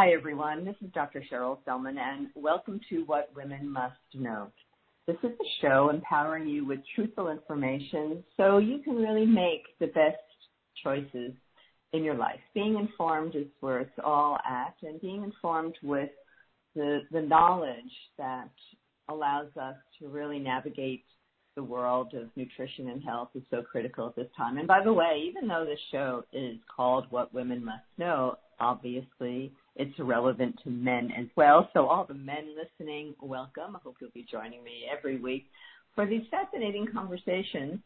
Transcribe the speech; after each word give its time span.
Hi, 0.00 0.12
everyone. 0.12 0.64
This 0.64 0.76
is 0.80 0.90
Dr. 0.94 1.22
Sherrill 1.28 1.60
Sellman, 1.68 1.98
and 1.98 2.28
welcome 2.34 2.80
to 2.88 3.02
What 3.04 3.28
Women 3.36 3.70
Must 3.70 3.92
Know. 4.14 4.50
This 5.06 5.18
is 5.22 5.32
a 5.32 5.50
show 5.60 5.90
empowering 5.90 6.48
you 6.48 6.64
with 6.64 6.78
truthful 6.94 7.28
information 7.28 8.24
so 8.38 8.56
you 8.56 8.78
can 8.78 8.96
really 8.96 9.26
make 9.26 9.64
the 9.78 9.88
best 9.88 10.16
choices 10.82 11.32
in 11.92 12.02
your 12.02 12.14
life. 12.14 12.40
Being 12.54 12.78
informed 12.78 13.36
is 13.36 13.44
where 13.60 13.80
it's 13.80 13.98
all 14.02 14.38
at, 14.50 14.74
and 14.82 14.98
being 15.02 15.22
informed 15.22 15.74
with 15.82 16.08
the, 16.74 17.00
the 17.12 17.20
knowledge 17.20 17.92
that 18.16 18.48
allows 19.10 19.54
us 19.60 19.76
to 19.98 20.08
really 20.08 20.38
navigate 20.38 21.04
the 21.56 21.62
world 21.62 22.14
of 22.14 22.30
nutrition 22.36 22.88
and 22.88 23.04
health 23.04 23.28
is 23.34 23.42
so 23.50 23.60
critical 23.60 24.06
at 24.06 24.16
this 24.16 24.30
time. 24.34 24.56
And 24.56 24.66
by 24.66 24.82
the 24.82 24.94
way, 24.94 25.22
even 25.28 25.46
though 25.46 25.66
this 25.66 25.78
show 25.92 26.24
is 26.32 26.56
called 26.74 27.04
What 27.10 27.34
Women 27.34 27.62
Must 27.62 27.84
Know, 27.98 28.36
obviously 28.60 29.52
it's 29.76 29.98
relevant 29.98 30.58
to 30.64 30.70
men 30.70 31.10
as 31.18 31.26
well. 31.36 31.68
So 31.72 31.86
all 31.86 32.04
the 32.04 32.14
men 32.14 32.54
listening, 32.56 33.14
welcome. 33.20 33.76
I 33.76 33.78
hope 33.82 33.96
you'll 34.00 34.10
be 34.10 34.26
joining 34.30 34.62
me 34.64 34.84
every 34.90 35.18
week 35.18 35.46
for 35.94 36.06
these 36.06 36.22
fascinating 36.30 36.86
conversations 36.92 37.80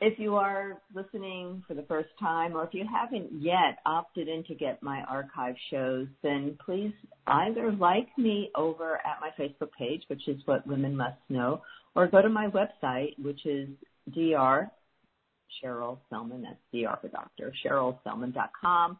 if 0.00 0.18
you 0.18 0.34
are 0.36 0.82
listening 0.94 1.62
for 1.66 1.74
the 1.74 1.82
first 1.82 2.08
time 2.18 2.56
or 2.56 2.64
if 2.64 2.74
you 2.74 2.84
haven't 2.90 3.30
yet 3.32 3.78
opted 3.86 4.28
in 4.28 4.44
to 4.44 4.54
get 4.54 4.82
my 4.82 5.02
archive 5.02 5.54
shows, 5.70 6.08
then 6.22 6.58
please 6.64 6.92
either 7.26 7.72
like 7.72 8.08
me 8.18 8.50
over 8.56 8.96
at 8.96 9.20
my 9.20 9.30
Facebook 9.38 9.70
page, 9.78 10.02
which 10.08 10.26
is 10.28 10.40
what 10.46 10.66
women 10.66 10.96
must 10.96 11.18
know, 11.28 11.62
or 11.94 12.08
go 12.08 12.20
to 12.20 12.28
my 12.28 12.48
website, 12.48 13.18
which 13.22 13.46
is 13.46 13.68
dr 14.12 14.70
Sherrill 15.60 16.00
Sellman, 16.12 16.42
that's 16.42 16.56
dr 16.72 16.98
for 17.00 17.08
doctor, 17.08 17.52
SherrillSellman.com 17.64 18.98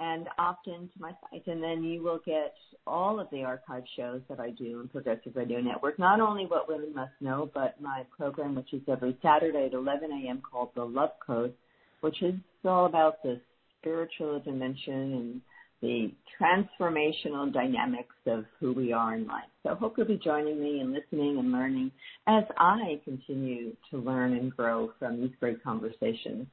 and 0.00 0.28
opt 0.38 0.66
into 0.66 0.92
my 0.98 1.12
site. 1.30 1.46
And 1.46 1.62
then 1.62 1.84
you 1.84 2.02
will 2.02 2.20
get 2.24 2.54
all 2.86 3.20
of 3.20 3.28
the 3.30 3.42
archive 3.44 3.84
shows 3.96 4.20
that 4.28 4.40
I 4.40 4.50
do 4.50 4.80
in 4.80 4.88
Progressive 4.88 5.36
Radio 5.36 5.60
Network. 5.60 5.98
Not 5.98 6.20
only 6.20 6.46
What 6.46 6.68
Women 6.68 6.94
Must 6.94 7.12
Know, 7.20 7.50
but 7.54 7.80
my 7.80 8.04
program, 8.16 8.54
which 8.54 8.72
is 8.72 8.82
every 8.88 9.16
Saturday 9.22 9.66
at 9.66 9.74
11 9.74 10.10
a.m. 10.10 10.42
called 10.48 10.70
The 10.74 10.84
Love 10.84 11.12
Code, 11.24 11.54
which 12.00 12.22
is 12.22 12.34
all 12.64 12.86
about 12.86 13.22
the 13.22 13.40
spiritual 13.80 14.40
dimension 14.40 14.92
and 14.94 15.40
the 15.80 16.10
transformational 16.40 17.52
dynamics 17.52 18.14
of 18.26 18.44
who 18.58 18.72
we 18.72 18.92
are 18.92 19.14
in 19.14 19.26
life. 19.26 19.44
So 19.62 19.74
hope 19.74 19.94
you'll 19.96 20.06
be 20.06 20.16
joining 20.22 20.60
me 20.60 20.80
and 20.80 20.92
listening 20.92 21.38
and 21.38 21.52
learning 21.52 21.90
as 22.26 22.44
I 22.56 23.00
continue 23.04 23.76
to 23.90 23.98
learn 23.98 24.32
and 24.32 24.54
grow 24.54 24.92
from 24.98 25.20
these 25.20 25.32
great 25.38 25.62
conversations. 25.62 26.46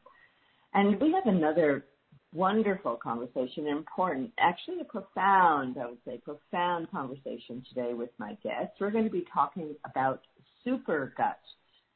And 0.74 1.00
we 1.00 1.14
have 1.14 1.26
another 1.26 1.86
wonderful 2.34 2.96
conversation, 2.96 3.68
important, 3.68 4.32
actually 4.40 4.80
a 4.82 4.86
profound, 4.86 5.78
I 5.78 5.88
would 5.88 5.98
say, 6.06 6.20
profound 6.24 6.90
conversation 6.92 7.64
today 7.70 7.94
with 7.94 8.10
my 8.18 8.38
guests. 8.44 8.76
We're 8.80 8.92
going 8.92 9.04
to 9.04 9.12
be 9.12 9.26
talking 9.34 9.76
about 9.90 10.22
super 10.64 11.14
gut, 11.18 11.40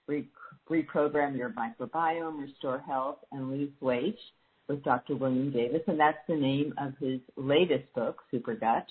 Re- 0.07 0.27
reprogram 0.69 1.37
your 1.37 1.51
microbiome, 1.51 2.39
restore 2.41 2.79
health, 2.79 3.17
and 3.31 3.49
lose 3.49 3.71
weight 3.81 4.17
with 4.67 4.83
Dr. 4.83 5.15
William 5.15 5.51
Davis, 5.51 5.81
and 5.87 5.99
that's 5.99 6.17
the 6.27 6.35
name 6.35 6.73
of 6.77 6.93
his 6.99 7.19
latest 7.37 7.91
book, 7.93 8.21
Super 8.31 8.55
Gut. 8.55 8.85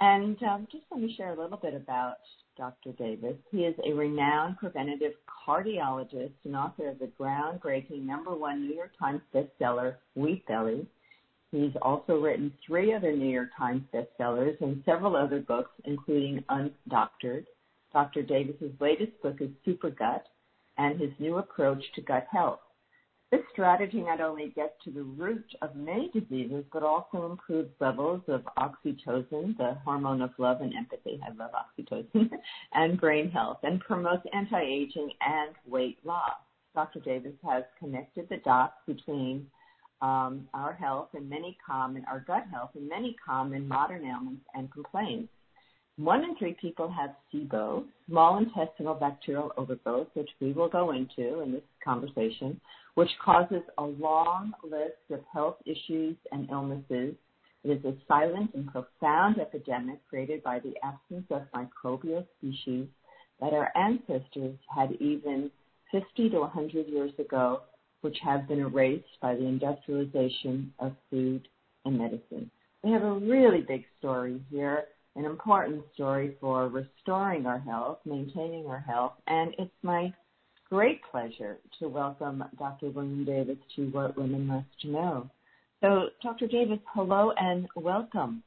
And 0.00 0.42
um, 0.42 0.66
just 0.72 0.84
let 0.90 1.00
me 1.00 1.14
share 1.16 1.32
a 1.32 1.40
little 1.40 1.58
bit 1.58 1.74
about 1.74 2.16
Dr. 2.62 2.92
Davis. 2.92 3.34
He 3.50 3.64
is 3.64 3.74
a 3.84 3.92
renowned 3.92 4.56
preventative 4.56 5.14
cardiologist 5.26 6.30
and 6.44 6.54
author 6.54 6.90
of 6.90 7.00
the 7.00 7.10
groundbreaking 7.18 8.06
number 8.06 8.36
one 8.36 8.68
New 8.68 8.72
York 8.76 8.92
Times 8.96 9.20
bestseller, 9.34 9.96
Wheat 10.14 10.46
Belly. 10.46 10.86
He's 11.50 11.72
also 11.82 12.20
written 12.20 12.52
three 12.64 12.94
other 12.94 13.10
New 13.10 13.28
York 13.28 13.48
Times 13.58 13.82
bestsellers 13.92 14.60
and 14.60 14.80
several 14.86 15.16
other 15.16 15.40
books, 15.40 15.72
including 15.86 16.44
Undoctored. 16.48 17.46
Dr. 17.92 18.22
Davis's 18.22 18.80
latest 18.80 19.20
book 19.22 19.38
is 19.40 19.50
Super 19.64 19.90
Gut 19.90 20.24
and 20.78 21.00
his 21.00 21.10
new 21.18 21.38
approach 21.38 21.82
to 21.96 22.00
gut 22.00 22.28
health. 22.30 22.60
This 23.32 23.40
strategy 23.50 24.02
not 24.02 24.20
only 24.20 24.50
gets 24.50 24.74
to 24.84 24.90
the 24.90 25.04
root 25.04 25.46
of 25.62 25.74
many 25.74 26.10
diseases, 26.12 26.66
but 26.70 26.82
also 26.82 27.30
improves 27.30 27.70
levels 27.80 28.20
of 28.28 28.42
oxytocin, 28.58 29.56
the 29.56 29.78
hormone 29.86 30.20
of 30.20 30.32
love 30.36 30.60
and 30.60 30.74
empathy. 30.74 31.18
I 31.26 31.32
love 31.32 31.52
oxytocin, 31.52 32.28
and 32.74 33.00
brain 33.00 33.30
health, 33.30 33.60
and 33.62 33.80
promotes 33.80 34.26
anti-aging 34.34 35.10
and 35.22 35.54
weight 35.66 35.96
loss. 36.04 36.36
Dr. 36.74 37.00
Davis 37.00 37.32
has 37.42 37.64
connected 37.78 38.28
the 38.28 38.36
dots 38.44 38.74
between 38.86 39.46
um, 40.02 40.46
our 40.52 40.74
health 40.74 41.08
and 41.14 41.26
many 41.30 41.56
common, 41.66 42.04
our 42.10 42.20
gut 42.20 42.44
health 42.52 42.72
and 42.74 42.86
many 42.86 43.16
common 43.24 43.66
modern 43.66 44.04
ailments 44.04 44.44
and 44.52 44.70
complaints. 44.70 45.32
One 45.96 46.24
in 46.24 46.36
three 46.36 46.56
people 46.60 46.90
have 46.90 47.14
SIBO, 47.32 47.84
small 48.08 48.38
intestinal 48.38 48.94
bacterial 48.94 49.52
overgrowth, 49.56 50.08
which 50.14 50.30
we 50.40 50.52
will 50.52 50.68
go 50.68 50.90
into 50.90 51.40
in 51.40 51.52
this 51.52 51.62
conversation, 51.82 52.60
which 52.94 53.10
causes 53.24 53.62
a 53.78 53.82
long 53.82 54.52
list 54.62 55.10
of 55.10 55.20
health 55.32 55.56
issues 55.64 56.16
and 56.30 56.48
illnesses. 56.50 57.14
It 57.64 57.70
is 57.70 57.84
a 57.84 57.94
silent 58.06 58.50
and 58.54 58.66
profound 58.70 59.38
epidemic 59.40 60.00
created 60.08 60.42
by 60.42 60.60
the 60.60 60.74
absence 60.82 61.26
of 61.30 61.42
microbial 61.54 62.26
species 62.38 62.88
that 63.40 63.52
our 63.52 63.70
ancestors 63.76 64.56
had 64.74 64.92
even 65.00 65.50
50 65.90 66.30
to 66.30 66.40
100 66.40 66.88
years 66.88 67.12
ago, 67.18 67.62
which 68.02 68.16
have 68.22 68.48
been 68.48 68.60
erased 68.60 69.20
by 69.20 69.34
the 69.34 69.44
industrialization 69.44 70.72
of 70.78 70.92
food 71.10 71.46
and 71.84 71.98
medicine. 71.98 72.50
We 72.82 72.90
have 72.92 73.02
a 73.02 73.12
really 73.14 73.62
big 73.62 73.84
story 73.98 74.40
here 74.50 74.86
an 75.14 75.24
important 75.24 75.84
story 75.94 76.36
for 76.40 76.68
restoring 76.68 77.46
our 77.46 77.58
health, 77.58 77.98
maintaining 78.04 78.66
our 78.66 78.80
health, 78.80 79.12
and 79.26 79.54
it's 79.58 79.70
my 79.82 80.12
great 80.72 81.02
pleasure 81.10 81.58
to 81.78 81.86
welcome 81.86 82.42
Dr. 82.58 82.88
William 82.88 83.26
Davis 83.26 83.58
to 83.76 83.90
What 83.90 84.16
Women 84.16 84.46
Must 84.46 84.66
Know. 84.84 85.28
So, 85.82 86.08
Dr. 86.22 86.46
Davis, 86.46 86.78
hello 86.94 87.30
and 87.36 87.68
welcome. 87.76 88.42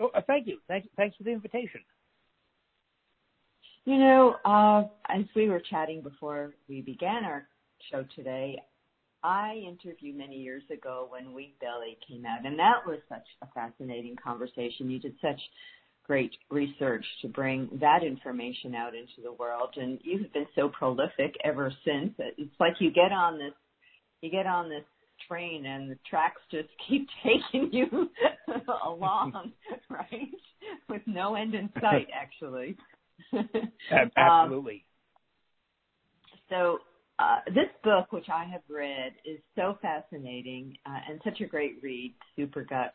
Oh, 0.00 0.10
uh, 0.14 0.22
thank 0.26 0.46
you. 0.46 0.56
Thank, 0.68 0.88
thanks 0.96 1.14
for 1.18 1.24
the 1.24 1.32
invitation. 1.32 1.82
You 3.84 3.98
know, 3.98 4.36
uh, 4.46 4.84
as 5.14 5.26
we 5.36 5.50
were 5.50 5.60
chatting 5.60 6.00
before 6.00 6.54
we 6.66 6.80
began 6.80 7.26
our 7.26 7.46
show 7.90 8.06
today, 8.16 8.58
I 9.22 9.62
interviewed 9.68 10.16
many 10.16 10.36
years 10.36 10.62
ago 10.72 11.08
when 11.10 11.34
Wheat 11.34 11.60
Belly 11.60 11.98
came 12.08 12.24
out, 12.24 12.46
and 12.46 12.58
that 12.58 12.86
was 12.86 13.00
such 13.10 13.26
a 13.42 13.46
fascinating 13.48 14.16
conversation. 14.16 14.90
You 14.90 14.98
did 14.98 15.16
such 15.20 15.40
great 16.06 16.32
research 16.50 17.04
to 17.22 17.28
bring 17.28 17.68
that 17.80 18.02
information 18.02 18.74
out 18.74 18.94
into 18.94 19.22
the 19.22 19.32
world, 19.32 19.70
and 19.76 19.98
you 20.02 20.18
have 20.22 20.32
been 20.32 20.46
so 20.54 20.68
prolific 20.68 21.34
ever 21.44 21.72
since. 21.84 22.12
It's 22.18 22.54
like 22.58 22.74
you 22.80 22.90
get 22.90 23.12
on 23.12 23.38
this, 23.38 23.52
you 24.20 24.30
get 24.30 24.46
on 24.46 24.68
this 24.68 24.84
train, 25.28 25.66
and 25.66 25.90
the 25.90 25.98
tracks 26.08 26.40
just 26.50 26.68
keep 26.88 27.08
taking 27.22 27.72
you 27.72 28.10
along, 28.86 29.52
right, 29.88 30.30
with 30.88 31.02
no 31.06 31.34
end 31.34 31.54
in 31.54 31.70
sight, 31.80 32.08
actually. 32.14 32.76
Absolutely. 34.16 34.74
Um, 34.74 34.80
so 36.48 36.78
uh, 37.18 37.38
this 37.46 37.68
book, 37.84 38.12
which 38.12 38.28
I 38.32 38.44
have 38.44 38.62
read, 38.68 39.12
is 39.24 39.38
so 39.54 39.78
fascinating 39.80 40.76
uh, 40.86 40.98
and 41.08 41.20
such 41.24 41.40
a 41.40 41.46
great 41.46 41.76
read, 41.82 42.14
Super 42.36 42.64
Gut. 42.64 42.92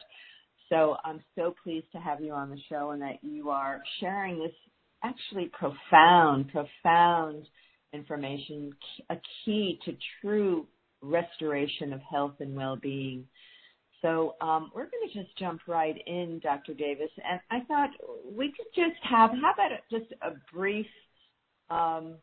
So 0.70 0.98
I'm 1.06 1.22
so 1.36 1.56
pleased 1.64 1.92
to 1.94 2.00
have 2.00 2.22
you 2.22 2.34
on 2.34 2.50
the 2.50 2.60
show 2.70 2.92
and 2.92 3.02
that 3.02 3.20
you 3.22 3.50
are 3.50 3.82
sharing 4.00 4.40
this 4.40 4.52
actually 5.04 5.50
profound, 5.58 6.52
profound 6.52 7.48
information, 7.94 8.72
a 9.10 9.16
key 9.46 9.80
to 9.86 9.96
true 10.22 10.68
restoration 11.02 11.94
of 11.94 12.02
health 12.02 12.36
and 12.40 12.56
well-being. 12.56 13.26
So 14.02 14.36
um, 14.42 14.72
we're 14.76 14.90
going 14.90 15.10
to 15.12 15.24
just 15.24 15.36
jump 15.38 15.62
right 15.68 15.96
in, 16.06 16.40
Dr. 16.44 16.74
Davis, 16.74 17.10
and 17.18 17.40
I 17.50 17.66
thought 17.66 17.90
we 18.32 18.48
could 18.48 18.68
just 18.76 19.02
have 19.04 19.32
how 19.32 19.54
about 19.54 19.72
just 19.90 20.12
a 20.22 20.32
brief 20.54 20.86
um, 21.70 22.16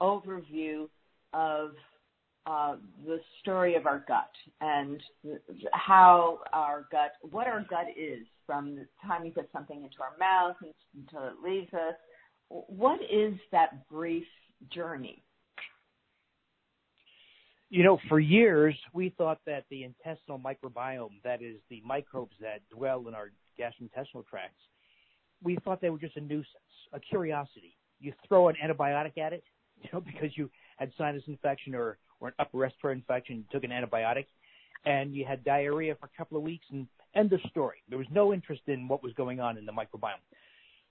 overview 0.00 0.88
of 1.34 1.72
uh, 2.48 2.76
the 3.04 3.18
story 3.40 3.74
of 3.74 3.86
our 3.86 4.04
gut 4.08 4.30
and 4.60 5.02
how 5.72 6.38
our 6.52 6.86
gut, 6.90 7.12
what 7.30 7.46
our 7.46 7.64
gut 7.68 7.86
is 7.96 8.26
from 8.46 8.74
the 8.74 8.86
time 9.06 9.22
we 9.22 9.30
put 9.30 9.50
something 9.52 9.84
into 9.84 9.96
our 10.00 10.16
mouth 10.18 10.56
until 10.96 11.28
it 11.28 11.34
leaves 11.44 11.72
us. 11.74 11.94
What 12.48 13.00
is 13.02 13.34
that 13.52 13.86
brief 13.88 14.24
journey? 14.72 15.22
You 17.68 17.84
know, 17.84 17.98
for 18.08 18.18
years 18.18 18.74
we 18.94 19.10
thought 19.18 19.40
that 19.44 19.64
the 19.70 19.84
intestinal 19.84 20.38
microbiome, 20.38 21.20
that 21.24 21.42
is 21.42 21.56
the 21.68 21.82
microbes 21.84 22.34
that 22.40 22.60
dwell 22.74 23.08
in 23.08 23.14
our 23.14 23.30
gastrointestinal 23.60 24.26
tracts, 24.26 24.62
we 25.42 25.58
thought 25.64 25.82
they 25.82 25.90
were 25.90 25.98
just 25.98 26.16
a 26.16 26.20
nuisance, 26.22 26.46
a 26.94 27.00
curiosity. 27.00 27.76
You 28.00 28.14
throw 28.26 28.48
an 28.48 28.56
antibiotic 28.64 29.18
at 29.18 29.34
it, 29.34 29.44
you 29.82 29.90
know, 29.92 30.00
because 30.00 30.30
you 30.34 30.48
had 30.78 30.90
sinus 30.96 31.24
infection 31.26 31.74
or, 31.74 31.98
or 32.20 32.28
an 32.28 32.34
upper 32.38 32.58
respiratory 32.58 32.94
infection, 32.94 33.44
took 33.52 33.64
an 33.64 33.70
antibiotic, 33.70 34.26
and 34.84 35.14
you 35.14 35.24
had 35.24 35.44
diarrhea 35.44 35.94
for 35.94 36.06
a 36.06 36.16
couple 36.16 36.36
of 36.36 36.42
weeks, 36.42 36.64
and 36.70 36.86
End 37.14 37.32
of 37.32 37.40
story. 37.50 37.78
There 37.88 37.98
was 37.98 38.06
no 38.12 38.32
interest 38.32 38.62
in 38.66 38.86
what 38.86 39.02
was 39.02 39.12
going 39.14 39.40
on 39.40 39.56
in 39.56 39.64
the 39.64 39.72
microbiome. 39.72 40.20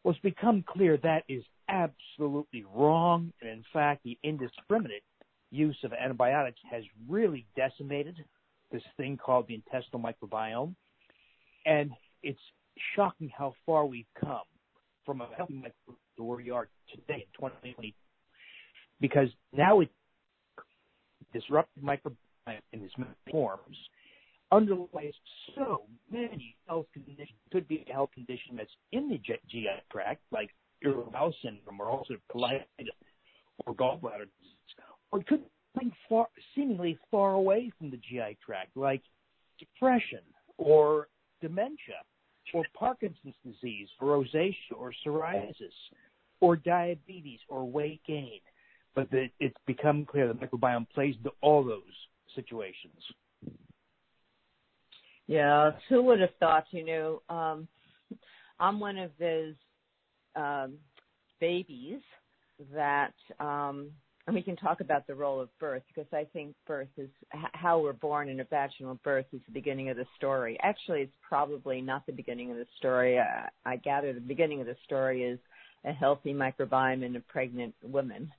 Well, 0.03 0.13
it's 0.13 0.21
become 0.21 0.63
clear 0.67 0.97
that 0.97 1.23
is 1.29 1.43
absolutely 1.69 2.65
wrong. 2.73 3.31
And 3.41 3.49
in 3.49 3.63
fact, 3.71 4.03
the 4.03 4.17
indiscriminate 4.23 5.03
use 5.51 5.77
of 5.83 5.93
antibiotics 5.93 6.59
has 6.69 6.83
really 7.07 7.45
decimated 7.55 8.17
this 8.71 8.81
thing 8.97 9.17
called 9.17 9.47
the 9.47 9.55
intestinal 9.55 10.01
microbiome. 10.01 10.75
And 11.65 11.91
it's 12.23 12.39
shocking 12.95 13.31
how 13.35 13.53
far 13.65 13.85
we've 13.85 14.05
come 14.19 14.41
from 15.05 15.21
a 15.21 15.27
healthy 15.37 15.53
microbiome 15.53 15.95
to 16.17 16.23
where 16.23 16.37
we 16.37 16.49
are 16.49 16.67
today 16.89 17.25
in 17.25 17.49
2020. 17.49 17.95
Because 18.99 19.29
now 19.53 19.81
it 19.81 19.89
disrupted 21.33 21.83
microbiome 21.83 22.59
in 22.73 22.83
its 22.83 22.93
many 22.97 23.11
forms 23.29 23.77
underlies 24.51 25.13
so 25.55 25.83
many 26.11 26.55
health 26.67 26.85
conditions. 26.93 27.37
Could 27.51 27.67
be 27.67 27.85
a 27.89 27.93
health 27.93 28.11
condition 28.13 28.55
that's 28.55 28.71
in 28.91 29.09
the 29.09 29.17
GI 29.17 29.67
tract, 29.91 30.21
like 30.31 30.49
irritable 30.81 31.11
bowel 31.11 31.33
syndrome 31.41 31.81
or 31.81 31.87
ulcerative 31.87 32.21
colitis 32.33 32.65
or 33.65 33.73
gallbladder 33.73 34.27
disease, 34.39 34.85
or 35.11 35.19
it 35.19 35.27
could 35.27 35.43
be 35.79 35.91
far, 36.07 36.27
seemingly 36.55 36.97
far 37.11 37.33
away 37.33 37.71
from 37.77 37.89
the 37.89 37.97
GI 37.97 38.37
tract, 38.45 38.75
like 38.75 39.01
depression 39.59 40.21
or 40.57 41.07
dementia 41.41 42.01
or 42.53 42.63
Parkinson's 42.77 43.35
disease 43.45 43.87
or 43.99 44.23
rosacea 44.23 44.53
or 44.77 44.93
psoriasis 45.05 45.73
or 46.39 46.55
diabetes 46.55 47.39
or 47.49 47.69
weight 47.69 48.01
gain. 48.07 48.39
But 48.95 49.11
the, 49.11 49.27
it's 49.39 49.57
become 49.65 50.05
clear 50.05 50.27
the 50.27 50.33
microbiome 50.33 50.87
plays 50.89 51.15
into 51.17 51.31
all 51.41 51.63
those 51.63 51.83
situations. 52.35 52.95
Yeah, 55.27 55.71
who 55.89 56.01
would 56.03 56.21
have 56.21 56.35
thought? 56.39 56.65
You 56.71 56.85
know, 56.85 57.21
um, 57.29 57.67
I'm 58.59 58.79
one 58.79 58.97
of 58.97 59.11
those 59.19 59.55
um, 60.35 60.75
babies 61.39 61.99
that, 62.73 63.13
um, 63.39 63.91
and 64.25 64.35
we 64.35 64.41
can 64.41 64.55
talk 64.55 64.81
about 64.81 65.05
the 65.05 65.15
role 65.15 65.39
of 65.39 65.49
birth 65.59 65.83
because 65.87 66.11
I 66.13 66.25
think 66.33 66.55
birth 66.65 66.87
is 66.97 67.09
how 67.53 67.79
we're 67.79 67.93
born 67.93 68.29
in 68.29 68.39
a 68.39 68.43
vaginal 68.45 68.99
birth 69.03 69.25
is 69.31 69.41
the 69.45 69.53
beginning 69.53 69.89
of 69.89 69.97
the 69.97 70.05
story. 70.17 70.57
Actually, 70.61 71.01
it's 71.01 71.13
probably 71.27 71.81
not 71.81 72.05
the 72.05 72.13
beginning 72.13 72.51
of 72.51 72.57
the 72.57 72.65
story. 72.77 73.19
I, 73.19 73.49
I 73.65 73.75
gather 73.77 74.13
the 74.13 74.19
beginning 74.19 74.59
of 74.59 74.67
the 74.67 74.75
story 74.85 75.23
is 75.23 75.39
a 75.85 75.93
healthy 75.93 76.33
microbiome 76.33 77.03
in 77.03 77.15
a 77.15 77.21
pregnant 77.21 77.75
woman. 77.83 78.31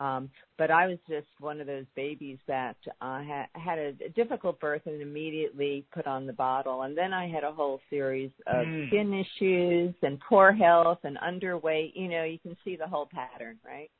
Um, 0.00 0.30
but 0.58 0.70
I 0.70 0.86
was 0.86 0.98
just 1.08 1.26
one 1.40 1.60
of 1.60 1.66
those 1.66 1.86
babies 1.96 2.38
that 2.46 2.76
uh, 3.00 3.20
ha- 3.22 3.48
had 3.54 3.78
a, 3.78 3.92
difficult 4.10 4.60
birth 4.60 4.82
and 4.86 5.02
immediately 5.02 5.84
put 5.92 6.06
on 6.06 6.26
the 6.26 6.32
bottle. 6.32 6.82
And 6.82 6.96
then 6.96 7.12
I 7.12 7.28
had 7.28 7.42
a 7.42 7.52
whole 7.52 7.80
series 7.90 8.30
of 8.46 8.64
mm. 8.64 8.88
skin 8.88 9.12
issues 9.12 9.94
and 10.02 10.20
poor 10.20 10.52
health 10.52 10.98
and 11.02 11.18
underweight. 11.18 11.92
You 11.96 12.08
know, 12.08 12.22
you 12.22 12.38
can 12.38 12.56
see 12.64 12.76
the 12.76 12.86
whole 12.86 13.08
pattern, 13.12 13.58
right? 13.66 13.90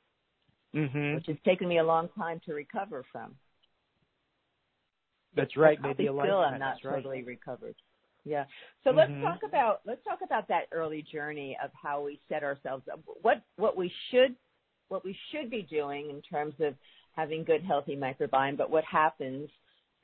Mm-hmm. 0.74 1.16
Which 1.16 1.26
has 1.26 1.36
taken 1.44 1.66
me 1.66 1.78
a 1.78 1.84
long 1.84 2.08
time 2.16 2.40
to 2.46 2.54
recover 2.54 3.04
from. 3.10 3.34
That's 5.34 5.56
right. 5.56 5.80
Maybe 5.80 6.06
a 6.06 6.10
still 6.10 6.38
I'm 6.38 6.58
not 6.58 6.76
totally 6.82 7.22
recovered. 7.22 7.74
Yeah. 8.24 8.44
So 8.84 8.90
mm-hmm. 8.90 8.98
let's 8.98 9.12
talk 9.22 9.48
about 9.48 9.80
let's 9.86 10.04
talk 10.04 10.18
about 10.24 10.48
that 10.48 10.64
early 10.72 11.04
journey 11.10 11.56
of 11.62 11.70
how 11.80 12.02
we 12.02 12.20
set 12.28 12.42
ourselves 12.42 12.84
up. 12.92 13.00
What 13.22 13.42
what 13.56 13.76
we 13.76 13.92
should 14.10 14.36
what 14.88 15.04
we 15.04 15.16
should 15.30 15.50
be 15.50 15.62
doing 15.62 16.10
in 16.10 16.22
terms 16.22 16.54
of 16.60 16.74
having 17.16 17.44
good 17.44 17.62
healthy 17.62 17.96
microbiome, 17.96 18.56
but 18.56 18.70
what 18.70 18.84
happens 18.84 19.48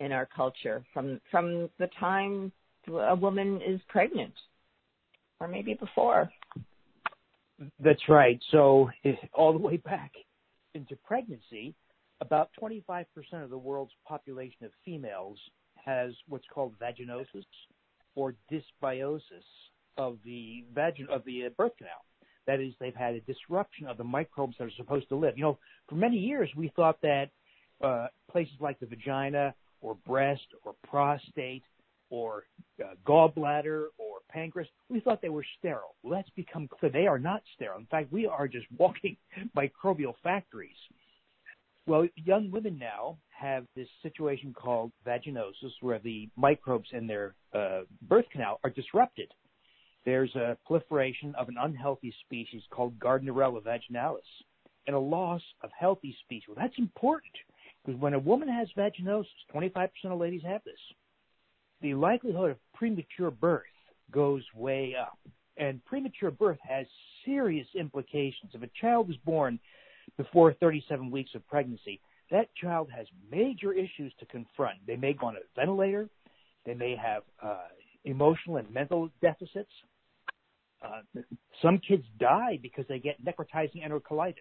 in 0.00 0.12
our 0.12 0.26
culture 0.26 0.84
from 0.92 1.20
from 1.31 1.70
the 1.78 1.88
time 1.98 2.52
a 2.88 3.14
woman 3.14 3.60
is 3.66 3.81
pregnant 3.88 4.34
or 5.40 5.48
maybe 5.48 5.75
before. 5.75 6.31
That's 7.81 8.08
right. 8.08 8.38
So 8.50 8.90
all 9.32 9.52
the 9.52 9.58
way 9.58 9.76
back 9.78 10.12
into 10.75 10.96
pregnancy, 10.96 11.75
about 12.20 12.50
25% 12.60 13.06
of 13.42 13.50
the 13.50 13.58
world's 13.58 13.92
population 14.06 14.64
of 14.64 14.70
females 14.84 15.38
has 15.84 16.12
what's 16.28 16.46
called 16.52 16.75
vaginosis 16.81 17.44
or 18.14 18.34
dysbiosis 18.50 19.20
of 19.96 20.19
the 20.25 20.64
vagin 20.75 21.08
of 21.08 21.25
the 21.25 21.46
uh, 21.46 21.48
birth 21.56 21.72
canal. 21.78 22.04
That 22.46 22.61
is, 22.61 22.75
they've 22.81 22.94
had 22.94 23.14
a 23.14 23.20
disruption 23.20 23.87
of 23.87 23.96
the 23.96 24.05
microbes 24.05 24.56
that 24.58 24.64
are 24.64 24.70
supposed 24.76 25.08
to 25.08 25.17
live. 25.17 25.37
You 25.37 25.44
know, 25.44 25.58
for 25.88 25.94
many 25.94 26.17
years 26.17 26.50
we 26.56 26.73
thought 26.76 27.00
that 27.02 27.31
uh, 27.82 28.08
places 28.31 28.55
like 28.61 28.79
the 28.81 28.87
vagina 28.87 29.55
or 29.81 29.94
breast 30.06 30.46
or 30.64 30.75
prostate 30.88 31.62
or 32.11 32.44
uh, 32.82 32.94
gallbladder 33.06 33.87
or 33.99 34.19
pancreas, 34.31 34.69
we 34.88 35.00
thought 35.00 35.20
they 35.23 35.29
were 35.29 35.44
sterile. 35.58 35.94
Well, 36.02 36.12
that's 36.19 36.31
become 36.31 36.69
clear. 36.69 36.93
They 36.93 37.06
are 37.06 37.19
not 37.19 37.43
sterile. 37.55 37.79
In 37.79 37.87
fact, 37.87 38.12
we 38.12 38.26
are 38.26 38.46
just 38.46 38.67
walking 38.79 39.17
microbial 39.56 40.14
factories. 40.23 40.76
Well, 41.87 42.08
young 42.17 42.50
women 42.50 42.79
now 42.79 43.19
have 43.31 43.67
this 43.76 43.88
situation 44.02 44.55
called 44.55 44.91
vaginosis, 45.06 45.73
where 45.82 45.99
the 45.99 46.31
microbes 46.37 46.88
in 46.93 47.06
their 47.06 47.35
uh, 47.55 47.81
birth 48.02 48.25
canal 48.32 48.58
are 48.64 48.70
disrupted 48.70 49.31
there's 50.05 50.35
a 50.35 50.56
proliferation 50.67 51.35
of 51.37 51.49
an 51.49 51.56
unhealthy 51.59 52.15
species 52.25 52.62
called 52.71 52.99
Gardnerella 52.99 53.62
vaginalis 53.62 54.19
and 54.87 54.95
a 54.95 54.99
loss 54.99 55.43
of 55.62 55.71
healthy 55.79 56.17
species. 56.25 56.45
Well, 56.49 56.59
that's 56.61 56.79
important 56.79 57.33
because 57.85 58.01
when 58.01 58.15
a 58.15 58.19
woman 58.19 58.49
has 58.49 58.69
vaginosis, 58.77 59.27
25% 59.55 59.89
of 60.05 60.19
ladies 60.19 60.43
have 60.45 60.62
this, 60.65 60.75
the 61.81 61.95
likelihood 61.95 62.51
of 62.51 62.56
premature 62.75 63.31
birth 63.31 63.62
goes 64.11 64.43
way 64.55 64.95
up. 65.01 65.19
And 65.56 65.85
premature 65.85 66.31
birth 66.31 66.59
has 66.69 66.87
serious 67.25 67.67
implications. 67.75 68.53
If 68.55 68.62
a 68.62 68.71
child 68.81 69.09
is 69.11 69.17
born 69.25 69.59
before 70.17 70.53
37 70.55 71.11
weeks 71.11 71.31
of 71.35 71.47
pregnancy, 71.49 72.01
that 72.31 72.49
child 72.56 72.89
has 72.95 73.06
major 73.31 73.73
issues 73.73 74.12
to 74.19 74.27
confront. 74.27 74.79
They 74.87 74.97
may 74.97 75.12
go 75.12 75.29
on 75.29 75.37
a 75.37 75.41
ventilator. 75.56 76.08
They 76.67 76.75
may 76.75 76.96
have 76.96 77.23
uh, 77.43 77.69
emotional 78.05 78.56
and 78.56 78.70
mental 78.73 79.11
deficits. 79.20 79.70
Uh, 80.84 81.20
some 81.62 81.79
kids 81.86 82.05
die 82.19 82.58
because 82.60 82.84
they 82.88 82.98
get 82.98 83.22
necrotizing 83.24 83.86
enterocolitis. 83.86 84.34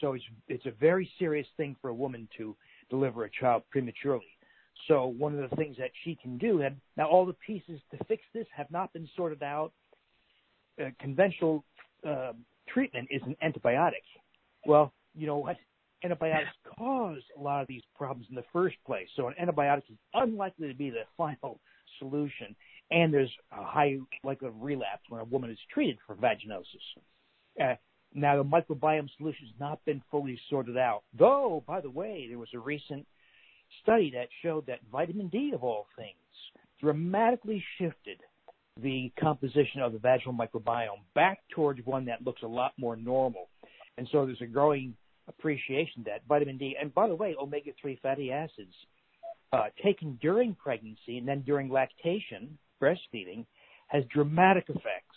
So 0.00 0.14
it's 0.14 0.24
it's 0.48 0.66
a 0.66 0.72
very 0.72 1.10
serious 1.18 1.46
thing 1.56 1.76
for 1.80 1.90
a 1.90 1.94
woman 1.94 2.28
to 2.38 2.56
deliver 2.90 3.24
a 3.24 3.30
child 3.30 3.62
prematurely. 3.70 4.26
So 4.88 5.06
one 5.06 5.38
of 5.38 5.48
the 5.48 5.56
things 5.56 5.76
that 5.78 5.90
she 6.02 6.16
can 6.20 6.36
do, 6.36 6.62
and 6.62 6.76
now 6.96 7.08
all 7.08 7.24
the 7.24 7.36
pieces 7.46 7.80
to 7.90 8.04
fix 8.04 8.22
this 8.34 8.46
have 8.54 8.70
not 8.70 8.92
been 8.92 9.08
sorted 9.16 9.42
out. 9.42 9.72
Uh, 10.80 10.90
conventional 10.98 11.64
uh, 12.06 12.32
treatment 12.68 13.08
is 13.10 13.22
an 13.22 13.36
antibiotic. 13.42 14.02
Well, 14.66 14.92
you 15.14 15.26
know 15.26 15.38
what? 15.38 15.56
Antibiotics 16.02 16.50
cause 16.78 17.20
a 17.38 17.40
lot 17.40 17.62
of 17.62 17.68
these 17.68 17.82
problems 17.96 18.26
in 18.28 18.34
the 18.34 18.44
first 18.52 18.76
place. 18.84 19.06
So 19.14 19.28
an 19.28 19.34
antibiotic 19.40 19.84
is 19.90 19.96
unlikely 20.12 20.68
to 20.68 20.74
be 20.74 20.90
the 20.90 21.04
final 21.16 21.60
solution 21.98 22.56
and 22.90 23.12
there's 23.12 23.32
a 23.52 23.64
high 23.64 23.98
likelihood 24.22 24.56
of 24.56 24.62
relapse 24.62 25.02
when 25.08 25.20
a 25.20 25.24
woman 25.24 25.50
is 25.50 25.58
treated 25.72 25.98
for 26.06 26.14
vaginosis. 26.14 26.64
Uh, 27.60 27.74
now, 28.14 28.36
the 28.36 28.44
microbiome 28.44 29.08
solution 29.16 29.46
has 29.46 29.60
not 29.60 29.84
been 29.84 30.02
fully 30.10 30.38
sorted 30.48 30.76
out. 30.76 31.02
Though, 31.18 31.64
by 31.66 31.80
the 31.80 31.90
way, 31.90 32.26
there 32.28 32.38
was 32.38 32.48
a 32.54 32.58
recent 32.58 33.06
study 33.82 34.12
that 34.14 34.28
showed 34.42 34.66
that 34.66 34.80
vitamin 34.92 35.28
D, 35.28 35.52
of 35.52 35.64
all 35.64 35.86
things, 35.96 36.14
dramatically 36.80 37.62
shifted 37.78 38.20
the 38.80 39.12
composition 39.20 39.80
of 39.80 39.92
the 39.92 39.98
vaginal 39.98 40.34
microbiome 40.34 41.02
back 41.14 41.40
towards 41.54 41.84
one 41.84 42.04
that 42.06 42.24
looks 42.24 42.42
a 42.42 42.46
lot 42.46 42.72
more 42.76 42.96
normal. 42.96 43.48
And 43.98 44.08
so 44.10 44.26
there's 44.26 44.40
a 44.40 44.46
growing 44.46 44.94
appreciation 45.28 46.04
that 46.06 46.22
vitamin 46.28 46.58
D, 46.58 46.76
and 46.80 46.94
by 46.94 47.08
the 47.08 47.14
way, 47.14 47.34
omega 47.40 47.70
3 47.80 47.98
fatty 48.02 48.30
acids, 48.30 48.74
uh, 49.52 49.66
taken 49.82 50.18
during 50.20 50.54
pregnancy 50.54 51.18
and 51.18 51.26
then 51.26 51.42
during 51.42 51.70
lactation, 51.70 52.58
breastfeeding 52.84 53.46
has 53.88 54.04
dramatic 54.12 54.64
effects, 54.68 55.16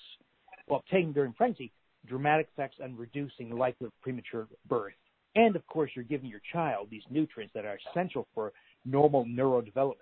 well, 0.67 0.83
taken 0.91 1.11
during 1.11 1.33
pregnancy, 1.33 1.71
dramatic 2.05 2.47
effects 2.53 2.77
on 2.83 2.95
reducing 2.95 3.49
the 3.49 3.55
likelihood 3.55 3.93
of 3.95 4.01
premature 4.01 4.47
birth. 4.67 4.93
And 5.35 5.55
of 5.55 5.65
course, 5.67 5.91
you're 5.95 6.05
giving 6.05 6.29
your 6.29 6.41
child 6.51 6.87
these 6.89 7.03
nutrients 7.09 7.53
that 7.53 7.65
are 7.65 7.77
essential 7.89 8.27
for 8.33 8.53
normal 8.85 9.25
neurodevelopment. 9.25 9.93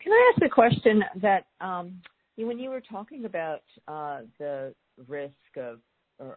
Can 0.00 0.12
I 0.12 0.32
ask 0.34 0.44
a 0.44 0.48
question 0.48 1.02
that 1.22 1.46
um, 1.60 2.00
when 2.36 2.58
you 2.58 2.70
were 2.70 2.82
talking 2.82 3.24
about 3.24 3.62
uh, 3.88 4.20
the 4.38 4.74
risk 5.08 5.32
of 5.56 5.80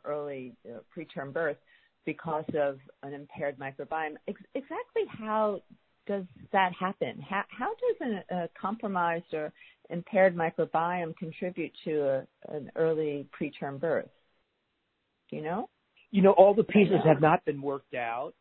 early 0.05 0.53
uh, 0.65 0.79
preterm 0.95 1.31
birth 1.31 1.57
because 2.05 2.45
of 2.57 2.79
an 3.03 3.13
impaired 3.13 3.57
microbiome, 3.59 4.15
ex- 4.27 4.41
exactly 4.55 5.03
how 5.07 5.62
does 6.08 6.24
that 6.51 6.72
happen? 6.79 7.24
How, 7.27 7.44
how 7.50 7.68
does 7.68 7.96
an, 8.32 8.38
a 8.38 8.50
compromised 8.60 9.34
or 9.34 9.51
impaired 9.89 10.36
microbiome 10.36 11.15
contribute 11.18 11.72
to 11.86 12.01
a, 12.01 12.56
an 12.56 12.72
early 12.75 13.27
preterm 13.39 13.79
birth? 13.79 14.10
Do 15.29 15.36
you 15.36 15.44
know? 15.44 15.70
You 16.12 16.24
know, 16.24 16.32
all 16.32 16.53
the 16.53 16.63
pieces 16.63 17.00
have 17.06 17.22
not 17.22 17.46
been 17.46 17.62
worked 17.62 17.94
out. 17.94 18.34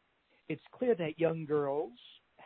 It's 0.49 0.62
clear 0.73 0.95
that 0.95 1.19
young 1.19 1.45
girls 1.45 1.93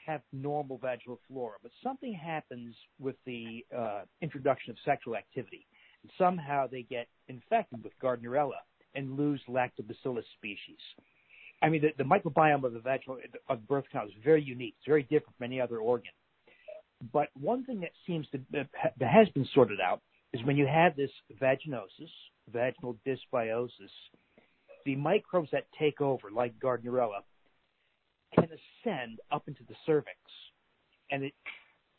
have 0.04 0.20
normal 0.32 0.78
vaginal 0.78 1.20
flora, 1.28 1.56
but 1.62 1.70
something 1.82 2.12
happens 2.12 2.74
with 2.98 3.14
the 3.24 3.64
uh, 3.76 4.00
introduction 4.20 4.72
of 4.72 4.76
sexual 4.84 5.14
activity. 5.14 5.66
And 6.02 6.10
somehow 6.18 6.66
they 6.66 6.82
get 6.82 7.06
infected 7.28 7.84
with 7.84 7.92
Gardnerella 8.02 8.62
and 8.94 9.16
lose 9.16 9.40
lactobacillus 9.48 10.24
species. 10.36 10.80
I 11.62 11.68
mean, 11.68 11.82
the, 11.82 11.92
the 11.96 12.04
microbiome 12.04 12.64
of 12.64 12.72
the 12.72 12.80
vaginal 12.80 13.18
of 13.48 13.60
the 13.60 13.66
birth 13.66 13.84
canal 13.90 14.06
is 14.06 14.12
very 14.24 14.42
unique. 14.42 14.74
It's 14.78 14.86
very 14.86 15.04
different 15.04 15.36
from 15.38 15.44
any 15.44 15.60
other 15.60 15.78
organ. 15.78 16.10
But 17.12 17.28
one 17.40 17.64
thing 17.64 17.80
that 17.80 17.92
seems 18.06 18.26
to 18.32 18.40
that 18.52 18.68
has 19.00 19.28
been 19.30 19.46
sorted 19.54 19.80
out 19.80 20.00
is 20.32 20.44
when 20.44 20.56
you 20.56 20.66
have 20.66 20.96
this 20.96 21.10
vaginosis, 21.40 22.10
vaginal 22.52 22.96
dysbiosis, 23.06 23.90
the 24.84 24.96
microbes 24.96 25.48
that 25.52 25.66
take 25.78 26.00
over, 26.00 26.30
like 26.30 26.58
Gardnerella, 26.58 27.20
can 28.34 28.48
ascend 28.84 29.20
up 29.30 29.46
into 29.46 29.62
the 29.68 29.74
cervix, 29.84 30.16
and 31.10 31.24
it 31.24 31.34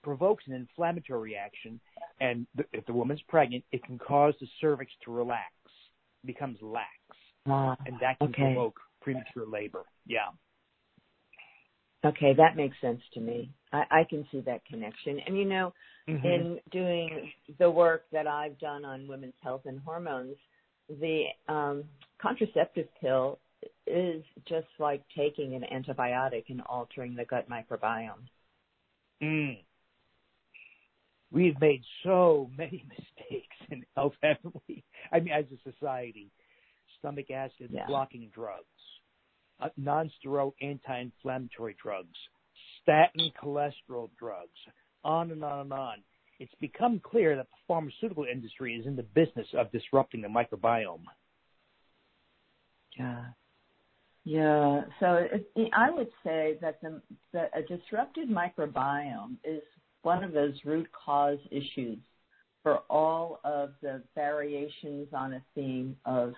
provokes 0.03 0.43
an 0.47 0.53
inflammatory 0.53 1.31
reaction. 1.31 1.79
And 2.19 2.47
if 2.71 2.85
the 2.85 2.93
woman's 2.93 3.21
pregnant, 3.27 3.63
it 3.71 3.83
can 3.83 3.99
cause 3.99 4.33
the 4.39 4.47
cervix 4.59 4.91
to 5.05 5.11
relax, 5.11 5.53
becomes 6.25 6.57
lax, 6.61 6.87
ah, 7.47 7.75
and 7.85 7.97
that 8.01 8.19
can 8.19 8.29
okay. 8.29 8.41
provoke 8.41 8.79
premature 9.03 9.45
labor. 9.47 9.83
Yeah. 10.05 10.29
Okay, 12.05 12.33
that 12.35 12.57
makes 12.57 12.75
sense 12.81 13.01
to 13.13 13.21
me. 13.21 13.49
I, 13.71 13.83
I 13.91 14.03
can 14.09 14.25
see 14.31 14.41
that 14.41 14.65
connection. 14.65 15.19
And 15.25 15.37
you 15.37 15.45
know, 15.45 15.73
mm-hmm. 16.09 16.25
in 16.25 16.59
doing 16.71 17.31
the 17.59 17.69
work 17.69 18.03
that 18.11 18.27
I've 18.27 18.59
done 18.59 18.83
on 18.83 19.07
women's 19.07 19.33
health 19.41 19.61
and 19.65 19.79
hormones, 19.79 20.35
the 20.89 21.25
um, 21.47 21.85
contraceptive 22.21 22.87
pill 22.99 23.39
is 23.87 24.23
just 24.47 24.67
like 24.79 25.03
taking 25.15 25.55
an 25.55 25.63
antibiotic 25.73 26.45
and 26.49 26.61
altering 26.61 27.15
the 27.15 27.25
gut 27.25 27.49
microbiome. 27.49 28.27
Mm. 29.21 29.59
We've 31.31 31.59
made 31.59 31.81
so 32.03 32.49
many 32.57 32.85
mistakes 32.89 33.55
in 33.69 33.85
health, 33.95 34.13
haven't 34.21 34.55
we? 34.67 34.83
I 35.11 35.19
mean, 35.19 35.33
as 35.33 35.45
a 35.45 35.71
society, 35.71 36.29
stomach 37.03 37.29
acid 37.29 37.69
yeah. 37.69 37.85
blocking 37.85 38.29
drugs, 38.33 38.63
uh, 39.61 39.69
non-steroidal 39.77 40.53
anti-inflammatory 40.61 41.75
drugs, 41.81 42.15
statin 42.81 43.31
cholesterol 43.41 44.09
drugs, 44.17 44.57
on 45.03 45.31
and 45.31 45.43
on 45.43 45.59
and 45.59 45.73
on. 45.73 45.95
It's 46.39 46.53
become 46.59 47.01
clear 47.03 47.35
that 47.35 47.47
the 47.49 47.57
pharmaceutical 47.67 48.25
industry 48.31 48.75
is 48.75 48.87
in 48.87 48.95
the 48.95 49.03
business 49.03 49.47
of 49.53 49.71
disrupting 49.71 50.21
the 50.21 50.27
microbiome. 50.27 51.03
Yeah. 52.97 53.25
Yeah. 54.25 54.81
So 54.99 55.27
it, 55.31 55.69
I 55.75 55.91
would 55.91 56.09
say 56.23 56.57
that 56.61 56.81
the 56.81 57.01
that 57.33 57.51
a 57.53 57.61
disrupted 57.61 58.29
microbiome 58.29 59.35
is 59.43 59.61
one 60.03 60.23
of 60.23 60.31
those 60.31 60.53
root 60.63 60.87
cause 60.93 61.39
issues 61.51 61.97
for 62.61 62.79
all 62.89 63.41
of 63.43 63.71
the 63.81 64.01
variations 64.15 65.09
on 65.13 65.33
a 65.33 65.43
theme 65.53 65.97
of 66.05 66.33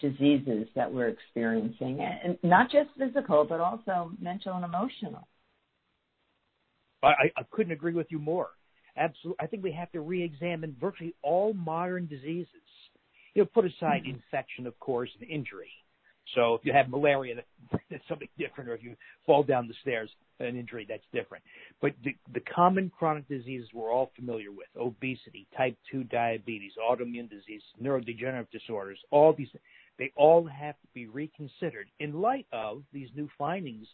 diseases 0.00 0.68
that 0.74 0.92
we're 0.92 1.08
experiencing, 1.08 2.00
and 2.00 2.38
not 2.42 2.70
just 2.70 2.90
physical, 2.98 3.44
but 3.44 3.60
also 3.60 4.12
mental 4.20 4.54
and 4.54 4.64
emotional. 4.64 5.26
I, 7.02 7.30
I 7.36 7.42
couldn't 7.50 7.72
agree 7.72 7.94
with 7.94 8.08
you 8.10 8.18
more. 8.18 8.48
Absolutely, 8.96 9.44
I 9.44 9.46
think 9.46 9.62
we 9.62 9.72
have 9.72 9.92
to 9.92 10.00
re-examine 10.00 10.74
virtually 10.80 11.14
all 11.22 11.52
modern 11.52 12.06
diseases. 12.06 12.48
You 13.34 13.42
know, 13.42 13.48
put 13.52 13.66
aside 13.66 14.02
mm-hmm. 14.02 14.16
infection, 14.16 14.66
of 14.66 14.78
course, 14.80 15.10
and 15.20 15.28
injury. 15.28 15.70
So 16.34 16.54
if 16.54 16.62
you 16.64 16.72
have 16.72 16.88
malaria, 16.88 17.36
that's 17.90 18.02
something 18.08 18.28
different, 18.38 18.70
or 18.70 18.74
if 18.74 18.82
you 18.82 18.96
fall 19.26 19.42
down 19.42 19.68
the 19.68 19.74
stairs, 19.82 20.10
an 20.40 20.56
injury, 20.56 20.86
that's 20.88 21.04
different. 21.12 21.44
But 21.80 21.92
the, 22.02 22.14
the 22.32 22.40
common 22.40 22.90
chronic 22.96 23.28
diseases 23.28 23.68
we're 23.72 23.92
all 23.92 24.10
familiar 24.16 24.50
with, 24.50 24.66
obesity, 24.78 25.46
type 25.56 25.76
2 25.92 26.04
diabetes, 26.04 26.72
autoimmune 26.82 27.30
disease, 27.30 27.62
neurodegenerative 27.82 28.50
disorders, 28.50 28.98
all 29.10 29.32
these, 29.32 29.48
they 29.98 30.12
all 30.16 30.46
have 30.46 30.74
to 30.80 30.86
be 30.94 31.06
reconsidered 31.06 31.88
in 32.00 32.20
light 32.20 32.46
of 32.52 32.82
these 32.92 33.08
new 33.14 33.28
findings 33.38 33.86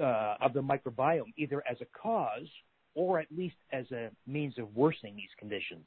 uh, 0.00 0.34
of 0.40 0.52
the 0.52 0.60
microbiome, 0.60 1.32
either 1.36 1.62
as 1.70 1.76
a 1.80 1.86
cause 2.00 2.48
or 2.94 3.18
at 3.18 3.26
least 3.36 3.56
as 3.72 3.90
a 3.90 4.10
means 4.26 4.58
of 4.58 4.74
worsening 4.74 5.16
these 5.16 5.28
conditions. 5.38 5.86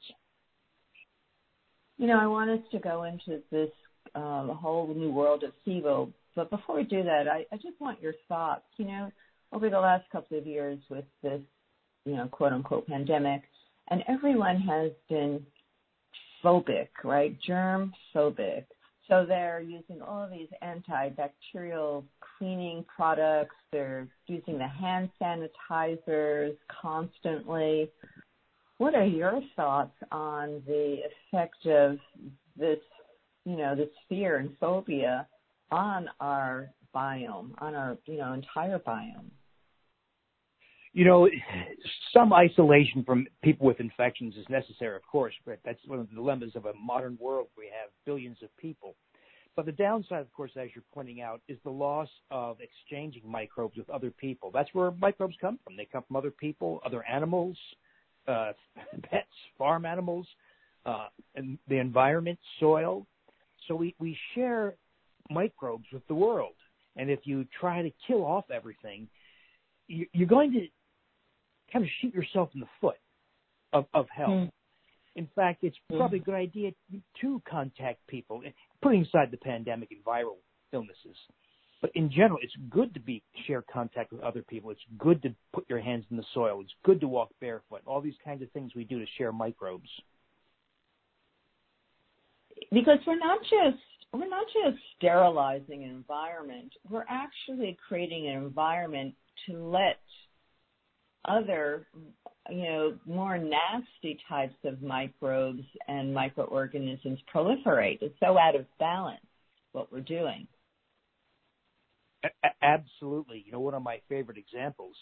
You 1.96 2.06
know, 2.06 2.18
I 2.20 2.26
want 2.26 2.50
us 2.50 2.60
to 2.72 2.78
go 2.78 3.04
into 3.04 3.42
this 3.50 3.70
uh, 4.14 4.46
whole 4.54 4.94
new 4.94 5.10
world 5.10 5.42
of 5.42 5.52
SIBO, 5.66 6.12
but 6.36 6.50
before 6.50 6.76
we 6.76 6.84
do 6.84 7.02
that, 7.02 7.26
I, 7.26 7.44
I 7.52 7.56
just 7.56 7.80
want 7.80 8.00
your 8.00 8.14
thoughts. 8.28 8.64
You 8.76 8.86
know, 8.86 9.12
over 9.52 9.68
the 9.68 9.80
last 9.80 10.08
couple 10.10 10.38
of 10.38 10.46
years 10.46 10.78
with 10.88 11.04
this, 11.22 11.40
you 12.04 12.14
know, 12.14 12.28
quote 12.28 12.52
unquote 12.52 12.86
pandemic, 12.86 13.42
and 13.90 14.04
everyone 14.08 14.60
has 14.60 14.92
been 15.08 15.44
phobic, 16.44 16.88
right? 17.04 17.36
Germ 17.44 17.92
phobic. 18.14 18.64
So 19.08 19.24
they're 19.26 19.60
using 19.60 20.02
all 20.02 20.22
of 20.22 20.30
these 20.30 20.48
antibacterial 20.62 22.04
cleaning 22.38 22.84
products. 22.94 23.54
They're 23.72 24.06
using 24.26 24.58
the 24.58 24.68
hand 24.68 25.08
sanitizers 25.20 26.56
constantly. 26.82 27.90
What 28.76 28.94
are 28.94 29.06
your 29.06 29.40
thoughts 29.56 29.96
on 30.12 30.62
the 30.66 30.98
effect 31.32 31.66
of 31.66 31.98
this, 32.56 32.78
you 33.44 33.56
know, 33.56 33.74
this 33.74 33.88
fear 34.08 34.36
and 34.36 34.50
phobia 34.60 35.26
on 35.70 36.08
our 36.20 36.68
biome, 36.94 37.52
on 37.58 37.74
our, 37.74 37.96
you 38.04 38.18
know, 38.18 38.34
entire 38.34 38.78
biome? 38.78 39.30
You 40.98 41.04
know, 41.04 41.28
some 42.12 42.32
isolation 42.32 43.04
from 43.04 43.28
people 43.44 43.68
with 43.68 43.78
infections 43.78 44.34
is 44.34 44.44
necessary, 44.48 44.96
of 44.96 45.06
course, 45.06 45.34
but 45.46 45.60
that's 45.64 45.78
one 45.86 46.00
of 46.00 46.08
the 46.08 46.16
dilemmas 46.16 46.56
of 46.56 46.64
a 46.64 46.72
modern 46.74 47.16
world. 47.20 47.46
We 47.56 47.66
have 47.66 47.90
billions 48.04 48.38
of 48.42 48.48
people. 48.56 48.96
But 49.54 49.66
the 49.66 49.70
downside, 49.70 50.22
of 50.22 50.32
course, 50.32 50.50
as 50.60 50.70
you're 50.74 50.82
pointing 50.92 51.20
out, 51.20 51.40
is 51.46 51.56
the 51.62 51.70
loss 51.70 52.08
of 52.32 52.56
exchanging 52.60 53.22
microbes 53.30 53.76
with 53.76 53.88
other 53.90 54.10
people. 54.10 54.50
That's 54.52 54.70
where 54.72 54.90
microbes 54.90 55.36
come 55.40 55.60
from. 55.62 55.76
They 55.76 55.84
come 55.84 56.02
from 56.08 56.16
other 56.16 56.32
people, 56.32 56.80
other 56.84 57.04
animals, 57.04 57.56
uh, 58.26 58.54
pets, 59.08 59.28
farm 59.56 59.86
animals, 59.86 60.26
uh, 60.84 61.06
and 61.36 61.58
the 61.68 61.76
environment, 61.76 62.40
soil. 62.58 63.06
So 63.68 63.76
we, 63.76 63.94
we 64.00 64.18
share 64.34 64.74
microbes 65.30 65.86
with 65.92 66.04
the 66.08 66.14
world. 66.16 66.54
And 66.96 67.08
if 67.08 67.20
you 67.22 67.46
try 67.60 67.82
to 67.82 67.92
kill 68.04 68.24
off 68.24 68.46
everything, 68.50 69.06
you're 69.86 70.28
going 70.28 70.52
to 70.52 70.66
kind 71.72 71.84
of 71.84 71.90
shoot 72.00 72.14
yourself 72.14 72.50
in 72.54 72.60
the 72.60 72.66
foot 72.80 72.96
of, 73.72 73.86
of 73.94 74.06
health. 74.14 74.30
Mm. 74.30 74.50
In 75.16 75.28
fact, 75.34 75.64
it's 75.64 75.76
mm. 75.90 75.98
probably 75.98 76.18
a 76.18 76.22
good 76.22 76.34
idea 76.34 76.70
to 77.20 77.42
contact 77.48 78.06
people, 78.06 78.42
putting 78.82 79.02
aside 79.02 79.30
the 79.30 79.36
pandemic 79.36 79.90
and 79.90 80.04
viral 80.04 80.36
illnesses. 80.72 81.16
But 81.80 81.90
in 81.94 82.10
general, 82.10 82.40
it's 82.42 82.54
good 82.70 82.92
to 82.94 83.00
be 83.00 83.22
share 83.46 83.62
contact 83.72 84.12
with 84.12 84.20
other 84.22 84.42
people. 84.42 84.70
It's 84.70 84.80
good 84.98 85.22
to 85.22 85.32
put 85.52 85.64
your 85.68 85.80
hands 85.80 86.04
in 86.10 86.16
the 86.16 86.24
soil. 86.34 86.60
It's 86.60 86.74
good 86.84 87.00
to 87.00 87.08
walk 87.08 87.30
barefoot. 87.40 87.82
All 87.86 88.00
these 88.00 88.16
kinds 88.24 88.42
of 88.42 88.50
things 88.50 88.72
we 88.74 88.84
do 88.84 88.98
to 88.98 89.06
share 89.16 89.32
microbes. 89.32 89.88
Because 92.72 92.98
we're 93.06 93.18
not 93.18 93.40
just 93.42 93.78
we're 94.12 94.28
not 94.28 94.46
just 94.46 94.82
sterilizing 94.96 95.84
an 95.84 95.90
environment. 95.90 96.72
We're 96.88 97.04
actually 97.08 97.76
creating 97.86 98.26
an 98.26 98.42
environment 98.42 99.14
to 99.46 99.62
let 99.62 100.00
other, 101.28 101.86
you 102.50 102.62
know, 102.62 102.98
more 103.06 103.38
nasty 103.38 104.18
types 104.28 104.56
of 104.64 104.82
microbes 104.82 105.62
and 105.86 106.12
microorganisms 106.14 107.18
proliferate. 107.32 107.98
It's 108.00 108.18
so 108.20 108.38
out 108.38 108.56
of 108.56 108.66
balance 108.78 109.20
what 109.72 109.92
we're 109.92 110.00
doing. 110.00 110.46
Absolutely. 112.62 113.44
You 113.46 113.52
know, 113.52 113.60
one 113.60 113.74
of 113.74 113.82
my 113.82 114.00
favorite 114.08 114.38
examples 114.38 114.96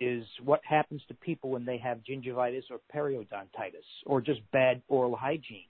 is 0.00 0.24
what 0.44 0.60
happens 0.68 1.02
to 1.08 1.14
people 1.14 1.50
when 1.50 1.64
they 1.64 1.78
have 1.78 1.98
gingivitis 2.08 2.64
or 2.70 2.80
periodontitis 2.94 3.84
or 4.06 4.20
just 4.20 4.40
bad 4.52 4.82
oral 4.88 5.16
hygiene. 5.16 5.66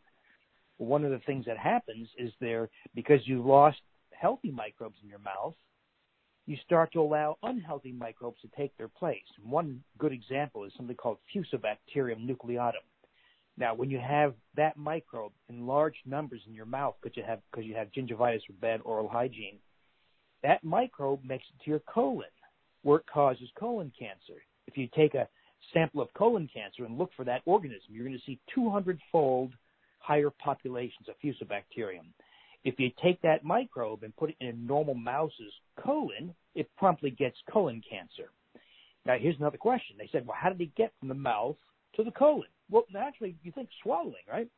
One 0.78 1.04
of 1.04 1.10
the 1.10 1.20
things 1.20 1.44
that 1.46 1.58
happens 1.58 2.08
is 2.18 2.32
there, 2.40 2.68
because 2.94 3.20
you've 3.24 3.46
lost 3.46 3.78
healthy 4.12 4.50
microbes 4.50 4.96
in 5.02 5.08
your 5.08 5.20
mouth, 5.20 5.54
you 6.46 6.56
start 6.64 6.92
to 6.92 7.00
allow 7.00 7.38
unhealthy 7.42 7.92
microbes 7.92 8.40
to 8.42 8.48
take 8.56 8.76
their 8.76 8.88
place. 8.88 9.22
One 9.42 9.82
good 9.98 10.12
example 10.12 10.64
is 10.64 10.72
something 10.76 10.96
called 10.96 11.18
Fusobacterium 11.34 12.28
nucleatum. 12.28 12.84
Now, 13.56 13.74
when 13.74 13.88
you 13.88 13.98
have 13.98 14.34
that 14.56 14.76
microbe 14.76 15.32
in 15.48 15.66
large 15.66 15.94
numbers 16.04 16.42
in 16.46 16.54
your 16.54 16.66
mouth 16.66 16.96
because 17.00 17.16
you 17.16 17.22
have 17.22 17.40
you 17.56 17.74
have 17.74 17.92
gingivitis 17.92 18.48
or 18.50 18.54
bad 18.60 18.80
oral 18.84 19.08
hygiene, 19.08 19.58
that 20.42 20.64
microbe 20.64 21.24
makes 21.24 21.44
it 21.54 21.64
to 21.64 21.70
your 21.70 21.80
colon, 21.80 22.26
where 22.82 22.98
it 22.98 23.06
causes 23.06 23.48
colon 23.58 23.92
cancer. 23.98 24.42
If 24.66 24.76
you 24.76 24.88
take 24.94 25.14
a 25.14 25.28
sample 25.72 26.02
of 26.02 26.12
colon 26.14 26.48
cancer 26.52 26.84
and 26.84 26.98
look 26.98 27.10
for 27.16 27.24
that 27.24 27.42
organism, 27.46 27.94
you're 27.94 28.04
going 28.04 28.18
to 28.18 28.24
see 28.26 28.40
200-fold 28.56 29.52
higher 30.00 30.30
populations 30.30 31.08
of 31.08 31.14
Fusobacterium. 31.24 32.06
If 32.64 32.80
you 32.80 32.90
take 33.02 33.20
that 33.22 33.44
microbe 33.44 34.02
and 34.02 34.16
put 34.16 34.30
it 34.30 34.36
in 34.40 34.48
a 34.48 34.52
normal 34.52 34.94
mouse's 34.94 35.52
colon, 35.82 36.34
it 36.54 36.68
promptly 36.76 37.10
gets 37.10 37.36
colon 37.50 37.82
cancer. 37.88 38.30
Now, 39.06 39.16
here's 39.18 39.36
another 39.38 39.58
question. 39.58 39.96
They 39.98 40.08
said, 40.10 40.26
well, 40.26 40.36
how 40.40 40.48
did 40.48 40.60
it 40.60 40.74
get 40.74 40.92
from 40.98 41.08
the 41.08 41.14
mouth 41.14 41.56
to 41.96 42.04
the 42.04 42.10
colon? 42.10 42.48
Well, 42.70 42.84
naturally, 42.92 43.36
you 43.42 43.52
think 43.52 43.68
swallowing, 43.82 44.24
right? 44.30 44.48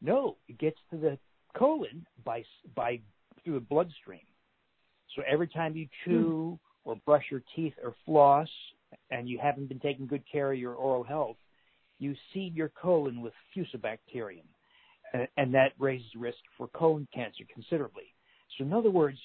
No, 0.00 0.36
it 0.48 0.58
gets 0.58 0.78
to 0.90 0.96
the 0.96 1.18
colon 1.56 2.06
by 2.24 2.44
by 2.74 3.00
through 3.42 3.54
the 3.54 3.60
bloodstream. 3.60 4.20
So 5.14 5.22
every 5.26 5.48
time 5.48 5.74
you 5.74 5.88
chew 6.04 6.58
mm. 6.58 6.58
or 6.84 6.96
brush 7.04 7.24
your 7.30 7.42
teeth 7.54 7.72
or 7.82 7.94
floss, 8.04 8.48
and 9.10 9.28
you 9.28 9.38
haven't 9.42 9.68
been 9.68 9.80
taking 9.80 10.06
good 10.06 10.22
care 10.30 10.52
of 10.52 10.58
your 10.58 10.74
oral 10.74 11.02
health, 11.02 11.36
you 11.98 12.14
seed 12.32 12.54
your 12.54 12.68
colon 12.68 13.20
with 13.20 13.32
fusobacterium, 13.56 14.46
and, 15.36 15.54
that 15.54 15.72
raises 15.78 16.06
risk 16.16 16.38
for 16.56 16.68
colon 16.68 17.06
cancer 17.14 17.44
considerably. 17.52 18.04
So, 18.56 18.64
in 18.64 18.72
other 18.72 18.90
words, 18.90 19.18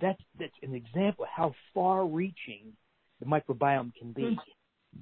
that's 0.00 0.22
that's 0.38 0.52
an 0.62 0.74
example 0.74 1.24
of 1.24 1.30
how 1.34 1.54
far-reaching 1.74 2.72
the 3.20 3.26
microbiome 3.26 3.92
can 3.98 4.12
be. 4.12 4.22
Hmm. 4.22 5.00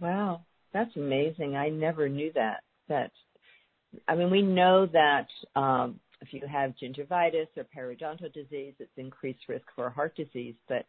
Wow, 0.00 0.42
that's 0.72 0.94
amazing. 0.96 1.56
I 1.56 1.68
never 1.68 2.08
knew 2.08 2.32
that. 2.34 2.62
That 2.88 3.10
I 4.08 4.14
mean, 4.14 4.30
we 4.30 4.42
know 4.42 4.86
that 4.86 5.26
um, 5.56 6.00
if 6.20 6.32
you 6.32 6.42
have 6.50 6.74
gingivitis 6.82 7.48
or 7.56 7.64
periodontal 7.76 8.32
disease, 8.32 8.74
it's 8.78 8.90
increased 8.96 9.48
risk 9.48 9.64
for 9.74 9.90
heart 9.90 10.16
disease, 10.16 10.54
but 10.68 10.86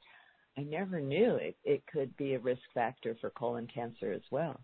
I 0.58 0.62
never 0.62 1.00
knew 1.00 1.36
it, 1.36 1.56
it 1.64 1.84
could 1.92 2.16
be 2.18 2.34
a 2.34 2.40
risk 2.40 2.62
factor 2.74 3.16
for 3.22 3.30
colon 3.32 3.68
cancer 3.74 4.12
as 4.12 4.22
well. 4.32 4.60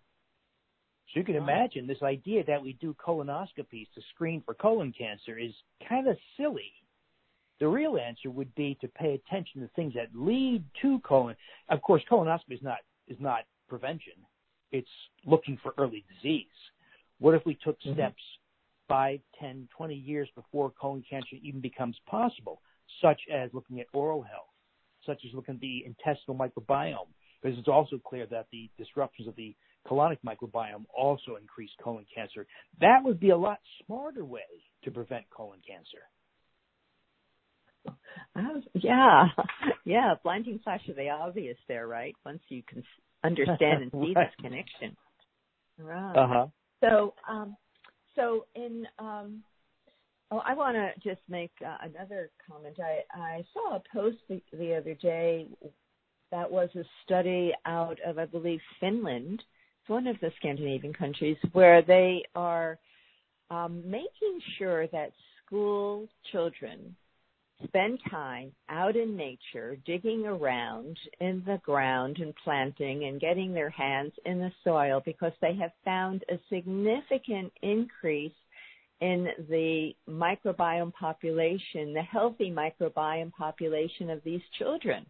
So 1.14 1.20
you 1.20 1.26
can 1.26 1.36
imagine 1.36 1.88
this 1.88 2.02
idea 2.04 2.44
that 2.46 2.62
we 2.62 2.74
do 2.74 2.94
colonoscopies 2.96 3.88
to 3.96 4.02
screen 4.14 4.42
for 4.46 4.54
colon 4.54 4.94
cancer 4.98 5.38
is 5.38 5.54
kind 5.88 6.08
of 6.08 6.18
silly. 6.36 6.72
The 7.60 7.68
real 7.68 7.98
answer 7.98 8.30
would 8.30 8.54
be 8.56 8.78
to 8.82 8.88
pay 8.90 9.14
attention 9.14 9.62
to 9.62 9.70
things 9.70 9.94
that 9.96 10.10
lead 10.14 10.64
to 10.82 11.00
colon. 11.00 11.36
Of 11.70 11.82
course, 11.82 12.04
colonoscopy 12.12 12.52
is 12.52 12.62
not 12.62 12.80
is 13.08 13.18
not 13.20 13.46
prevention; 13.70 14.14
it's 14.72 14.90
looking 15.26 15.58
for 15.64 15.74
early 15.78 16.04
disease. 16.14 16.46
What 17.20 17.34
if 17.36 17.46
we 17.46 17.56
took 17.56 17.80
mm-hmm. 17.80 17.94
steps 17.94 18.22
five, 18.88 19.22
ten, 19.40 19.68
twenty 19.76 19.96
years 19.96 20.30
before 20.36 20.72
colon 20.80 21.04
cancer 21.10 21.38
even 21.42 21.62
becomes 21.62 21.96
possible, 22.06 22.62
such 23.02 23.22
as 23.34 23.50
looking 23.54 23.80
at 23.80 23.88
oral 23.94 24.22
health, 24.22 24.52
such 25.06 25.22
as 25.26 25.34
looking 25.34 25.56
at 25.56 25.62
the 25.62 25.86
intestinal 25.86 26.38
microbiome? 26.38 27.08
Because 27.42 27.58
it's 27.58 27.68
also 27.68 27.98
clear 27.98 28.26
that 28.28 28.48
the 28.52 28.70
disruptions 28.78 29.28
of 29.28 29.36
the 29.36 29.56
colonic 29.86 30.18
microbiome 30.26 30.86
also 30.96 31.36
increase 31.40 31.70
colon 31.82 32.06
cancer. 32.14 32.46
That 32.82 33.04
would 33.04 33.20
be 33.20 33.30
a 33.30 33.38
lot 33.38 33.60
smarter 33.86 34.26
way 34.26 34.42
to 34.84 34.92
prevent 34.92 35.30
colon 35.30 35.60
cancer. 35.68 36.04
Uh, 38.36 38.60
yeah, 38.74 39.28
yeah, 39.86 40.14
blinding 40.24 40.60
flash 40.64 40.82
of 40.90 40.96
the 40.96 41.10
obvious 41.10 41.58
there, 41.68 41.88
right? 41.88 42.16
Once 42.26 42.42
you 42.50 42.62
can 42.68 42.84
understand 43.24 43.84
and 43.84 43.92
see 43.92 44.14
right. 44.16 44.28
this 44.28 44.42
connection. 44.42 44.96
Right. 45.80 46.14
Uh 46.16 46.28
huh. 46.28 46.48
So, 46.84 47.14
um, 47.30 47.56
so 48.16 48.46
in, 48.56 48.86
um, 49.00 49.44
oh, 50.32 50.42
I 50.46 50.54
want 50.54 50.76
to 50.76 51.10
just 51.10 51.22
make 51.30 51.52
uh, 51.66 51.78
another 51.82 52.30
comment. 52.48 52.78
I, 52.80 53.20
I 53.20 53.44
saw 53.54 53.78
a 53.78 53.82
post 53.94 54.18
the, 54.30 54.42
the 54.54 54.76
other 54.76 54.94
day 54.96 55.48
that 56.32 56.52
was 56.52 56.70
a 56.76 56.84
study 57.04 57.54
out 57.66 57.98
of, 58.06 58.20
I 58.20 58.26
believe, 58.26 58.60
Finland. 58.80 59.44
One 59.88 60.08
of 60.08 60.20
the 60.20 60.32
Scandinavian 60.38 60.94
countries 60.94 61.38
where 61.54 61.82
they 61.82 62.24
are 62.36 62.78
um, 63.50 63.82
making 63.90 64.40
sure 64.58 64.88
that 64.88 65.12
school 65.46 66.08
children 66.32 66.96
spend 67.64 68.00
time 68.10 68.52
out 68.70 68.96
in 68.96 69.16
nature, 69.16 69.78
digging 69.86 70.26
around 70.26 70.98
in 71.20 71.42
the 71.46 71.60
ground 71.64 72.18
and 72.20 72.34
planting 72.44 73.06
and 73.06 73.20
getting 73.20 73.54
their 73.54 73.70
hands 73.70 74.14
in 74.26 74.40
the 74.40 74.52
soil 74.64 75.02
because 75.06 75.32
they 75.42 75.56
have 75.56 75.72
found 75.84 76.24
a 76.30 76.38
significant 76.50 77.52
increase 77.62 78.34
in 79.00 79.28
the 79.50 79.92
microbiome 80.10 80.94
population, 80.94 81.94
the 81.94 82.02
healthy 82.02 82.52
microbiome 82.52 83.32
population 83.32 84.10
of 84.10 84.24
these 84.24 84.42
children. 84.58 85.06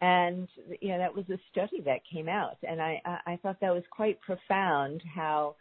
And 0.00 0.48
you 0.80 0.90
know 0.90 0.98
that 0.98 1.14
was 1.14 1.24
a 1.28 1.38
study 1.50 1.80
that 1.84 2.00
came 2.10 2.28
out, 2.28 2.56
and 2.62 2.80
I 2.80 3.02
I 3.26 3.38
thought 3.42 3.60
that 3.60 3.74
was 3.74 3.82
quite 3.90 4.20
profound. 4.20 5.02
How 5.12 5.56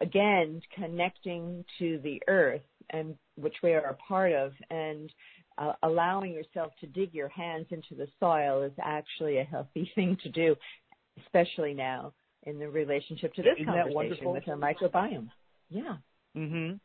again 0.00 0.62
connecting 0.76 1.64
to 1.80 1.98
the 2.04 2.22
earth 2.28 2.62
and 2.90 3.16
which 3.34 3.56
we 3.62 3.72
are 3.72 3.80
a 3.80 3.94
part 3.94 4.32
of, 4.32 4.52
and 4.70 5.10
uh, 5.58 5.72
allowing 5.82 6.32
yourself 6.32 6.72
to 6.80 6.86
dig 6.86 7.12
your 7.12 7.28
hands 7.28 7.66
into 7.70 7.94
the 7.96 8.06
soil 8.20 8.62
is 8.62 8.72
actually 8.80 9.38
a 9.38 9.44
healthy 9.44 9.90
thing 9.94 10.16
to 10.22 10.30
do, 10.30 10.54
especially 11.24 11.74
now 11.74 12.12
in 12.44 12.58
the 12.58 12.68
relationship 12.68 13.34
to 13.34 13.42
this 13.42 13.54
Isn't 13.58 13.66
conversation 13.66 14.30
with 14.30 14.48
our 14.48 14.56
microbiome. 14.56 15.28
Yeah. 15.68 15.96
Mhm. 16.36 16.80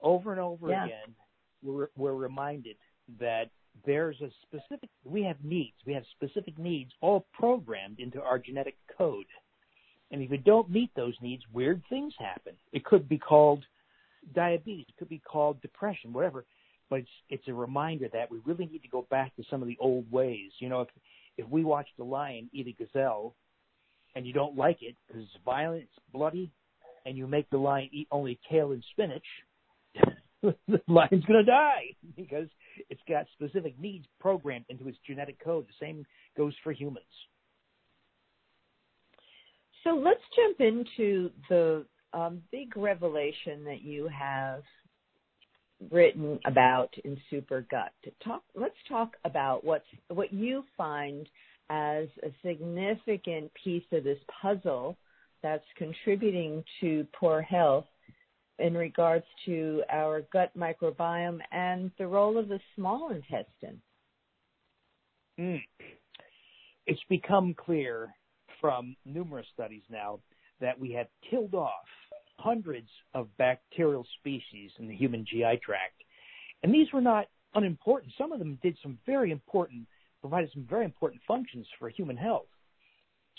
Over 0.00 0.32
and 0.32 0.40
over 0.40 0.68
yeah. 0.68 0.84
again, 0.84 1.14
we're 1.62 1.88
we're 1.96 2.14
reminded 2.14 2.76
that 3.18 3.50
there's 3.86 4.20
a 4.20 4.30
specific 4.42 4.90
we 5.04 5.22
have 5.24 5.36
needs. 5.42 5.76
We 5.86 5.94
have 5.94 6.04
specific 6.16 6.58
needs 6.58 6.92
all 7.00 7.26
programmed 7.32 8.00
into 8.00 8.22
our 8.22 8.38
genetic 8.38 8.76
code. 8.96 9.26
And 10.10 10.22
if 10.22 10.30
we 10.30 10.38
don't 10.38 10.70
meet 10.70 10.90
those 10.96 11.14
needs, 11.20 11.42
weird 11.52 11.82
things 11.88 12.14
happen. 12.18 12.54
It 12.72 12.84
could 12.84 13.08
be 13.08 13.18
called 13.18 13.64
diabetes, 14.34 14.86
it 14.88 14.96
could 14.98 15.08
be 15.08 15.20
called 15.20 15.60
depression, 15.60 16.12
whatever. 16.12 16.44
But 16.90 17.00
it's 17.00 17.08
it's 17.28 17.48
a 17.48 17.54
reminder 17.54 18.08
that 18.12 18.30
we 18.30 18.38
really 18.44 18.66
need 18.66 18.82
to 18.82 18.88
go 18.88 19.06
back 19.10 19.36
to 19.36 19.44
some 19.50 19.60
of 19.60 19.68
the 19.68 19.76
old 19.80 20.10
ways. 20.10 20.52
You 20.58 20.70
know, 20.70 20.82
if 20.82 20.88
if 21.36 21.48
we 21.48 21.62
watch 21.64 21.86
the 21.96 22.04
lion 22.04 22.48
eat 22.52 22.66
a 22.66 22.72
gazelle, 22.82 23.34
and 24.14 24.26
you 24.26 24.32
don't 24.32 24.56
like 24.56 24.78
it 24.82 24.96
because 25.06 25.22
it's 25.22 25.44
violent, 25.44 25.82
it's 25.82 26.04
bloody, 26.12 26.50
and 27.04 27.16
you 27.16 27.26
make 27.26 27.48
the 27.50 27.58
lion 27.58 27.88
eat 27.92 28.08
only 28.10 28.38
kale 28.48 28.72
and 28.72 28.82
spinach, 28.92 29.26
the 30.42 30.80
lion's 30.86 31.24
going 31.24 31.44
to 31.44 31.50
die 31.50 31.94
because 32.16 32.48
it's 32.90 33.00
got 33.08 33.26
specific 33.32 33.78
needs 33.78 34.06
programmed 34.20 34.64
into 34.68 34.88
its 34.88 34.98
genetic 35.06 35.42
code. 35.42 35.66
The 35.66 35.86
same 35.86 36.06
goes 36.36 36.54
for 36.62 36.72
humans. 36.72 37.04
So 39.84 39.90
let's 39.90 40.20
jump 40.36 40.60
into 40.60 41.30
the 41.48 41.84
um, 42.12 42.42
big 42.50 42.76
revelation 42.76 43.64
that 43.64 43.82
you 43.82 44.08
have 44.08 44.62
written 45.90 46.38
about 46.44 46.90
in 47.04 47.16
Super 47.30 47.64
Gut. 47.70 47.92
Talk, 48.24 48.42
let's 48.54 48.74
talk 48.88 49.16
about 49.24 49.64
what's 49.64 49.86
what 50.08 50.32
you 50.32 50.64
find 50.76 51.28
as 51.70 52.08
a 52.24 52.32
significant 52.44 53.50
piece 53.62 53.84
of 53.92 54.04
this 54.04 54.18
puzzle 54.42 54.96
that's 55.42 55.64
contributing 55.76 56.64
to 56.80 57.06
poor 57.18 57.42
health 57.42 57.84
in 58.58 58.74
regards 58.74 59.24
to 59.46 59.82
our 59.90 60.22
gut 60.32 60.50
microbiome 60.56 61.40
and 61.52 61.90
the 61.98 62.06
role 62.06 62.38
of 62.38 62.48
the 62.48 62.60
small 62.74 63.10
intestine. 63.10 63.80
Mm. 65.38 65.62
It's 66.86 67.00
become 67.08 67.54
clear 67.54 68.08
from 68.60 68.96
numerous 69.04 69.46
studies 69.54 69.82
now 69.90 70.18
that 70.60 70.78
we 70.78 70.90
have 70.92 71.06
killed 71.30 71.54
off 71.54 71.86
hundreds 72.38 72.88
of 73.14 73.28
bacterial 73.36 74.06
species 74.18 74.70
in 74.78 74.88
the 74.88 74.94
human 74.94 75.24
GI 75.24 75.60
tract. 75.64 76.02
And 76.62 76.74
these 76.74 76.92
were 76.92 77.00
not 77.00 77.26
unimportant. 77.54 78.12
Some 78.18 78.32
of 78.32 78.38
them 78.38 78.58
did 78.62 78.76
some 78.82 78.98
very 79.06 79.30
important, 79.30 79.86
provided 80.20 80.50
some 80.52 80.66
very 80.68 80.84
important 80.84 81.22
functions 81.26 81.66
for 81.78 81.88
human 81.88 82.16
health. 82.16 82.46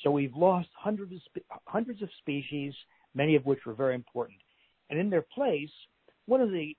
So 0.03 0.11
we've 0.11 0.35
lost 0.35 0.69
hundreds 0.77 1.13
of, 1.13 1.21
hundreds 1.65 2.01
of 2.01 2.09
species, 2.19 2.73
many 3.13 3.35
of 3.35 3.45
which 3.45 3.65
were 3.65 3.73
very 3.73 3.95
important. 3.95 4.39
And 4.89 4.99
in 4.99 5.09
their 5.09 5.25
place, 5.33 5.69
one 6.25 6.41
of 6.41 6.51
the 6.51 6.75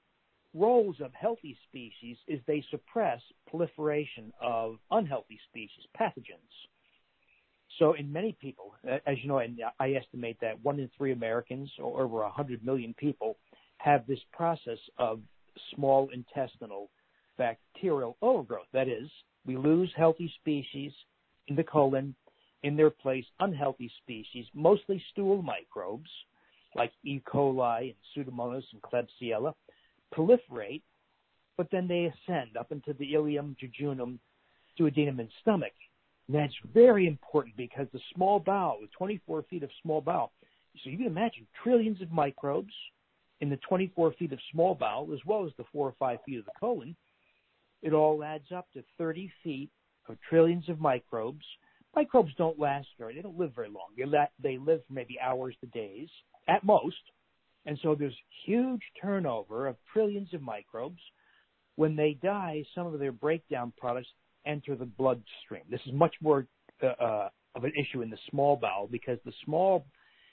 roles 0.54 0.96
of 1.00 1.12
healthy 1.14 1.56
species 1.68 2.16
is 2.26 2.40
they 2.46 2.64
suppress 2.70 3.20
proliferation 3.48 4.32
of 4.40 4.76
unhealthy 4.90 5.38
species, 5.48 5.84
pathogens. 5.98 6.68
So, 7.78 7.92
in 7.92 8.12
many 8.12 8.36
people, 8.40 8.74
as 8.84 9.16
you 9.22 9.28
know, 9.28 9.38
and 9.38 9.60
I 9.78 9.92
estimate 9.92 10.38
that 10.40 10.62
one 10.62 10.80
in 10.80 10.90
three 10.96 11.12
Americans, 11.12 11.70
or 11.78 12.02
over 12.02 12.16
100 12.16 12.64
million 12.64 12.94
people, 12.94 13.36
have 13.78 14.06
this 14.06 14.18
process 14.32 14.78
of 14.98 15.20
small 15.74 16.10
intestinal 16.12 16.90
bacterial 17.38 18.16
overgrowth. 18.22 18.66
That 18.72 18.88
is, 18.88 19.08
we 19.46 19.56
lose 19.56 19.90
healthy 19.96 20.32
species 20.40 20.92
in 21.46 21.56
the 21.56 21.64
colon, 21.64 22.14
in 22.64 22.76
their 22.76 22.90
place, 22.90 23.24
unhealthy 23.38 23.90
species, 24.02 24.46
mostly 24.52 25.02
stool 25.12 25.40
microbes 25.42 26.10
like 26.74 26.92
E. 27.04 27.20
coli 27.26 27.94
and 27.94 28.26
Pseudomonas 28.26 28.64
and 28.72 28.82
Klebsiella, 28.82 29.54
proliferate, 30.14 30.82
but 31.56 31.68
then 31.70 31.88
they 31.88 32.06
ascend 32.06 32.56
up 32.56 32.72
into 32.72 32.92
the 32.94 33.12
ileum, 33.14 33.56
jejunum, 33.56 34.18
duodenum, 34.78 35.20
and 35.20 35.28
stomach. 35.40 35.72
And 36.26 36.36
that's 36.36 36.54
very 36.72 37.06
important 37.06 37.56
because 37.56 37.86
the 37.92 38.00
small 38.14 38.38
bowel, 38.38 38.78
the 38.80 38.88
24 38.96 39.44
feet 39.50 39.62
of 39.62 39.70
small 39.82 40.00
bowel, 40.00 40.32
so 40.82 40.90
you 40.90 40.96
can 40.96 41.06
imagine 41.06 41.46
trillions 41.62 42.00
of 42.00 42.12
microbes 42.12 42.72
in 43.40 43.50
the 43.50 43.58
24 43.68 44.12
feet 44.12 44.32
of 44.32 44.38
small 44.52 44.74
bowel, 44.74 45.12
as 45.12 45.18
well 45.26 45.44
as 45.44 45.52
the 45.56 45.64
four 45.72 45.88
or 45.88 45.94
five 45.98 46.18
feet 46.24 46.38
of 46.38 46.44
the 46.44 46.52
colon. 46.58 46.94
It 47.82 47.92
all 47.92 48.22
adds 48.22 48.52
up 48.54 48.68
to 48.74 48.84
30 48.98 49.30
feet 49.42 49.70
of 50.08 50.16
trillions 50.28 50.68
of 50.68 50.80
microbes, 50.80 51.44
Microbes 51.94 52.32
don't 52.38 52.58
last 52.58 52.86
very, 52.98 53.14
they 53.14 53.22
don't 53.22 53.38
live 53.38 53.52
very 53.54 53.68
long. 53.68 53.88
They, 53.96 54.04
they 54.42 54.58
live 54.58 54.80
for 54.86 54.92
maybe 54.92 55.18
hours 55.20 55.56
to 55.60 55.66
days 55.66 56.08
at 56.48 56.64
most. 56.64 56.96
And 57.66 57.78
so 57.82 57.94
there's 57.94 58.16
huge 58.46 58.82
turnover 59.00 59.66
of 59.66 59.76
trillions 59.92 60.32
of 60.32 60.42
microbes. 60.42 61.00
When 61.76 61.96
they 61.96 62.18
die, 62.22 62.64
some 62.74 62.86
of 62.86 62.98
their 62.98 63.12
breakdown 63.12 63.72
products 63.78 64.08
enter 64.46 64.76
the 64.76 64.86
bloodstream. 64.86 65.62
This 65.70 65.80
is 65.86 65.92
much 65.92 66.14
more 66.20 66.46
uh, 66.82 66.86
uh, 67.02 67.28
of 67.54 67.64
an 67.64 67.72
issue 67.78 68.02
in 68.02 68.10
the 68.10 68.18
small 68.30 68.56
bowel 68.56 68.88
because 68.90 69.18
the 69.24 69.32
small 69.44 69.84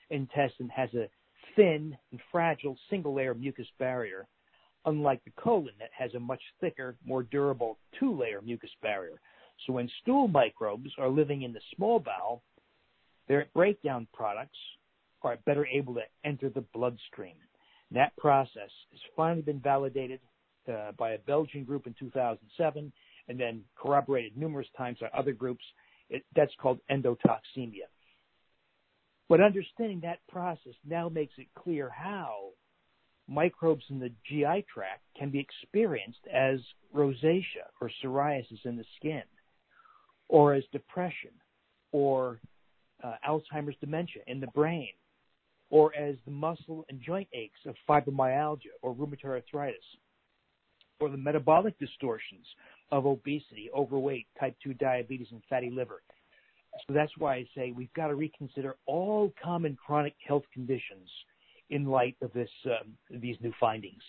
intestine 0.09 0.69
has 0.69 0.93
a 0.93 1.09
thin 1.55 1.97
and 2.11 2.21
fragile 2.31 2.77
single 2.89 3.13
layer 3.13 3.33
mucus 3.33 3.67
barrier, 3.79 4.27
unlike 4.85 5.23
the 5.25 5.31
colon 5.41 5.73
that 5.79 5.89
has 5.97 6.13
a 6.13 6.19
much 6.19 6.41
thicker, 6.61 6.95
more 7.05 7.23
durable 7.23 7.77
two 7.99 8.17
layer 8.17 8.41
mucus 8.41 8.69
barrier. 8.81 9.19
So 9.65 9.73
when 9.73 9.89
stool 10.01 10.27
microbes 10.27 10.91
are 10.97 11.09
living 11.09 11.41
in 11.41 11.51
the 11.51 11.61
small 11.75 11.99
bowel, 11.99 12.43
their 13.27 13.47
breakdown 13.53 14.07
products 14.13 14.57
are 15.23 15.37
better 15.45 15.65
able 15.65 15.95
to 15.95 16.01
enter 16.23 16.49
the 16.49 16.63
bloodstream. 16.73 17.35
that 17.91 18.15
process 18.17 18.71
has 18.91 18.99
finally 19.15 19.41
been 19.41 19.59
validated 19.59 20.19
uh, 20.67 20.91
by 20.97 21.11
a 21.11 21.17
Belgian 21.19 21.63
group 21.63 21.87
in 21.87 21.95
2007 21.99 22.91
and 23.29 23.39
then 23.39 23.61
corroborated 23.75 24.35
numerous 24.35 24.67
times 24.77 24.97
by 24.99 25.07
other 25.17 25.31
groups. 25.31 25.63
It, 26.09 26.23
that's 26.35 26.53
called 26.61 26.79
endotoxemia. 26.91 27.87
But 29.29 29.41
understanding 29.41 30.01
that 30.01 30.19
process 30.29 30.73
now 30.85 31.09
makes 31.09 31.33
it 31.37 31.47
clear 31.55 31.89
how 31.89 32.49
microbes 33.27 33.83
in 33.89 33.99
the 33.99 34.11
GI 34.25 34.65
tract 34.73 35.01
can 35.17 35.29
be 35.29 35.39
experienced 35.39 36.25
as 36.33 36.59
rosacea 36.95 37.67
or 37.81 37.91
psoriasis 38.01 38.65
in 38.65 38.77
the 38.77 38.85
skin, 38.97 39.23
or 40.29 40.53
as 40.53 40.63
depression, 40.71 41.31
or 41.91 42.39
uh, 43.03 43.15
Alzheimer's 43.27 43.75
dementia 43.81 44.21
in 44.27 44.39
the 44.39 44.47
brain, 44.47 44.89
or 45.69 45.95
as 45.95 46.15
the 46.25 46.31
muscle 46.31 46.85
and 46.89 47.01
joint 47.01 47.27
aches 47.33 47.59
of 47.65 47.75
fibromyalgia 47.87 48.71
or 48.81 48.93
rheumatoid 48.93 49.25
arthritis, 49.25 49.83
or 50.99 51.09
the 51.09 51.17
metabolic 51.17 51.77
distortions 51.79 52.45
of 52.91 53.05
obesity, 53.05 53.69
overweight, 53.75 54.27
type 54.39 54.55
2 54.63 54.73
diabetes, 54.75 55.27
and 55.31 55.41
fatty 55.49 55.69
liver. 55.69 56.01
So 56.87 56.93
that's 56.93 57.11
why 57.17 57.35
I 57.35 57.47
say 57.55 57.71
we've 57.75 57.93
got 57.93 58.07
to 58.07 58.15
reconsider 58.15 58.75
all 58.85 59.33
common 59.43 59.75
chronic 59.83 60.13
health 60.25 60.43
conditions 60.53 61.09
in 61.69 61.85
light 61.85 62.15
of 62.21 62.31
this 62.33 62.49
um, 62.65 62.93
these 63.09 63.35
new 63.41 63.51
findings. 63.59 64.01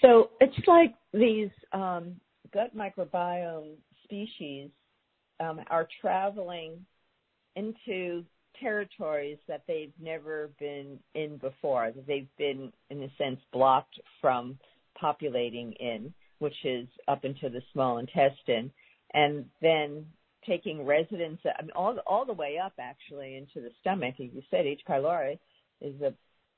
So 0.00 0.30
it's 0.40 0.66
like 0.66 0.94
these 1.12 1.50
um, 1.72 2.14
gut 2.54 2.74
microbiome 2.76 3.74
species 4.04 4.70
um, 5.40 5.60
are 5.70 5.88
traveling 6.00 6.84
into 7.56 8.24
territories 8.60 9.38
that 9.48 9.62
they've 9.66 9.92
never 10.00 10.50
been 10.58 10.98
in 11.14 11.36
before, 11.38 11.90
that 11.94 12.06
they've 12.06 12.28
been, 12.38 12.72
in 12.90 13.02
a 13.02 13.10
sense, 13.16 13.40
blocked 13.52 13.98
from 14.20 14.58
populating 14.98 15.72
in, 15.74 16.12
which 16.38 16.64
is 16.64 16.86
up 17.06 17.24
into 17.24 17.48
the 17.48 17.62
small 17.72 17.98
intestine, 17.98 18.70
and 19.14 19.44
then 19.62 20.06
taking 20.46 20.84
residence, 20.84 21.40
I 21.44 21.62
mean, 21.62 21.70
all 21.74 21.98
all 22.06 22.24
the 22.24 22.32
way 22.32 22.58
up 22.58 22.72
actually 22.78 23.36
into 23.36 23.60
the 23.60 23.70
stomach. 23.80 24.14
As 24.18 24.28
you 24.32 24.42
said, 24.50 24.66
H. 24.66 24.80
pylori 24.88 25.38
is 25.80 26.00
a 26.00 26.14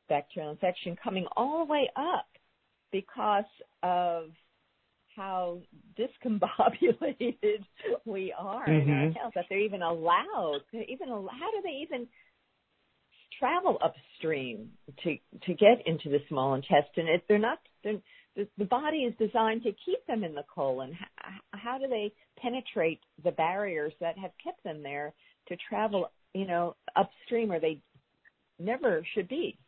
bacterial 0.08 0.52
infection 0.52 0.96
coming 1.02 1.26
all 1.36 1.64
the 1.64 1.72
way 1.72 1.90
up 1.96 2.26
because 2.92 3.44
of 3.82 4.24
how 5.16 5.60
discombobulated 5.98 7.64
we 8.04 8.34
are 8.38 8.66
mm-hmm. 8.66 8.88
in 8.88 8.94
our 8.94 9.04
mm-hmm. 9.06 9.18
health 9.18 9.32
that 9.34 9.44
they're 9.48 9.58
even 9.60 9.82
allowed 9.82 10.60
even 10.72 11.08
how 11.08 11.50
do 11.50 11.60
they 11.62 11.80
even 11.82 12.06
travel 13.38 13.78
upstream 13.82 14.70
to 15.02 15.16
to 15.42 15.54
get 15.54 15.86
into 15.86 16.08
the 16.08 16.18
small 16.28 16.54
intestine 16.54 17.08
if 17.08 17.22
they're 17.28 17.38
not 17.38 17.58
they're, 17.82 18.00
the, 18.36 18.46
the 18.58 18.64
body 18.64 18.98
is 18.98 19.14
designed 19.18 19.62
to 19.62 19.72
keep 19.84 20.06
them 20.06 20.22
in 20.22 20.34
the 20.34 20.44
colon 20.54 20.96
how, 21.16 21.30
how 21.52 21.78
do 21.78 21.88
they 21.88 22.12
penetrate 22.40 23.00
the 23.24 23.32
barriers 23.32 23.92
that 24.00 24.16
have 24.18 24.30
kept 24.42 24.62
them 24.62 24.82
there 24.82 25.12
to 25.48 25.56
travel 25.68 26.10
you 26.34 26.46
know 26.46 26.76
upstream 26.96 27.48
where 27.48 27.60
they 27.60 27.80
never 28.58 29.04
should 29.14 29.28
be 29.28 29.58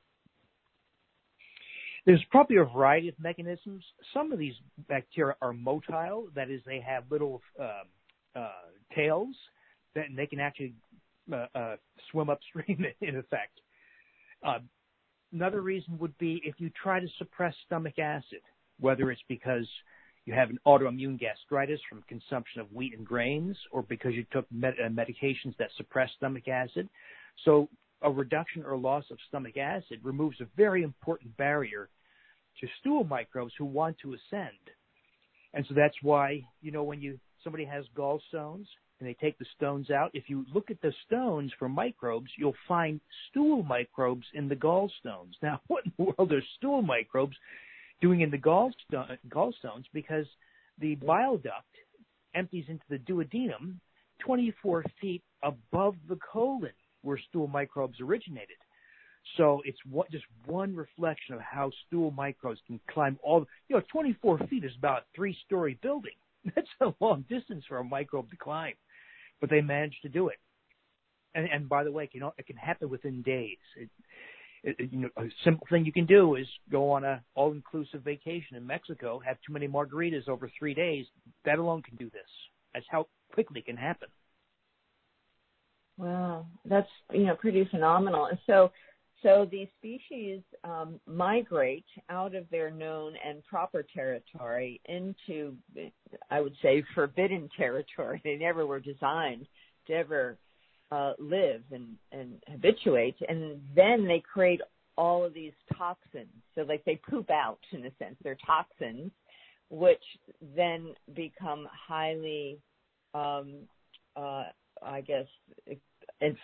there's 2.05 2.23
probably 2.31 2.57
a 2.57 2.65
variety 2.65 3.09
of 3.09 3.15
mechanisms. 3.19 3.85
Some 4.13 4.33
of 4.33 4.39
these 4.39 4.55
bacteria 4.89 5.37
are 5.41 5.53
motile, 5.53 6.25
that 6.35 6.51
is, 6.51 6.61
they 6.67 6.81
have 6.81 7.05
little 7.11 7.41
uh, 7.61 7.83
uh, 8.39 8.49
tails 8.95 9.35
that 9.95 10.07
they 10.17 10.27
can 10.27 10.41
actually 10.41 10.75
uh, 11.33 11.47
uh, 11.55 11.77
swim 12.11 12.31
upstream. 12.31 12.85
In 13.01 13.17
effect, 13.17 13.61
uh, 14.45 14.59
another 15.33 15.61
reason 15.61 15.99
would 15.99 16.17
be 16.19 16.41
if 16.45 16.57
you 16.59 16.71
try 16.71 16.99
to 16.99 17.07
suppress 17.19 17.55
stomach 17.67 17.99
acid, 17.99 18.41
whether 18.81 19.11
it's 19.11 19.23
because 19.29 19.67
you 20.25 20.33
have 20.35 20.51
an 20.51 20.59
autoimmune 20.67 21.19
gastritis 21.19 21.81
from 21.89 22.03
consumption 22.09 22.61
of 22.61 22.73
wheat 22.73 22.97
and 22.97 23.07
grains, 23.07 23.57
or 23.71 23.83
because 23.83 24.15
you 24.15 24.25
took 24.33 24.47
med- 24.51 24.75
uh, 24.85 24.89
medications 24.89 25.57
that 25.59 25.69
suppress 25.77 26.11
stomach 26.17 26.49
acid. 26.49 26.89
So 27.45 27.69
a 28.03 28.11
reduction 28.11 28.65
or 28.65 28.77
loss 28.77 29.05
of 29.11 29.19
stomach 29.29 29.57
acid 29.57 30.01
removes 30.03 30.41
a 30.41 30.47
very 30.57 30.83
important 30.83 31.37
barrier 31.37 31.89
to 32.61 32.67
stool 32.81 33.05
microbes 33.05 33.53
who 33.57 33.65
want 33.65 33.97
to 34.03 34.15
ascend. 34.15 34.51
And 35.55 35.65
so 35.69 35.75
that's 35.75 35.97
why, 36.03 36.43
you 36.61 36.73
know, 36.73 36.83
when 36.83 37.01
you 37.01 37.19
somebody 37.45 37.65
has 37.65 37.85
gallstones 37.97 38.67
and 39.01 39.09
they 39.09 39.15
take 39.15 39.39
the 39.39 39.47
stones 39.57 39.91
out, 39.91 40.11
if 40.15 40.25
you 40.29 40.47
look 40.55 40.71
at 40.71 40.81
the 40.81 40.93
stones 41.07 41.53
for 41.59 41.69
microbes, 41.69 42.31
you'll 42.39 42.55
find 42.69 43.01
stool 43.29 43.63
microbes 43.65 44.27
in 44.35 44.49
the 44.49 44.57
gallstones. 44.57 45.33
Now, 45.43 45.61
what 45.67 45.85
in 45.85 45.93
the 45.99 46.05
world 46.05 46.33
are 46.33 46.43
stool 46.57 46.83
microbes 46.83 47.37
doing 48.01 48.21
in 48.21 48.31
the 48.31 48.39
gallstone, 48.39 49.19
gallstones? 49.29 49.85
Because 49.93 50.27
the 50.79 50.95
bile 50.97 51.37
duct 51.37 51.67
empties 52.35 52.65
into 52.69 52.85
the 52.89 52.99
duodenum 52.99 53.77
24 54.21 54.85
feet 55.01 55.23
above 55.43 55.97
the 56.09 56.19
colon 56.33 56.71
where 57.03 57.19
stool 57.29 57.47
microbes 57.47 58.01
originated. 58.01 58.57
So 59.37 59.63
it's 59.65 59.79
what, 59.89 60.11
just 60.11 60.25
one 60.47 60.75
reflection 60.75 61.35
of 61.35 61.41
how 61.41 61.71
stool 61.87 62.11
microbes 62.11 62.61
can 62.67 62.81
climb 62.91 63.19
all. 63.23 63.47
You 63.69 63.77
know, 63.77 63.83
24 63.91 64.39
feet 64.51 64.65
is 64.65 64.73
about 64.77 65.03
a 65.03 65.05
three-story 65.15 65.79
building. 65.83 66.15
That's 66.55 66.69
a 66.81 66.93
long 67.01 67.25
distance 67.29 67.65
for 67.69 67.79
a 67.79 67.85
microbe 67.85 68.31
to 68.31 68.37
climb, 68.37 68.75
but 69.41 69.49
they 69.49 69.61
managed 69.61 70.03
to 70.03 70.09
do 70.09 70.29
it. 70.29 70.39
And, 71.35 71.49
and 71.49 71.69
by 71.69 71.85
the 71.85 71.93
way, 71.93 72.11
you 72.13 72.21
know, 72.21 72.35
it 72.37 72.47
can 72.47 72.57
happen 72.57 72.91
within 72.91 73.23
days. 73.23 73.59
It, 73.77 73.89
it, 74.65 74.93
you 74.93 74.99
know, 75.01 75.09
a 75.17 75.25
simple 75.45 75.67
thing 75.71 75.85
you 75.85 75.93
can 75.93 76.07
do 76.07 76.35
is 76.35 76.47
go 76.71 76.91
on 76.91 77.05
a 77.05 77.23
all-inclusive 77.35 78.03
vacation 78.03 78.57
in 78.57 78.67
Mexico, 78.67 79.21
have 79.25 79.37
too 79.47 79.53
many 79.53 79.67
margaritas 79.67 80.29
over 80.29 80.51
three 80.59 80.75
days. 80.75 81.07
That 81.45 81.59
alone 81.59 81.83
can 81.83 81.97
do 81.97 82.11
this. 82.11 82.29
That's 82.75 82.87
how 82.91 83.07
quickly 83.33 83.61
it 83.61 83.67
can 83.67 83.77
happen. 83.77 84.09
Wow, 85.99 86.47
that's 86.65 86.89
you 87.13 87.25
know 87.27 87.35
pretty 87.37 87.67
phenomenal. 87.71 88.27
And 88.27 88.39
so, 88.47 88.73
so 89.23 89.47
these 89.51 89.69
species 89.79 90.41
um, 90.65 90.99
migrate 91.07 91.85
out 92.09 92.35
of 92.35 92.49
their 92.51 92.71
known 92.71 93.15
and 93.25 93.45
proper 93.45 93.85
territory 93.95 94.81
into, 94.87 95.55
I 96.31 96.41
would 96.41 96.55
say, 96.63 96.83
forbidden 96.95 97.49
territory. 97.57 98.21
They 98.25 98.37
never 98.37 98.67
were 98.67 98.81
designed 98.81 99.47
to 99.87 99.93
ever 99.93 100.39
uh, 100.91 101.13
live 101.19 101.63
and, 101.71 101.97
and 102.11 102.43
habituate, 102.49 103.17
and 103.29 103.61
then 103.75 104.07
they 104.07 104.21
create 104.21 104.61
all 104.97 105.25
of 105.25 105.35
these 105.35 105.53
toxins. 105.77 106.29
So, 106.55 106.63
like 106.63 106.85
they 106.85 107.01
poop 107.09 107.31
out 107.31 107.61
in 107.73 107.81
a 107.87 107.91
sense, 107.99 108.17
they're 108.23 108.37
toxins, 108.45 109.11
which 109.71 110.03
then 110.57 110.95
become 111.15 111.69
highly, 111.71 112.59
um, 113.15 113.55
uh, 114.17 114.45
I 114.85 115.01
guess, 115.01 115.27
it 115.67 116.37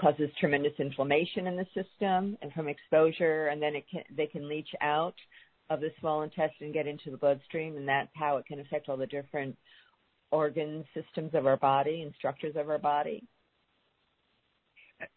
causes 0.00 0.30
tremendous 0.40 0.72
inflammation 0.78 1.46
in 1.46 1.56
the 1.56 1.66
system 1.66 2.36
and 2.42 2.52
from 2.52 2.68
exposure, 2.68 3.48
and 3.48 3.62
then 3.62 3.76
it 3.76 3.84
can, 3.90 4.02
they 4.16 4.26
can 4.26 4.48
leach 4.48 4.68
out 4.80 5.14
of 5.68 5.80
the 5.80 5.90
small 6.00 6.22
intestine, 6.22 6.72
get 6.72 6.86
into 6.86 7.10
the 7.10 7.16
bloodstream, 7.16 7.76
and 7.76 7.88
that's 7.88 8.10
how 8.14 8.38
it 8.38 8.46
can 8.46 8.60
affect 8.60 8.88
all 8.88 8.96
the 8.96 9.06
different 9.06 9.56
organ 10.32 10.84
systems 10.94 11.30
of 11.34 11.46
our 11.46 11.56
body 11.56 12.02
and 12.02 12.12
structures 12.18 12.56
of 12.56 12.68
our 12.68 12.78
body. 12.78 13.22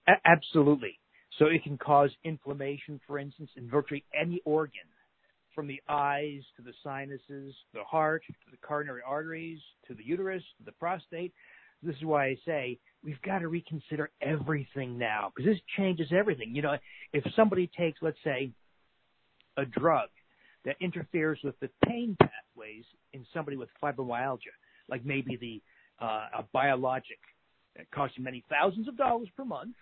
A- 0.07 0.21
absolutely. 0.25 0.99
So 1.39 1.45
it 1.45 1.63
can 1.63 1.77
cause 1.77 2.12
inflammation, 2.23 2.99
for 3.07 3.17
instance, 3.17 3.49
in 3.57 3.67
virtually 3.69 4.05
any 4.19 4.41
organ, 4.45 4.81
from 5.55 5.67
the 5.67 5.81
eyes 5.88 6.41
to 6.57 6.63
the 6.63 6.73
sinuses, 6.83 7.55
the 7.73 7.83
heart, 7.83 8.23
to 8.27 8.51
the 8.51 8.57
coronary 8.57 9.01
arteries, 9.05 9.59
to 9.88 9.93
the 9.93 10.03
uterus, 10.03 10.43
to 10.57 10.65
the 10.65 10.71
prostate. 10.73 11.33
This 11.83 11.95
is 11.95 12.03
why 12.03 12.27
I 12.27 12.37
say 12.45 12.79
we've 13.03 13.21
got 13.21 13.39
to 13.39 13.47
reconsider 13.47 14.09
everything 14.21 14.97
now 14.97 15.31
because 15.35 15.51
this 15.51 15.61
changes 15.77 16.07
everything. 16.17 16.55
You 16.55 16.61
know, 16.61 16.77
if 17.11 17.23
somebody 17.35 17.69
takes, 17.77 17.99
let's 18.01 18.17
say, 18.23 18.51
a 19.57 19.65
drug 19.65 20.09
that 20.65 20.75
interferes 20.79 21.39
with 21.43 21.59
the 21.59 21.69
pain 21.85 22.15
pathways 22.19 22.85
in 23.13 23.25
somebody 23.33 23.57
with 23.57 23.69
fibromyalgia, 23.83 24.53
like 24.89 25.05
maybe 25.05 25.35
the 25.39 25.61
uh, 26.03 26.39
a 26.39 26.43
biologic 26.51 27.19
that 27.75 27.89
costs 27.91 28.17
you 28.17 28.23
many 28.23 28.43
thousands 28.49 28.87
of 28.87 28.97
dollars 28.97 29.27
per 29.35 29.45
month 29.45 29.75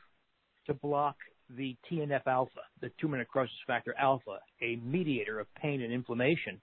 to 0.67 0.73
block 0.73 1.15
the 1.57 1.75
TNF 1.89 2.21
alpha, 2.27 2.61
the 2.81 2.91
tumor 2.99 3.17
necrosis 3.17 3.55
factor 3.67 3.93
alpha, 3.99 4.39
a 4.61 4.77
mediator 4.77 5.39
of 5.39 5.47
pain 5.55 5.81
and 5.81 5.91
inflammation. 5.91 6.61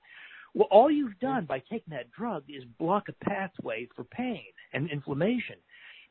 Well, 0.55 0.68
all 0.70 0.90
you've 0.90 1.18
done 1.20 1.44
by 1.44 1.59
taking 1.59 1.90
that 1.90 2.11
drug 2.11 2.44
is 2.48 2.64
block 2.79 3.05
a 3.09 3.24
pathway 3.24 3.88
for 3.94 4.05
pain 4.05 4.44
and 4.73 4.91
inflammation. 4.91 5.57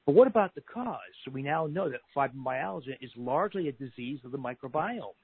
But 0.06 0.16
what 0.16 0.28
about 0.28 0.56
the 0.56 0.62
cause? 0.62 1.00
So 1.26 1.32
we 1.32 1.42
now 1.42 1.68
know 1.68 1.90
that 1.90 2.00
fibromyalgia 2.16 2.98
is 3.02 3.12
largely 3.18 3.68
a 3.68 3.74
disease 3.74 4.20
of 4.24 4.32
the 4.32 4.38
microbiome. 4.38 5.16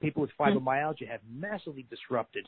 People 0.00 0.22
with 0.22 0.30
hmm. 0.38 0.42
fibromyalgia 0.42 1.08
have 1.08 1.20
massively 1.28 1.86
disrupted 1.90 2.46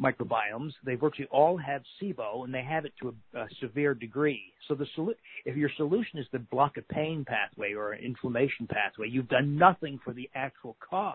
microbiomes. 0.00 0.72
They 0.84 0.96
virtually 0.96 1.28
all 1.30 1.56
have 1.56 1.82
SIBO, 2.00 2.44
and 2.44 2.52
they 2.52 2.62
have 2.62 2.84
it 2.84 2.92
to 3.00 3.14
a, 3.34 3.38
a 3.38 3.46
severe 3.60 3.94
degree. 3.94 4.52
So 4.68 4.74
the 4.74 4.86
solu- 4.96 5.14
if 5.44 5.56
your 5.56 5.70
solution 5.76 6.18
is 6.18 6.26
to 6.32 6.38
block 6.38 6.76
a 6.76 6.82
pain 6.92 7.24
pathway 7.26 7.72
or 7.72 7.92
an 7.92 8.04
inflammation 8.04 8.66
pathway, 8.66 9.08
you've 9.08 9.28
done 9.28 9.56
nothing 9.56 10.00
for 10.04 10.12
the 10.12 10.28
actual 10.34 10.76
cause. 10.88 11.14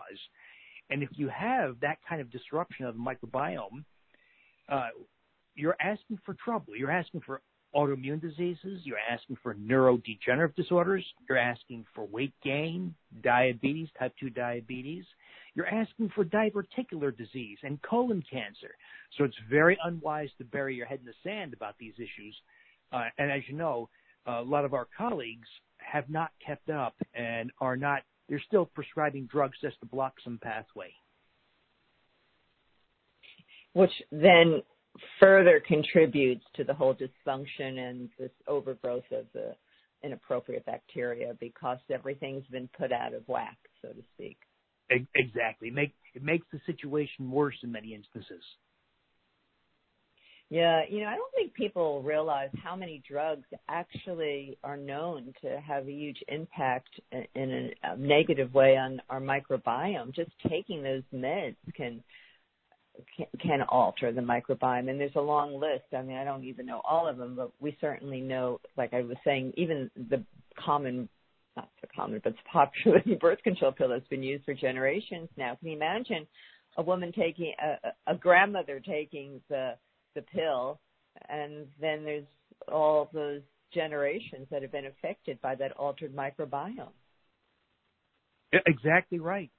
And 0.88 1.02
if 1.02 1.10
you 1.12 1.28
have 1.28 1.76
that 1.80 1.98
kind 2.08 2.20
of 2.20 2.30
disruption 2.32 2.86
of 2.86 2.94
the 2.94 3.00
microbiome, 3.00 3.84
uh, 4.68 4.88
you're 5.54 5.76
asking 5.80 6.18
for 6.24 6.34
trouble. 6.42 6.76
You're 6.76 6.90
asking 6.90 7.20
for 7.26 7.42
autoimmune 7.74 8.20
diseases. 8.20 8.80
You're 8.84 8.98
asking 9.10 9.38
for 9.42 9.54
neurodegenerative 9.54 10.54
disorders. 10.56 11.04
You're 11.28 11.38
asking 11.38 11.86
for 11.94 12.04
weight 12.04 12.32
gain, 12.42 12.94
diabetes, 13.22 13.88
type 13.98 14.12
2 14.20 14.30
diabetes. 14.30 15.04
You're 15.54 15.66
asking 15.66 16.10
for 16.14 16.24
diverticular 16.24 17.16
disease 17.16 17.58
and 17.62 17.80
colon 17.82 18.22
cancer. 18.30 18.74
So 19.18 19.24
it's 19.24 19.36
very 19.48 19.78
unwise 19.84 20.30
to 20.38 20.44
bury 20.44 20.74
your 20.74 20.86
head 20.86 21.00
in 21.00 21.06
the 21.06 21.12
sand 21.24 21.52
about 21.52 21.74
these 21.78 21.94
issues. 21.96 22.36
Uh, 22.92 23.04
and 23.18 23.30
as 23.30 23.42
you 23.48 23.56
know, 23.56 23.88
a 24.26 24.42
lot 24.42 24.64
of 24.64 24.74
our 24.74 24.86
colleagues 24.96 25.48
have 25.78 26.08
not 26.08 26.30
kept 26.44 26.70
up 26.70 26.94
and 27.14 27.50
are 27.60 27.76
not, 27.76 28.02
they're 28.28 28.42
still 28.46 28.66
prescribing 28.66 29.26
drugs 29.26 29.56
just 29.60 29.78
to 29.80 29.86
block 29.86 30.14
some 30.22 30.38
pathway. 30.42 30.92
Which 33.72 33.92
then 34.10 34.62
further 35.18 35.62
contributes 35.66 36.44
to 36.56 36.64
the 36.64 36.74
whole 36.74 36.94
dysfunction 36.94 37.78
and 37.78 38.08
this 38.18 38.30
overgrowth 38.46 39.04
of 39.12 39.26
the 39.32 39.54
inappropriate 40.02 40.64
bacteria 40.66 41.34
because 41.40 41.78
everything's 41.90 42.46
been 42.46 42.68
put 42.78 42.92
out 42.92 43.14
of 43.14 43.26
whack, 43.28 43.58
so 43.82 43.88
to 43.88 44.02
speak. 44.14 44.38
Exactly. 45.14 45.70
Make, 45.70 45.94
it 46.14 46.22
makes 46.22 46.46
the 46.52 46.60
situation 46.66 47.30
worse 47.30 47.56
in 47.62 47.70
many 47.70 47.94
instances. 47.94 48.42
Yeah, 50.48 50.82
you 50.88 51.00
know, 51.00 51.06
I 51.06 51.14
don't 51.14 51.32
think 51.32 51.54
people 51.54 52.02
realize 52.02 52.48
how 52.60 52.74
many 52.74 53.00
drugs 53.08 53.46
actually 53.68 54.58
are 54.64 54.76
known 54.76 55.32
to 55.42 55.60
have 55.60 55.86
a 55.86 55.92
huge 55.92 56.18
impact 56.26 56.88
in 57.36 57.70
a 57.84 57.96
negative 57.96 58.52
way 58.52 58.76
on 58.76 59.00
our 59.08 59.20
microbiome. 59.20 60.12
Just 60.12 60.32
taking 60.48 60.82
those 60.82 61.04
meds 61.14 61.54
can 61.76 62.02
can 63.40 63.62
alter 63.62 64.12
the 64.12 64.20
microbiome. 64.20 64.88
And 64.90 65.00
there's 65.00 65.14
a 65.16 65.20
long 65.20 65.60
list. 65.60 65.84
I 65.96 66.02
mean, 66.02 66.16
I 66.16 66.24
don't 66.24 66.44
even 66.44 66.66
know 66.66 66.80
all 66.88 67.08
of 67.08 67.16
them, 67.16 67.34
but 67.36 67.52
we 67.60 67.76
certainly 67.80 68.20
know, 68.20 68.60
like 68.76 68.92
I 68.94 69.02
was 69.02 69.16
saying, 69.24 69.52
even 69.56 69.90
the 69.96 70.24
common, 70.58 71.08
not 71.56 71.68
so 71.80 71.88
common, 71.94 72.20
but 72.22 72.32
the 72.34 72.38
popular 72.52 73.02
birth 73.20 73.42
control 73.42 73.72
pill 73.72 73.88
that's 73.88 74.06
been 74.08 74.22
used 74.22 74.44
for 74.44 74.54
generations 74.54 75.28
now. 75.36 75.56
Can 75.56 75.68
you 75.68 75.76
imagine 75.76 76.26
a 76.76 76.82
woman 76.82 77.12
taking, 77.12 77.52
a, 77.60 78.12
a 78.12 78.16
grandmother 78.16 78.80
taking 78.80 79.40
the, 79.48 79.74
the 80.14 80.22
pill, 80.22 80.78
and 81.28 81.66
then 81.80 82.04
there's 82.04 82.24
all 82.70 83.10
those 83.12 83.42
generations 83.72 84.46
that 84.50 84.62
have 84.62 84.72
been 84.72 84.86
affected 84.86 85.40
by 85.40 85.54
that 85.56 85.72
altered 85.72 86.14
microbiome. 86.14 86.88
Exactly 88.66 89.18
right. 89.18 89.50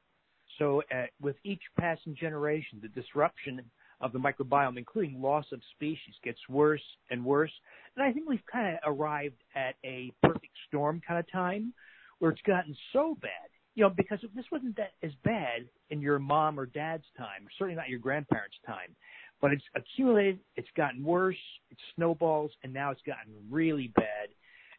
So 0.61 0.83
uh, 0.93 1.05
with 1.19 1.37
each 1.43 1.63
passing 1.79 2.15
generation, 2.15 2.79
the 2.83 3.01
disruption 3.01 3.63
of 3.99 4.13
the 4.13 4.19
microbiome, 4.19 4.77
including 4.77 5.19
loss 5.19 5.45
of 5.51 5.59
species, 5.73 6.13
gets 6.23 6.37
worse 6.47 6.83
and 7.09 7.25
worse. 7.25 7.51
And 7.95 8.05
I 8.05 8.13
think 8.13 8.29
we've 8.29 8.45
kind 8.51 8.75
of 8.75 8.95
arrived 8.95 9.41
at 9.55 9.73
a 9.83 10.13
perfect 10.21 10.53
storm 10.67 11.01
kind 11.05 11.19
of 11.19 11.31
time 11.31 11.73
where 12.19 12.29
it's 12.29 12.41
gotten 12.43 12.77
so 12.93 13.17
bad. 13.23 13.49
You 13.73 13.85
know, 13.85 13.89
because 13.89 14.19
this 14.35 14.45
wasn't 14.51 14.77
that 14.77 14.91
as 15.01 15.11
bad 15.23 15.67
in 15.89 15.99
your 15.99 16.19
mom 16.19 16.59
or 16.59 16.67
dad's 16.67 17.05
time, 17.17 17.47
certainly 17.57 17.75
not 17.75 17.89
your 17.89 17.99
grandparents' 17.99 18.57
time, 18.63 18.95
but 19.41 19.51
it's 19.51 19.63
accumulated, 19.75 20.39
it's 20.57 20.69
gotten 20.77 21.03
worse, 21.03 21.37
it 21.71 21.77
snowballs, 21.95 22.51
and 22.63 22.71
now 22.71 22.91
it's 22.91 23.01
gotten 23.07 23.33
really 23.49 23.91
bad. 23.95 24.29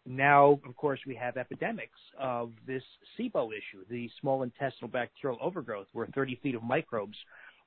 Now, 0.05 0.61
of 0.67 0.77
course, 0.77 0.99
we 1.07 1.15
have 1.15 1.37
epidemics 1.37 1.99
of 2.19 2.51
this 2.67 2.83
SIBO 3.19 3.51
issue, 3.51 3.85
the 3.89 4.11
small 4.21 4.43
intestinal 4.43 4.91
bacterial 4.91 5.39
overgrowth, 5.41 5.87
where 5.93 6.07
30 6.09 6.41
feet 6.43 6.55
of 6.57 6.63
microbes 6.63 7.17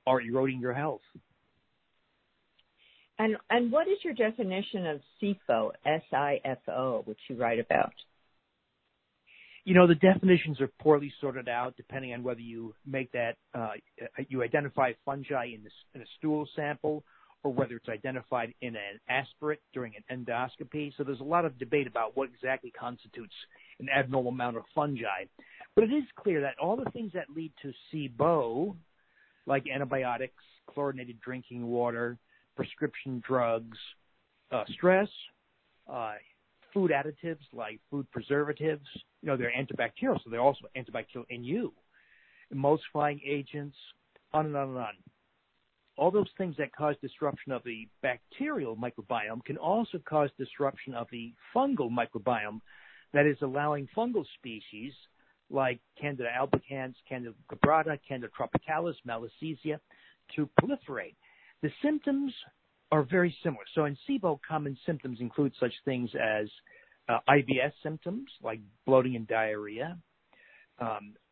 are 0.06 0.20
eroding 0.20 0.60
your 0.60 0.74
health. 0.74 1.00
And 3.18 3.36
and 3.48 3.72
what 3.72 3.88
is 3.88 3.96
your 4.04 4.12
definition 4.12 4.86
of 4.86 5.00
SIFO, 5.22 5.70
S-I-F-O, 5.86 7.02
which 7.06 7.18
you 7.28 7.36
write 7.36 7.58
about? 7.58 7.94
You 9.64 9.74
know, 9.74 9.86
the 9.86 9.94
definitions 9.94 10.60
are 10.60 10.70
poorly 10.80 11.12
sorted 11.20 11.48
out 11.48 11.76
depending 11.76 12.12
on 12.12 12.22
whether 12.22 12.40
you 12.40 12.74
make 12.86 13.10
that, 13.12 13.36
uh, 13.52 13.70
you 14.28 14.42
identify 14.42 14.92
fungi 15.04 15.46
in, 15.46 15.64
the, 15.64 15.70
in 15.94 16.02
a 16.02 16.04
stool 16.18 16.46
sample 16.54 17.02
or 17.46 17.52
whether 17.52 17.76
it's 17.76 17.88
identified 17.88 18.52
in 18.60 18.74
an 18.74 18.98
aspirate 19.08 19.60
during 19.72 19.92
an 19.94 20.26
endoscopy. 20.26 20.92
So 20.96 21.04
there's 21.04 21.20
a 21.20 21.24
lot 21.24 21.44
of 21.44 21.56
debate 21.60 21.86
about 21.86 22.16
what 22.16 22.28
exactly 22.28 22.72
constitutes 22.72 23.34
an 23.78 23.88
abnormal 23.88 24.32
amount 24.32 24.56
of 24.56 24.64
fungi. 24.74 25.26
But 25.76 25.84
it 25.84 25.92
is 25.92 26.02
clear 26.16 26.40
that 26.40 26.58
all 26.60 26.74
the 26.74 26.90
things 26.90 27.12
that 27.14 27.26
lead 27.30 27.52
to 27.62 27.72
SIBO, 27.94 28.74
like 29.46 29.66
antibiotics, 29.72 30.42
chlorinated 30.74 31.20
drinking 31.20 31.64
water, 31.68 32.18
prescription 32.56 33.22
drugs, 33.24 33.78
uh, 34.50 34.64
stress, 34.72 35.08
uh, 35.88 36.14
food 36.74 36.90
additives 36.90 37.44
like 37.52 37.78
food 37.92 38.10
preservatives, 38.10 38.86
you 39.22 39.28
know, 39.28 39.36
they're 39.36 39.52
antibacterial, 39.56 40.18
so 40.24 40.30
they're 40.30 40.40
also 40.40 40.66
antibacterial 40.76 41.26
in 41.30 41.44
you, 41.44 41.72
emulsifying 42.52 43.20
agents, 43.24 43.76
on 44.32 44.46
and 44.46 44.56
on 44.56 44.68
and 44.70 44.78
on 44.78 44.94
all 45.96 46.10
those 46.10 46.28
things 46.36 46.56
that 46.58 46.74
cause 46.74 46.94
disruption 47.00 47.52
of 47.52 47.62
the 47.64 47.88
bacterial 48.02 48.76
microbiome 48.76 49.44
can 49.44 49.56
also 49.56 49.98
cause 50.06 50.30
disruption 50.38 50.94
of 50.94 51.06
the 51.10 51.32
fungal 51.54 51.90
microbiome 51.90 52.60
that 53.12 53.26
is 53.26 53.36
allowing 53.42 53.88
fungal 53.96 54.24
species 54.38 54.92
like 55.50 55.80
Candida 56.00 56.28
albicans, 56.38 56.94
Candida 57.08 57.34
glabrata, 57.50 57.98
Candida 58.06 58.32
tropicalis, 58.38 58.96
Malassezia 59.06 59.78
to 60.34 60.48
proliferate. 60.60 61.14
The 61.62 61.70
symptoms 61.82 62.32
are 62.92 63.02
very 63.02 63.34
similar. 63.42 63.64
So 63.74 63.84
in 63.84 63.96
SIBO, 64.08 64.38
common 64.46 64.76
symptoms 64.84 65.18
include 65.20 65.52
such 65.58 65.72
things 65.84 66.10
as 66.20 66.48
uh, 67.08 67.18
IBS 67.28 67.72
symptoms 67.82 68.28
like 68.42 68.60
bloating 68.86 69.16
and 69.16 69.26
diarrhea, 69.26 69.96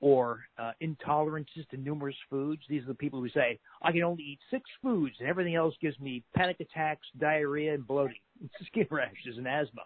or 0.00 0.40
uh, 0.59 0.72
intolerances 0.83 1.68
to 1.70 1.76
numerous 1.76 2.16
foods. 2.30 2.62
These 2.68 2.83
are 2.85 2.88
the 2.88 2.94
people 2.94 3.20
who 3.20 3.28
say, 3.30 3.59
I 3.83 3.92
can 3.92 4.02
only 4.02 4.22
eat 4.22 4.38
six 4.50 4.68
foods 4.83 5.16
and 5.20 5.28
everything 5.28 5.54
else 5.54 5.74
gives 5.80 5.98
me 6.00 6.22
panic 6.35 6.57
attacks, 6.61 7.07
diarrhea, 7.18 7.74
and 7.74 7.87
bloating, 7.87 8.16
skin 8.66 8.87
rashes, 8.90 9.37
and 9.37 9.46
asthma. 9.46 9.83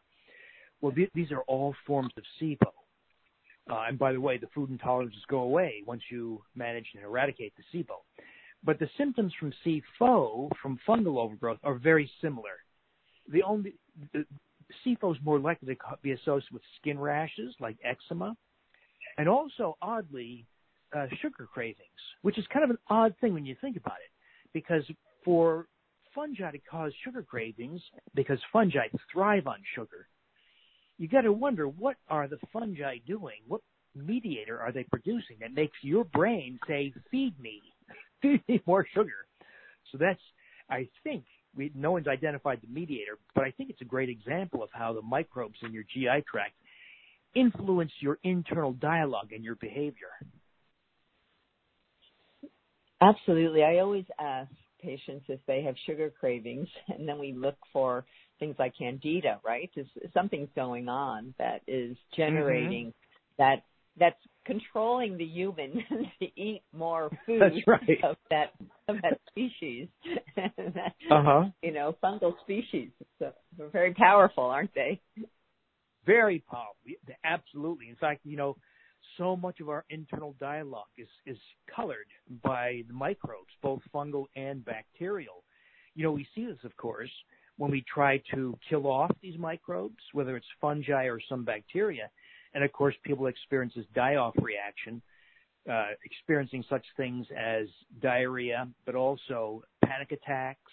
Well, 0.80 0.92
th- 0.92 1.10
these 1.14 1.32
are 1.32 1.42
all 1.42 1.74
forms 1.86 2.12
of 2.16 2.24
SIBO. 2.40 2.70
Uh, 3.70 3.84
and 3.88 3.98
by 3.98 4.12
the 4.12 4.20
way, 4.20 4.38
the 4.38 4.46
food 4.54 4.70
intolerances 4.70 5.26
go 5.28 5.40
away 5.40 5.82
once 5.86 6.02
you 6.10 6.42
manage 6.54 6.86
to 6.94 7.02
eradicate 7.02 7.52
the 7.56 7.78
SIBO. 7.78 7.96
But 8.64 8.78
the 8.78 8.88
symptoms 8.96 9.32
from 9.38 9.52
SIFO, 9.64 10.50
from 10.60 10.78
fungal 10.88 11.18
overgrowth, 11.18 11.58
are 11.62 11.74
very 11.74 12.10
similar. 12.20 12.62
The 13.30 13.42
only 13.42 13.74
the, 14.12 14.24
SIFO 14.84 15.14
is 15.14 15.22
more 15.24 15.38
likely 15.38 15.74
to 15.74 15.80
be 16.02 16.12
associated 16.12 16.52
with 16.52 16.62
skin 16.80 16.98
rashes 16.98 17.54
like 17.60 17.76
eczema, 17.84 18.36
and 19.18 19.28
also 19.28 19.76
oddly 19.82 20.46
uh, 20.96 21.06
sugar 21.20 21.46
cravings, 21.52 21.76
which 22.22 22.38
is 22.38 22.44
kind 22.52 22.64
of 22.64 22.70
an 22.70 22.78
odd 22.88 23.14
thing 23.20 23.34
when 23.34 23.44
you 23.44 23.56
think 23.60 23.76
about 23.76 23.96
it, 23.96 24.10
because 24.54 24.84
for 25.24 25.66
fungi 26.14 26.50
to 26.50 26.58
cause 26.58 26.92
sugar 27.04 27.22
cravings, 27.22 27.82
because 28.14 28.38
fungi 28.52 28.86
thrive 29.12 29.46
on 29.46 29.58
sugar, 29.74 30.06
you 30.96 31.08
got 31.08 31.22
to 31.22 31.32
wonder 31.32 31.68
what 31.68 31.96
are 32.08 32.26
the 32.26 32.38
fungi 32.52 32.96
doing? 33.06 33.40
What 33.46 33.60
mediator 33.94 34.60
are 34.60 34.72
they 34.72 34.84
producing 34.84 35.36
that 35.40 35.52
makes 35.52 35.76
your 35.82 36.04
brain 36.04 36.58
say, 36.66 36.92
"Feed 37.10 37.38
me, 37.40 37.60
feed 38.22 38.42
me 38.48 38.62
more 38.66 38.86
sugar"? 38.94 39.26
So 39.92 39.98
that's, 39.98 40.20
I 40.70 40.88
think, 41.04 41.24
we, 41.56 41.72
no 41.74 41.92
one's 41.92 42.06
identified 42.06 42.60
the 42.62 42.72
mediator, 42.72 43.18
but 43.34 43.44
I 43.44 43.50
think 43.52 43.70
it's 43.70 43.80
a 43.80 43.86
great 43.86 44.08
example 44.08 44.62
of 44.62 44.68
how 44.72 44.92
the 44.92 45.02
microbes 45.02 45.58
in 45.62 45.72
your 45.72 45.84
GI 45.84 46.24
tract 46.30 46.54
influence 47.34 47.92
your 48.00 48.18
internal 48.24 48.72
dialogue 48.72 49.32
and 49.32 49.44
your 49.44 49.56
behavior? 49.56 50.10
Absolutely. 53.00 53.62
I 53.62 53.78
always 53.78 54.04
ask 54.18 54.50
patients 54.80 55.24
if 55.28 55.40
they 55.46 55.62
have 55.62 55.74
sugar 55.86 56.10
cravings, 56.18 56.68
and 56.88 57.08
then 57.08 57.18
we 57.18 57.32
look 57.32 57.56
for 57.72 58.04
things 58.38 58.56
like 58.58 58.72
candida, 58.78 59.40
right? 59.44 59.70
Is 59.76 59.86
something's 60.14 60.50
going 60.54 60.88
on 60.88 61.34
that 61.38 61.62
is 61.66 61.96
Mm-hmm. 61.96 62.16
generating 62.16 62.92
that 63.38 63.62
that's 63.98 64.20
controlling 64.44 65.16
the 65.18 65.24
human 65.24 65.82
to 66.20 66.40
eat 66.40 66.62
more 66.72 67.10
food 67.26 67.40
That's 67.40 67.66
right. 67.66 67.98
of 68.04 68.16
that 68.30 68.52
of 68.88 68.96
that 69.02 69.18
species, 69.30 69.88
Uh-huh. 71.10 71.44
you 71.62 71.72
know, 71.72 71.96
fungal 72.02 72.34
species. 72.42 72.90
So 73.18 73.32
they're 73.56 73.68
very 73.68 73.94
powerful, 73.94 74.44
aren't 74.44 74.74
they? 74.74 75.00
Very 76.08 76.42
powerful. 76.50 76.74
Absolutely. 77.22 77.90
In 77.90 77.96
fact, 77.96 78.20
you 78.24 78.38
know, 78.38 78.56
so 79.18 79.36
much 79.36 79.60
of 79.60 79.68
our 79.68 79.84
internal 79.90 80.34
dialogue 80.40 80.94
is 80.96 81.08
is 81.26 81.36
colored 81.74 82.08
by 82.42 82.82
the 82.88 82.94
microbes, 82.94 83.52
both 83.62 83.82
fungal 83.94 84.24
and 84.34 84.64
bacterial. 84.64 85.44
You 85.94 86.04
know, 86.04 86.12
we 86.12 86.26
see 86.34 86.46
this, 86.46 86.64
of 86.64 86.74
course, 86.78 87.10
when 87.58 87.70
we 87.70 87.84
try 87.92 88.22
to 88.34 88.56
kill 88.70 88.86
off 88.86 89.10
these 89.20 89.38
microbes, 89.38 90.02
whether 90.14 90.34
it's 90.34 90.46
fungi 90.62 91.04
or 91.04 91.20
some 91.28 91.44
bacteria, 91.44 92.08
and 92.54 92.64
of 92.64 92.72
course, 92.72 92.94
people 93.04 93.26
experience 93.26 93.74
this 93.76 93.84
die-off 93.94 94.34
reaction, 94.40 95.02
uh, 95.70 95.88
experiencing 96.04 96.64
such 96.70 96.86
things 96.96 97.26
as 97.36 97.66
diarrhea, 98.00 98.66
but 98.86 98.94
also 98.94 99.62
panic 99.84 100.12
attacks, 100.12 100.72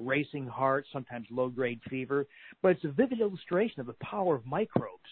racing 0.00 0.46
heart, 0.46 0.86
sometimes 0.92 1.26
low-grade 1.30 1.80
fever. 1.88 2.26
But 2.62 2.72
it's 2.72 2.84
a 2.84 2.88
vivid 2.88 3.20
illustration 3.20 3.80
of 3.80 3.86
the 3.86 3.96
power 4.00 4.34
of 4.34 4.46
microbes. 4.46 5.10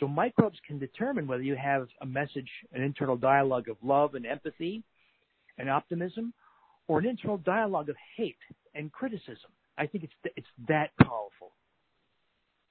So 0.00 0.08
microbes 0.08 0.58
can 0.66 0.78
determine 0.78 1.26
whether 1.26 1.42
you 1.42 1.56
have 1.56 1.88
a 2.00 2.06
message, 2.06 2.48
an 2.72 2.82
internal 2.82 3.16
dialogue 3.16 3.68
of 3.68 3.76
love 3.82 4.14
and 4.14 4.26
empathy 4.26 4.82
and 5.58 5.68
optimism, 5.68 6.32
or 6.88 6.98
an 6.98 7.06
internal 7.06 7.38
dialogue 7.38 7.88
of 7.88 7.96
hate 8.16 8.36
and 8.74 8.90
criticism. 8.90 9.50
I 9.78 9.86
think 9.86 10.04
it's 10.04 10.34
it's 10.36 10.46
that 10.68 10.90
powerful. 11.00 11.52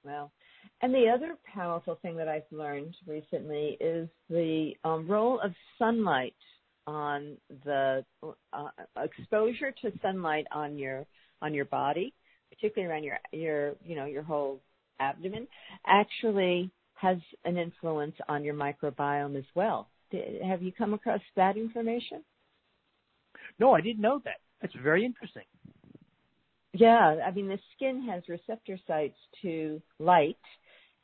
Well, 0.04 0.32
and 0.80 0.92
the 0.92 1.08
other 1.08 1.36
powerful 1.52 1.98
thing 2.02 2.16
that 2.16 2.28
I've 2.28 2.42
learned 2.50 2.94
recently 3.06 3.76
is 3.80 4.08
the 4.28 4.72
um, 4.84 5.08
role 5.08 5.40
of 5.40 5.52
sunlight 5.78 6.34
on 6.86 7.36
the 7.64 8.04
uh, 8.52 8.68
exposure 9.00 9.72
to 9.82 9.92
sunlight 10.02 10.46
on 10.52 10.76
your 10.76 11.06
on 11.42 11.52
your 11.52 11.66
body, 11.66 12.14
particularly 12.50 12.90
around 12.90 13.04
your 13.04 13.18
your 13.32 13.74
you 13.84 13.96
know 13.96 14.06
your 14.06 14.22
whole 14.22 14.60
abdomen, 15.00 15.46
actually 15.86 16.70
has 16.94 17.18
an 17.44 17.58
influence 17.58 18.14
on 18.28 18.44
your 18.44 18.54
microbiome 18.54 19.36
as 19.36 19.44
well. 19.54 19.88
Have 20.46 20.62
you 20.62 20.72
come 20.72 20.94
across 20.94 21.20
that 21.36 21.56
information? 21.56 22.22
No, 23.58 23.74
I 23.74 23.80
didn't 23.80 24.02
know 24.02 24.20
that. 24.24 24.36
That's 24.60 24.74
very 24.82 25.04
interesting. 25.04 25.42
Yeah, 26.72 27.16
I 27.26 27.30
mean 27.32 27.48
the 27.48 27.58
skin 27.74 28.06
has 28.08 28.22
receptor 28.28 28.78
sites 28.86 29.18
to 29.42 29.82
light, 29.98 30.38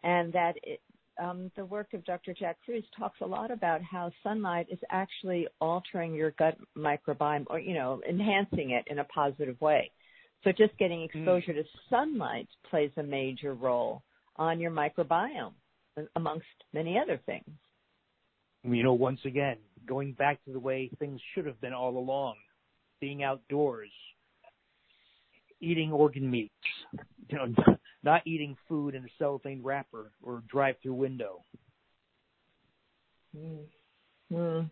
and 0.02 0.32
that 0.32 0.54
it, 0.62 0.80
um, 1.22 1.50
the 1.56 1.64
work 1.64 1.92
of 1.94 2.04
Dr. 2.04 2.32
Jack 2.32 2.58
Kruse 2.64 2.84
talks 2.96 3.20
a 3.20 3.26
lot 3.26 3.50
about 3.50 3.82
how 3.82 4.10
sunlight 4.22 4.68
is 4.70 4.78
actually 4.90 5.48
altering 5.60 6.14
your 6.14 6.30
gut 6.32 6.56
microbiome, 6.76 7.46
or 7.50 7.58
you 7.58 7.74
know, 7.74 8.00
enhancing 8.08 8.70
it 8.70 8.84
in 8.86 9.00
a 9.00 9.04
positive 9.04 9.60
way. 9.60 9.90
So 10.44 10.52
just 10.52 10.76
getting 10.78 11.02
exposure 11.02 11.52
mm. 11.52 11.62
to 11.62 11.64
sunlight 11.90 12.48
plays 12.70 12.90
a 12.96 13.02
major 13.02 13.54
role 13.54 14.02
on 14.36 14.60
your 14.60 14.70
microbiome, 14.70 15.54
amongst 16.14 16.46
many 16.72 16.98
other 16.98 17.20
things. 17.26 17.48
You 18.62 18.82
know, 18.82 18.92
once 18.92 19.20
again, 19.24 19.56
going 19.86 20.12
back 20.12 20.44
to 20.44 20.52
the 20.52 20.60
way 20.60 20.90
things 20.98 21.20
should 21.34 21.46
have 21.46 21.60
been 21.60 21.72
all 21.72 21.96
along, 21.96 22.34
being 23.00 23.22
outdoors, 23.22 23.90
eating 25.60 25.92
organ 25.92 26.30
meats, 26.30 26.52
you 27.28 27.38
know, 27.38 27.46
not 28.02 28.26
eating 28.26 28.56
food 28.68 28.94
in 28.94 29.04
a 29.04 29.08
cellophane 29.18 29.62
wrapper 29.62 30.12
or 30.22 30.42
drive-through 30.48 30.94
window. 30.94 31.44
Mm. 33.36 33.64
Mm. 34.32 34.70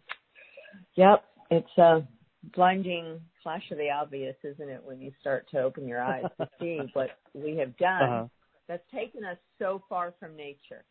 Yep, 0.95 1.25
it's 1.51 1.79
a 1.79 2.07
blinding 2.55 3.21
flash 3.43 3.63
of 3.71 3.79
the 3.79 3.91
obvious, 3.91 4.37
isn't 4.45 4.69
it, 4.69 4.83
when 4.85 5.01
you 5.01 5.13
start 5.21 5.47
to 5.51 5.61
open 5.61 5.87
your 5.87 6.03
eyes 6.03 6.25
to 6.39 6.49
see 6.61 6.81
what 6.93 7.11
we 7.35 7.57
have 7.57 7.77
done. 7.77 8.03
Uh-huh. 8.03 8.27
That's 8.69 8.83
taken 8.93 9.25
us 9.25 9.39
so 9.59 9.83
far 9.89 10.15
from 10.19 10.37
nature, 10.37 10.85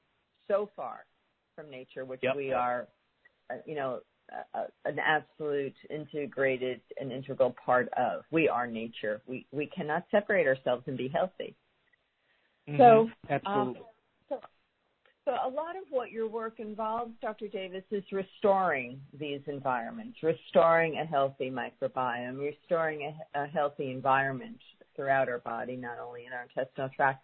so 0.47 0.69
far 0.75 1.05
from 1.55 1.69
nature, 1.69 2.05
which 2.05 2.21
yep. 2.23 2.35
we 2.35 2.53
are, 2.53 2.87
uh, 3.49 3.55
you 3.65 3.75
know, 3.75 3.99
uh, 4.53 4.63
an 4.85 4.97
absolute 4.99 5.75
integrated 5.89 6.81
and 6.99 7.11
integral 7.11 7.53
part 7.63 7.89
of. 7.97 8.23
We 8.31 8.47
are 8.49 8.65
nature. 8.65 9.21
We 9.27 9.45
we 9.51 9.67
cannot 9.67 10.05
separate 10.09 10.47
ourselves 10.47 10.83
and 10.87 10.97
be 10.97 11.09
healthy. 11.09 11.55
Mm-hmm. 12.67 12.77
So 12.77 13.09
absolutely. 13.29 13.81
Um, 13.81 13.85
so, 15.25 15.31
a 15.31 15.49
lot 15.49 15.75
of 15.75 15.83
what 15.89 16.11
your 16.11 16.29
work 16.29 16.59
involves, 16.59 17.11
Dr. 17.19 17.47
Davis, 17.47 17.83
is 17.89 18.03
restoring 18.11 19.01
these 19.19 19.41
environments, 19.47 20.19
restoring 20.21 20.99
a 20.99 21.05
healthy 21.05 21.49
microbiome, 21.51 22.37
restoring 22.37 23.11
a, 23.35 23.43
a 23.43 23.47
healthy 23.47 23.89
environment 23.89 24.59
throughout 24.95 25.27
our 25.27 25.39
body, 25.39 25.75
not 25.75 25.97
only 25.99 26.27
in 26.27 26.31
our 26.31 26.43
intestinal 26.43 26.89
tract. 26.95 27.23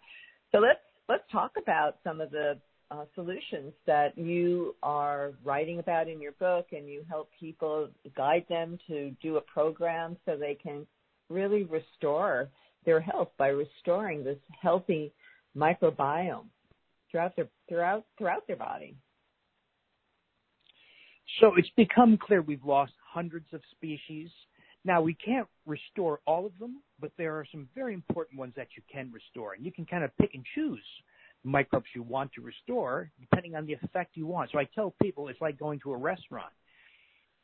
So 0.50 0.58
let's 0.58 0.80
let's 1.08 1.22
talk 1.30 1.52
about 1.56 1.98
some 2.02 2.20
of 2.20 2.32
the 2.32 2.58
uh, 2.90 3.04
solutions 3.14 3.72
that 3.86 4.18
you 4.18 4.74
are 4.82 5.30
writing 5.44 5.78
about 5.78 6.08
in 6.08 6.20
your 6.20 6.32
book, 6.32 6.66
and 6.72 6.88
you 6.88 7.04
help 7.08 7.30
people 7.38 7.88
guide 8.16 8.44
them 8.48 8.80
to 8.88 9.12
do 9.22 9.36
a 9.36 9.40
program 9.42 10.16
so 10.26 10.36
they 10.36 10.58
can 10.60 10.88
really 11.30 11.62
restore 11.62 12.48
their 12.84 13.00
health 13.00 13.28
by 13.38 13.46
restoring 13.46 14.24
this 14.24 14.38
healthy 14.60 15.12
microbiome 15.56 16.46
throughout 17.12 17.36
their 17.36 17.48
throughout 17.68 18.04
throughout 18.18 18.44
their 18.48 18.56
body. 18.56 18.96
So 21.40 21.52
it's 21.56 21.70
become 21.76 22.18
clear 22.18 22.42
we've 22.42 22.64
lost 22.64 22.92
hundreds 23.12 23.46
of 23.52 23.60
species. 23.70 24.28
Now 24.84 25.00
we 25.00 25.14
can't 25.14 25.46
restore 25.64 26.18
all 26.26 26.44
of 26.44 26.58
them, 26.58 26.82
but 27.00 27.12
there 27.16 27.36
are 27.36 27.46
some 27.52 27.68
very 27.74 27.94
important 27.94 28.38
ones 28.38 28.54
that 28.56 28.68
you 28.76 28.82
can 28.92 29.12
restore, 29.12 29.54
and 29.54 29.64
you 29.64 29.70
can 29.70 29.86
kind 29.86 30.02
of 30.02 30.10
pick 30.18 30.34
and 30.34 30.44
choose 30.56 30.82
microbes 31.44 31.86
you 31.94 32.02
want 32.02 32.32
to 32.32 32.40
restore 32.40 33.10
depending 33.20 33.56
on 33.56 33.66
the 33.66 33.72
effect 33.72 34.16
you 34.16 34.26
want. 34.26 34.50
So 34.52 34.58
I 34.58 34.68
tell 34.74 34.94
people 35.02 35.28
it's 35.28 35.40
like 35.40 35.58
going 35.58 35.80
to 35.80 35.92
a 35.92 35.96
restaurant. 35.96 36.52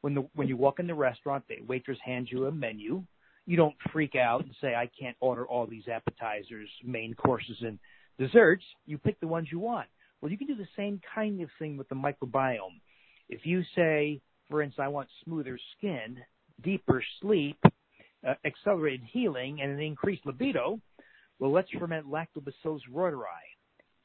When 0.00 0.14
the 0.14 0.28
when 0.34 0.48
you 0.48 0.56
walk 0.56 0.78
in 0.78 0.86
the 0.86 0.94
restaurant, 0.94 1.44
the 1.48 1.62
waitress 1.66 1.98
hands 2.04 2.28
you 2.30 2.46
a 2.46 2.52
menu. 2.52 3.04
You 3.46 3.56
don't 3.56 3.74
freak 3.92 4.14
out 4.14 4.44
and 4.44 4.54
say, 4.60 4.74
"I 4.74 4.90
can't 4.98 5.16
order 5.20 5.46
all 5.46 5.66
these 5.66 5.88
appetizers, 5.88 6.68
main 6.84 7.14
courses, 7.14 7.56
and 7.62 7.78
desserts." 8.18 8.64
You 8.86 8.98
pick 8.98 9.18
the 9.20 9.28
ones 9.28 9.48
you 9.50 9.58
want. 9.58 9.88
Well, 10.20 10.30
you 10.30 10.38
can 10.38 10.46
do 10.46 10.56
the 10.56 10.68
same 10.76 11.00
kind 11.14 11.40
of 11.40 11.48
thing 11.58 11.76
with 11.76 11.88
the 11.88 11.94
microbiome. 11.94 12.80
If 13.28 13.46
you 13.46 13.62
say, 13.74 14.20
for 14.48 14.62
instance, 14.62 14.82
I 14.84 14.88
want 14.88 15.08
smoother 15.24 15.58
skin, 15.76 16.18
deeper 16.62 17.02
sleep, 17.20 17.58
uh, 18.26 18.34
accelerated 18.44 19.06
healing, 19.12 19.60
and 19.60 19.70
an 19.70 19.80
increased 19.80 20.26
libido, 20.26 20.80
well, 21.38 21.52
let's 21.52 21.70
ferment 21.70 22.06
Lactobacillus 22.06 22.80
reuteri. 22.92 23.46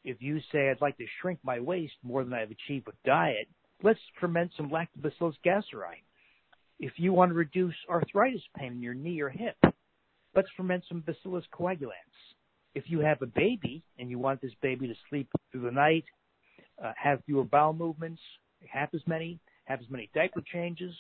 If 0.04 0.22
you 0.22 0.40
say 0.52 0.70
I'd 0.70 0.82
like 0.82 0.98
to 0.98 1.08
shrink 1.22 1.40
my 1.44 1.60
waist 1.60 1.94
more 2.04 2.24
than 2.24 2.34
I've 2.34 2.52
achieved 2.52 2.86
with 2.86 3.02
diet, 3.04 3.48
let's 3.82 4.00
ferment 4.20 4.52
some 4.56 4.70
Lactobacillus 4.70 5.36
gasseri. 5.44 6.04
If 6.80 6.94
you 6.98 7.14
want 7.14 7.30
to 7.32 7.36
reduce 7.36 7.76
arthritis 7.90 8.42
pain 8.58 8.74
in 8.74 8.82
your 8.82 8.94
knee 8.94 9.22
or 9.22 9.30
hip, 9.30 9.56
let's 10.36 10.50
ferment 10.58 10.84
some 10.90 11.02
Bacillus 11.02 11.46
coagulans. 11.54 11.92
If 12.76 12.86
you 12.88 13.00
have 13.00 13.22
a 13.22 13.28
baby 13.28 13.84
and 14.00 14.10
you 14.10 14.20
want 14.20 14.42
this 14.42 14.54
baby 14.62 14.88
to 14.88 14.96
sleep 15.10 15.30
through 15.52 15.62
the 15.62 15.72
night, 15.72 16.06
uh, 16.84 16.92
have 16.96 17.24
fewer 17.26 17.44
bowel 17.44 17.74
movements, 17.74 18.22
half 18.68 18.94
as 18.94 19.02
many, 19.06 19.40
have 19.66 19.80
as 19.80 19.90
many 19.90 20.10
diaper 20.14 20.42
changes, 20.52 20.94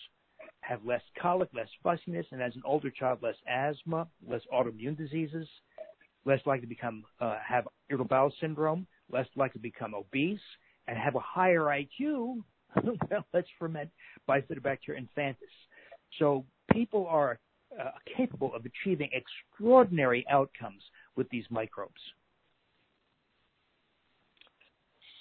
have 0.62 0.86
less 0.86 1.02
colic, 1.22 1.50
less 1.54 1.68
fussiness, 1.82 2.26
and 2.32 2.42
as 2.42 2.56
an 2.56 2.62
older 2.66 2.90
child, 2.90 3.20
less 3.22 3.36
asthma, 3.48 4.08
less 4.28 4.42
autoimmune 4.54 4.98
diseases, 4.98 5.48
less 6.26 6.40
likely 6.46 6.62
to 6.62 6.68
become 6.68 7.04
uh, 7.20 7.38
have 7.46 7.68
irritable 7.90 8.08
bowel 8.08 8.34
syndrome, 8.40 8.88
less 9.12 9.28
likely 9.36 9.60
to 9.60 9.64
become 9.64 9.94
obese, 9.94 10.40
and 10.88 10.98
have 10.98 11.16
a 11.16 11.20
higher 11.20 11.62
IQ. 11.62 12.42
well, 12.84 13.26
let's 13.34 13.48
ferment 13.60 13.90
Bifidobacter 14.28 14.98
infantis. 14.98 15.36
So 16.20 16.46
people 16.72 17.08
are 17.08 17.40
uh, 17.80 17.92
capable 18.16 18.54
of 18.54 18.64
achieving 18.66 19.10
extraordinary 19.12 20.26
outcomes 20.30 20.82
with 21.16 21.30
these 21.30 21.46
microbes. 21.50 22.02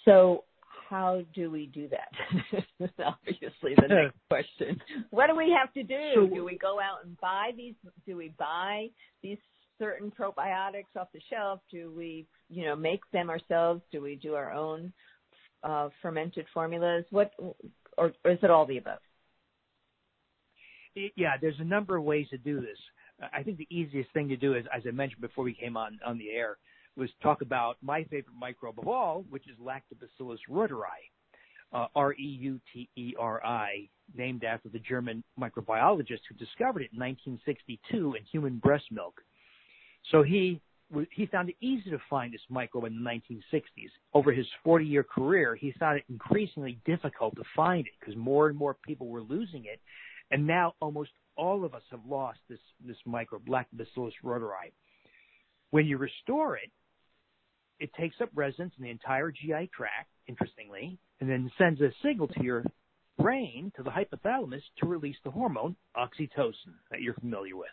So 0.04 0.44
how 0.88 1.22
do 1.34 1.50
we 1.50 1.66
do 1.66 1.88
that? 1.88 2.62
Obviously, 3.04 3.74
the 3.80 3.88
next 3.88 4.16
question. 4.28 4.80
What 5.10 5.28
do 5.28 5.36
we 5.36 5.54
have 5.58 5.72
to 5.74 5.82
do? 5.82 6.28
Do 6.34 6.44
we 6.44 6.58
go 6.58 6.80
out 6.80 7.04
and 7.04 7.18
buy 7.20 7.52
these? 7.56 7.74
Do 8.06 8.16
we 8.16 8.34
buy 8.38 8.88
these 9.22 9.38
certain 9.78 10.10
probiotics 10.10 10.94
off 10.98 11.08
the 11.14 11.20
shelf? 11.30 11.60
Do 11.70 11.92
we, 11.96 12.26
you 12.50 12.64
know, 12.64 12.76
make 12.76 13.00
them 13.12 13.30
ourselves? 13.30 13.82
Do 13.90 14.02
we 14.02 14.16
do 14.16 14.34
our 14.34 14.52
own 14.52 14.92
uh, 15.62 15.88
fermented 16.02 16.46
formulas? 16.52 17.04
What, 17.10 17.32
or, 17.96 18.12
or 18.24 18.30
is 18.30 18.38
it 18.42 18.50
all 18.50 18.66
the 18.66 18.78
above? 18.78 18.98
Yeah, 20.94 21.36
there's 21.40 21.58
a 21.58 21.64
number 21.64 21.96
of 21.96 22.04
ways 22.04 22.26
to 22.30 22.38
do 22.38 22.60
this. 22.60 22.78
I 23.32 23.42
think 23.42 23.58
the 23.58 23.68
easiest 23.70 24.10
thing 24.12 24.28
to 24.28 24.36
do 24.36 24.54
is, 24.54 24.64
as 24.74 24.82
I 24.86 24.90
mentioned 24.90 25.20
before 25.20 25.44
we 25.44 25.54
came 25.54 25.76
on 25.76 25.98
on 26.04 26.18
the 26.18 26.30
air, 26.30 26.58
was 26.96 27.10
talk 27.22 27.42
about 27.42 27.76
my 27.82 28.04
favorite 28.04 28.34
microbe 28.38 28.78
of 28.78 28.86
all, 28.88 29.24
which 29.30 29.48
is 29.48 29.56
Lactobacillus 29.58 30.38
reuteri, 30.50 31.10
uh, 31.72 31.86
R-E-U-T-E-R-I, 31.94 33.88
named 34.14 34.44
after 34.44 34.68
the 34.68 34.78
German 34.78 35.24
microbiologist 35.40 36.20
who 36.28 36.34
discovered 36.36 36.82
it 36.82 36.90
in 36.92 37.00
1962 37.00 38.14
in 38.14 38.22
human 38.30 38.58
breast 38.58 38.84
milk. 38.90 39.20
So 40.10 40.22
he 40.22 40.60
he 41.10 41.24
found 41.24 41.48
it 41.48 41.56
easy 41.62 41.88
to 41.88 41.98
find 42.10 42.34
this 42.34 42.42
microbe 42.50 42.84
in 42.84 43.02
the 43.02 43.10
1960s. 43.10 43.88
Over 44.12 44.30
his 44.30 44.46
40 44.62 44.84
year 44.84 45.02
career, 45.02 45.54
he 45.56 45.72
found 45.80 45.96
it 45.96 46.04
increasingly 46.10 46.78
difficult 46.84 47.34
to 47.36 47.44
find 47.56 47.86
it 47.86 47.92
because 47.98 48.14
more 48.14 48.48
and 48.48 48.58
more 48.58 48.76
people 48.86 49.08
were 49.08 49.22
losing 49.22 49.64
it. 49.64 49.80
And 50.30 50.46
now 50.46 50.74
almost 50.80 51.10
all 51.36 51.64
of 51.64 51.74
us 51.74 51.82
have 51.90 52.04
lost 52.08 52.38
this, 52.48 52.60
this 52.86 52.96
microbe, 53.06 53.46
Lactobacillus 53.46 54.12
reuteri. 54.24 54.72
When 55.70 55.86
you 55.86 55.98
restore 55.98 56.56
it, 56.56 56.70
it 57.80 57.90
takes 57.94 58.16
up 58.20 58.28
residence 58.34 58.74
in 58.78 58.84
the 58.84 58.90
entire 58.90 59.30
GI 59.30 59.70
tract, 59.74 60.08
interestingly, 60.28 60.98
and 61.20 61.28
then 61.28 61.50
sends 61.58 61.80
a 61.80 61.90
signal 62.02 62.28
to 62.28 62.42
your 62.42 62.64
brain, 63.18 63.72
to 63.76 63.82
the 63.82 63.90
hypothalamus, 63.90 64.62
to 64.78 64.86
release 64.86 65.16
the 65.24 65.30
hormone 65.30 65.76
oxytocin 65.96 66.74
that 66.90 67.00
you're 67.00 67.14
familiar 67.14 67.56
with, 67.56 67.68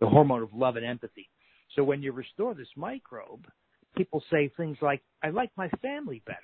the 0.00 0.06
hormone 0.06 0.42
of 0.42 0.52
love 0.52 0.76
and 0.76 0.84
empathy. 0.84 1.28
So 1.76 1.84
when 1.84 2.02
you 2.02 2.12
restore 2.12 2.54
this 2.54 2.68
microbe, 2.76 3.46
people 3.96 4.22
say 4.30 4.50
things 4.56 4.76
like, 4.82 5.02
I 5.22 5.30
like 5.30 5.50
my 5.56 5.68
family 5.82 6.22
better. 6.26 6.38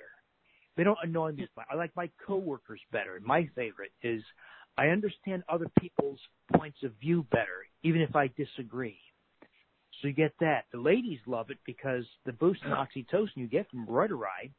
They 0.75 0.83
don't 0.83 0.97
annoy 1.03 1.31
me. 1.33 1.47
I 1.69 1.75
like 1.75 1.91
my 1.95 2.09
coworkers 2.25 2.81
better. 2.91 3.19
My 3.23 3.49
favorite 3.55 3.91
is, 4.03 4.21
I 4.77 4.87
understand 4.87 5.43
other 5.49 5.67
people's 5.79 6.19
points 6.55 6.77
of 6.83 6.91
view 7.01 7.25
better, 7.31 7.65
even 7.83 8.01
if 8.01 8.15
I 8.15 8.29
disagree. 8.37 8.99
So 10.01 10.07
you 10.07 10.13
get 10.13 10.33
that. 10.39 10.65
The 10.71 10.79
ladies 10.79 11.19
love 11.25 11.49
it 11.49 11.57
because 11.65 12.05
the 12.25 12.33
boost 12.33 12.61
in 12.63 12.71
oxytocin 12.71 13.35
you 13.35 13.47
get 13.47 13.69
from 13.71 13.87
Reuteri 13.87 14.51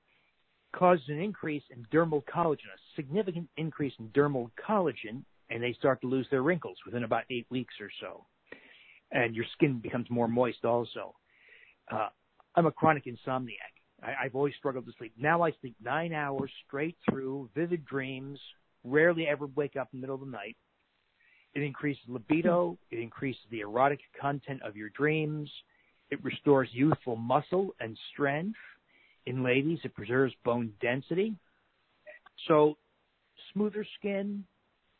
causes 0.75 1.05
an 1.09 1.21
increase 1.21 1.63
in 1.71 1.87
dermal 1.93 2.23
collagen, 2.25 2.67
a 2.75 2.97
significant 2.97 3.49
increase 3.57 3.93
in 4.01 4.09
dermal 4.09 4.51
collagen, 4.69 5.23
and 5.51 5.63
they 5.63 5.73
start 5.75 6.01
to 6.01 6.09
lose 6.09 6.27
their 6.31 6.43
wrinkles 6.43 6.77
within 6.85 7.05
about 7.05 7.25
eight 7.31 7.47
weeks 7.51 7.75
or 7.81 7.91
so 8.01 8.27
and 9.13 9.35
your 9.35 9.45
skin 9.55 9.79
becomes 9.79 10.09
more 10.11 10.29
moist 10.29 10.65
also. 10.65 11.15
Uh, 11.91 12.09
I'm 12.55 12.67
a 12.67 12.73
chronic 12.73 13.05
insomniac. 13.07 13.75
I've 14.03 14.37
always 14.37 14.55
struggled 14.57 14.87
to 14.87 14.93
sleep. 14.97 15.13
Now 15.19 15.43
I 15.43 15.53
sleep 15.61 15.75
nine 15.83 16.13
hours 16.13 16.51
straight 16.67 16.97
through, 17.09 17.51
vivid 17.55 17.85
dreams, 17.85 18.39
rarely 18.91 19.27
ever 19.27 19.47
wake 19.47 19.77
up 19.77 19.89
in 19.93 19.99
the 19.99 20.03
middle 20.03 20.15
of 20.15 20.21
the 20.21 20.27
night. 20.27 20.57
It 21.55 21.63
increases 21.63 22.03
libido. 22.09 22.79
Hmm. 22.91 22.97
It 22.97 23.03
increases 23.03 23.43
the 23.51 23.61
erotic 23.61 24.01
content 24.21 24.63
of 24.63 24.77
your 24.77 24.91
dreams. 24.91 25.51
It 26.11 26.23
restores 26.25 26.69
youthful 26.73 27.17
muscle 27.17 27.75
and 27.81 27.99
strength. 28.13 28.59
In 29.27 29.43
ladies, 29.43 29.79
it 29.85 29.95
preserves 29.95 30.33
bone 30.45 30.73
density. 30.81 31.35
So, 32.47 32.79
smoother 33.53 33.85
skin, 33.99 34.45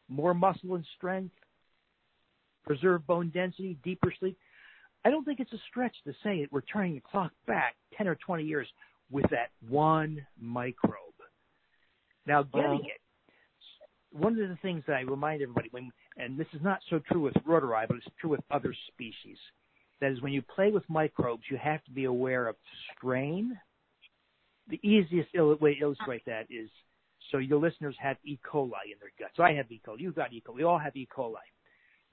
more 0.09 0.35
muscle 0.35 0.75
and 0.75 0.85
strength, 0.97 1.35
preserve 2.67 3.07
bone 3.07 3.31
density, 3.33 3.79
deeper 3.85 4.13
sleep. 4.19 4.37
I 5.05 5.11
don't 5.11 5.25
think 5.25 5.41
it's 5.41 5.53
a 5.53 5.61
stretch 5.71 5.97
to 6.05 6.13
say 6.23 6.43
that 6.43 6.53
we're 6.53 6.61
turning 6.63 6.95
the 6.95 7.01
clock 7.01 7.33
back 7.47 7.77
10 7.97 8.09
or 8.09 8.17
20 8.17 8.45
years 8.45 8.67
with 9.11 9.25
that 9.31 9.51
one 9.69 10.27
microbe. 10.39 10.95
Now, 12.27 12.43
getting 12.43 12.81
it, 12.85 13.01
one 14.13 14.41
of 14.41 14.49
the 14.49 14.59
things 14.63 14.83
that 14.87 14.95
I 14.95 15.01
remind 15.01 15.43
everybody, 15.43 15.69
when, 15.71 15.91
and 16.17 16.39
this 16.39 16.47
is 16.55 16.63
not 16.63 16.81
so 16.89 17.01
true 17.11 17.21
with 17.21 17.35
Reuteri, 17.47 17.87
but 17.87 17.97
it's 17.99 18.07
true 18.21 18.31
with 18.31 18.41
other 18.51 18.75
species, 18.89 19.39
that 20.01 20.13
is 20.13 20.23
when 20.23 20.33
you 20.33 20.43
play 20.43 20.71
with 20.71 20.85
microbes, 20.89 21.43
you 21.51 21.59
have 21.59 21.85
to 21.85 21.91
be 21.91 22.05
aware 22.05 22.49
of 22.49 22.57
strain. 22.97 23.59
The 24.69 24.81
easiest 24.83 25.31
way 25.61 25.75
to 25.75 25.81
illustrate 25.81 26.25
that 26.27 26.47
is 26.51 26.69
so 27.31 27.39
your 27.39 27.59
listeners 27.59 27.97
have 28.01 28.17
E. 28.25 28.39
coli 28.51 28.93
in 28.93 28.99
their 29.01 29.13
gut. 29.19 29.31
So 29.37 29.43
I 29.43 29.53
have 29.55 29.71
E. 29.71 29.81
coli. 29.87 30.01
You've 30.01 30.15
got 30.15 30.33
E. 30.33 30.43
coli. 30.47 30.57
We 30.57 30.65
all 30.65 30.79
have 30.79 30.97
E. 30.97 31.09
coli. 31.15 31.35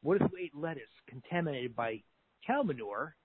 What 0.01 0.21
if 0.21 0.31
we 0.31 0.43
ate 0.43 0.55
lettuce 0.55 0.83
contaminated 1.07 1.75
by 1.75 2.01
cow 2.45 2.63
manure 2.63 3.15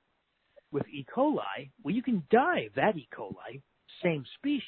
with 0.73 0.87
E. 0.89 1.05
coli? 1.15 1.71
Well, 1.83 1.95
you 1.95 2.03
can 2.03 2.23
die 2.31 2.61
of 2.61 2.75
that 2.75 2.97
E. 2.97 3.09
coli, 3.17 3.61
same 4.03 4.25
species. 4.39 4.63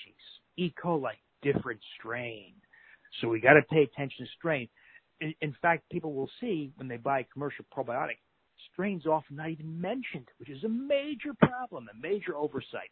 E. 0.56 0.72
coli, 0.82 1.12
different 1.42 1.80
strain. 1.98 2.54
So 3.20 3.28
we 3.28 3.40
got 3.40 3.54
to 3.54 3.62
pay 3.62 3.82
attention 3.82 4.24
to 4.24 4.32
strain. 4.38 4.68
In, 5.20 5.34
in 5.40 5.54
fact, 5.62 5.88
people 5.90 6.12
will 6.12 6.30
see 6.40 6.72
when 6.76 6.88
they 6.88 6.96
buy 6.96 7.20
a 7.20 7.24
commercial 7.24 7.64
probiotic, 7.76 8.18
strains 8.72 9.06
often 9.06 9.36
not 9.36 9.50
even 9.50 9.80
mentioned, 9.80 10.28
which 10.38 10.48
is 10.48 10.64
a 10.64 10.68
major 10.68 11.32
problem, 11.40 11.88
a 11.92 11.96
major 12.00 12.36
oversight. 12.36 12.90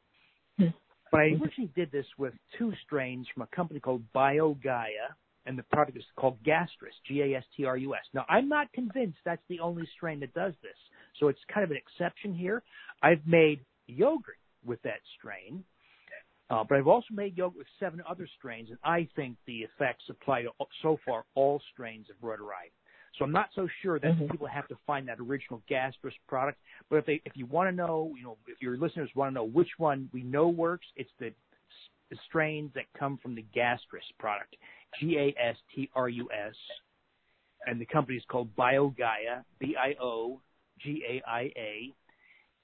Hmm. 0.58 0.66
But 1.10 1.20
I 1.20 1.24
originally 1.24 1.72
did 1.74 1.90
this 1.90 2.06
with 2.18 2.34
two 2.56 2.72
strains 2.84 3.26
from 3.34 3.42
a 3.42 3.56
company 3.56 3.80
called 3.80 4.02
BioGaia, 4.14 5.14
and 5.46 5.58
the 5.58 5.64
product 5.64 5.96
is 5.96 6.04
called 6.16 6.38
Gastrus, 6.44 6.94
G-A-S-T-R-U-S. 7.08 8.04
Now, 8.14 8.24
I'm 8.28 8.48
not 8.48 8.72
convinced 8.72 9.18
that's 9.24 9.42
the 9.48 9.58
only 9.60 9.88
strain 9.96 10.20
that 10.20 10.34
does 10.34 10.52
this, 10.62 10.76
so 11.18 11.28
it's 11.28 11.40
kind 11.52 11.64
of 11.64 11.70
an 11.70 11.76
exception 11.76 12.34
here. 12.34 12.62
I've 13.02 13.26
made 13.26 13.60
yogurt 13.86 14.36
with 14.64 14.80
that 14.82 15.00
strain, 15.18 15.64
I've 16.50 16.86
also 16.88 17.06
made 17.12 17.36
yogurt 17.36 17.58
with 17.58 17.66
seven 17.78 18.02
other 18.08 18.28
strains, 18.38 18.70
and 18.70 18.78
I 18.82 19.08
think 19.14 19.36
the 19.46 19.58
effects 19.58 20.04
apply 20.08 20.42
to 20.42 20.50
so 20.82 20.98
far 21.06 21.24
all 21.34 21.60
strains 21.72 22.06
of. 22.10 22.16
So 23.18 23.24
I'm 23.24 23.32
not 23.32 23.50
so 23.54 23.68
sure 23.82 23.98
that 23.98 24.12
mm-hmm. 24.12 24.28
people 24.28 24.46
have 24.46 24.68
to 24.68 24.76
find 24.86 25.06
that 25.08 25.18
original 25.20 25.62
Gastrus 25.70 26.12
product. 26.28 26.58
But 26.88 26.96
if 26.96 27.06
they, 27.06 27.20
if 27.24 27.36
you 27.36 27.46
want 27.46 27.68
to 27.68 27.74
know, 27.74 28.12
you 28.16 28.22
know, 28.22 28.36
if 28.46 28.60
your 28.62 28.76
listeners 28.76 29.10
want 29.14 29.30
to 29.30 29.34
know 29.34 29.44
which 29.44 29.68
one 29.78 30.08
we 30.12 30.22
know 30.22 30.48
works, 30.48 30.86
it's 30.96 31.10
the, 31.18 31.32
the 32.10 32.16
strains 32.28 32.70
that 32.74 32.84
come 32.98 33.18
from 33.22 33.34
the 33.34 33.44
Gastrus 33.54 34.06
product. 34.18 34.56
G 34.98 35.16
A 35.18 35.34
S 35.40 35.56
T 35.74 35.88
R 35.94 36.08
U 36.08 36.28
S, 36.32 36.54
and 37.66 37.80
the 37.80 37.86
company 37.86 38.16
is 38.16 38.24
called 38.28 38.48
BioGaia, 38.56 39.44
B 39.58 39.76
I 39.80 39.94
O 40.02 40.40
G 40.80 41.02
A 41.08 41.22
I 41.28 41.52
A. 41.56 41.92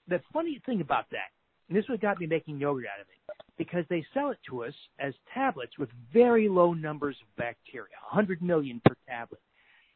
The 0.09 0.21
funny 0.33 0.61
thing 0.67 0.81
about 0.81 1.11
that, 1.11 1.31
and 1.69 1.77
this 1.77 1.85
is 1.85 1.91
what 1.91 2.01
got 2.01 2.21
me 2.21 2.27
making 2.27 2.59
yogurt 2.59 2.87
out 2.87 3.01
of 3.01 3.07
it, 3.09 3.16
because 3.59 3.85
they 3.89 4.05
sell 4.13 4.31
it 4.31 4.39
to 4.49 4.65
us 4.65 4.75
as 4.99 5.15
tablets 5.33 5.79
with 5.79 5.89
very 6.13 6.49
low 6.49 6.75
numbers 6.75 7.17
of 7.23 7.37
bacteria, 7.37 7.95
100 8.11 8.43
million 8.43 8.81
per 8.85 8.95
tablet, 9.09 9.41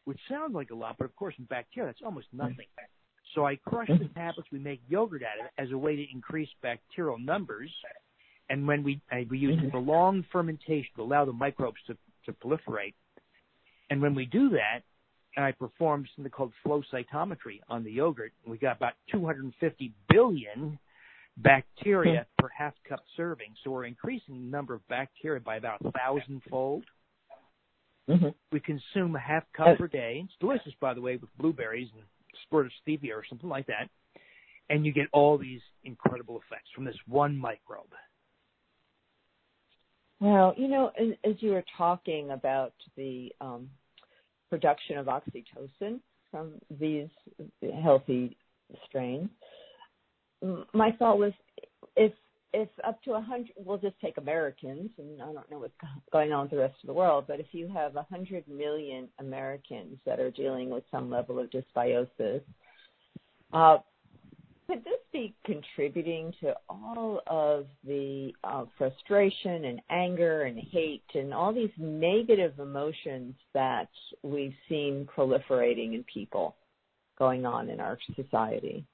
which 0.04 0.18
sounds 0.28 0.54
like 0.54 0.70
a 0.70 0.74
lot, 0.74 0.96
but 0.98 1.04
of 1.04 1.14
course 1.16 1.34
in 1.38 1.44
bacteria 1.44 1.88
that's 1.88 2.04
almost 2.04 2.26
nothing. 2.32 2.66
So 3.34 3.46
I 3.46 3.56
crush 3.56 3.88
the 3.88 4.08
tablets, 4.14 4.48
we 4.50 4.58
make 4.58 4.80
yogurt 4.88 5.22
out 5.22 5.38
of 5.38 5.46
it 5.46 5.62
as 5.62 5.72
a 5.72 5.78
way 5.78 5.94
to 5.94 6.04
increase 6.12 6.48
bacterial 6.62 7.18
numbers. 7.18 7.70
And 8.48 8.66
when 8.66 8.82
we, 8.82 9.00
uh, 9.12 9.18
we 9.28 9.38
use 9.38 9.60
prolonged 9.70 10.24
fermentation 10.32 10.90
to 10.96 11.02
allow 11.02 11.24
the 11.24 11.32
microbes 11.32 11.78
to 11.86 11.96
to 12.26 12.32
proliferate. 12.32 12.94
And 13.90 14.00
when 14.00 14.14
we 14.14 14.26
do 14.26 14.50
that, 14.50 14.80
and 15.36 15.44
I 15.44 15.52
performed 15.52 16.08
something 16.14 16.30
called 16.30 16.52
flow 16.62 16.82
cytometry 16.92 17.60
on 17.68 17.84
the 17.84 17.92
yogurt, 17.92 18.32
we 18.46 18.58
got 18.58 18.76
about 18.76 18.94
250 19.12 19.92
billion 20.08 20.78
bacteria 21.42 22.26
per 22.38 22.48
half 22.56 22.74
cup 22.88 23.00
serving. 23.16 23.54
So 23.62 23.70
we're 23.70 23.84
increasing 23.84 24.34
the 24.34 24.50
number 24.50 24.74
of 24.74 24.86
bacteria 24.88 25.40
by 25.40 25.56
about 25.56 25.80
a 25.84 25.92
thousand 25.92 26.42
fold. 26.48 26.84
Mm-hmm. 28.08 28.28
We 28.50 28.60
consume 28.60 29.14
a 29.14 29.20
half 29.20 29.44
cup 29.56 29.78
per 29.78 29.86
day. 29.86 30.22
It's 30.24 30.34
delicious, 30.40 30.72
by 30.80 30.94
the 30.94 31.00
way, 31.00 31.16
with 31.16 31.30
blueberries 31.38 31.88
and 31.94 32.02
squirt 32.44 32.66
of 32.66 32.72
stevia 32.86 33.12
or 33.12 33.24
something 33.28 33.48
like 33.48 33.66
that. 33.66 33.88
And 34.68 34.84
you 34.84 34.92
get 34.92 35.06
all 35.12 35.38
these 35.38 35.60
incredible 35.84 36.40
effects 36.46 36.70
from 36.74 36.84
this 36.84 36.96
one 37.06 37.36
microbe. 37.36 37.92
Well, 40.20 40.54
you 40.56 40.68
know, 40.68 40.92
as, 41.00 41.08
as 41.24 41.34
you 41.40 41.52
were 41.52 41.64
talking 41.78 42.30
about 42.30 42.74
the 42.96 43.32
um, 43.40 43.70
production 44.50 44.98
of 44.98 45.06
oxytocin 45.06 46.00
from 46.30 46.52
these 46.78 47.08
healthy 47.82 48.36
strains, 48.86 49.30
my 50.72 50.92
thought 50.92 51.18
was 51.18 51.32
if 51.96 52.12
if 52.52 52.68
up 52.84 53.00
to 53.04 53.12
a 53.12 53.20
hundred, 53.20 53.52
we'll 53.56 53.78
just 53.78 53.98
take 54.00 54.16
Americans, 54.16 54.90
and 54.98 55.22
I 55.22 55.26
don't 55.26 55.50
know 55.50 55.58
what's 55.58 55.72
going 56.12 56.32
on 56.32 56.42
with 56.42 56.50
the 56.50 56.58
rest 56.58 56.74
of 56.82 56.88
the 56.88 56.92
world, 56.92 57.24
but 57.28 57.38
if 57.38 57.46
you 57.52 57.68
have 57.68 57.94
a 57.96 58.02
hundred 58.02 58.46
million 58.48 59.08
Americans 59.18 59.98
that 60.04 60.18
are 60.18 60.32
dealing 60.32 60.68
with 60.68 60.82
some 60.90 61.10
level 61.10 61.38
of 61.38 61.48
dysbiosis, 61.50 62.42
uh, 63.52 63.78
could 64.70 64.84
this 64.84 65.00
be 65.12 65.34
contributing 65.44 66.32
to 66.40 66.54
all 66.68 67.20
of 67.26 67.66
the 67.84 68.32
uh, 68.44 68.64
frustration 68.78 69.64
and 69.64 69.80
anger 69.90 70.42
and 70.42 70.58
hate 70.58 71.02
and 71.14 71.34
all 71.34 71.52
these 71.52 71.70
negative 71.76 72.56
emotions 72.60 73.34
that 73.52 73.88
we've 74.22 74.54
seen 74.68 75.08
proliferating 75.16 75.94
in 75.94 76.04
people 76.12 76.54
going 77.18 77.44
on 77.44 77.68
in 77.68 77.80
our 77.80 77.98
society? 78.14 78.84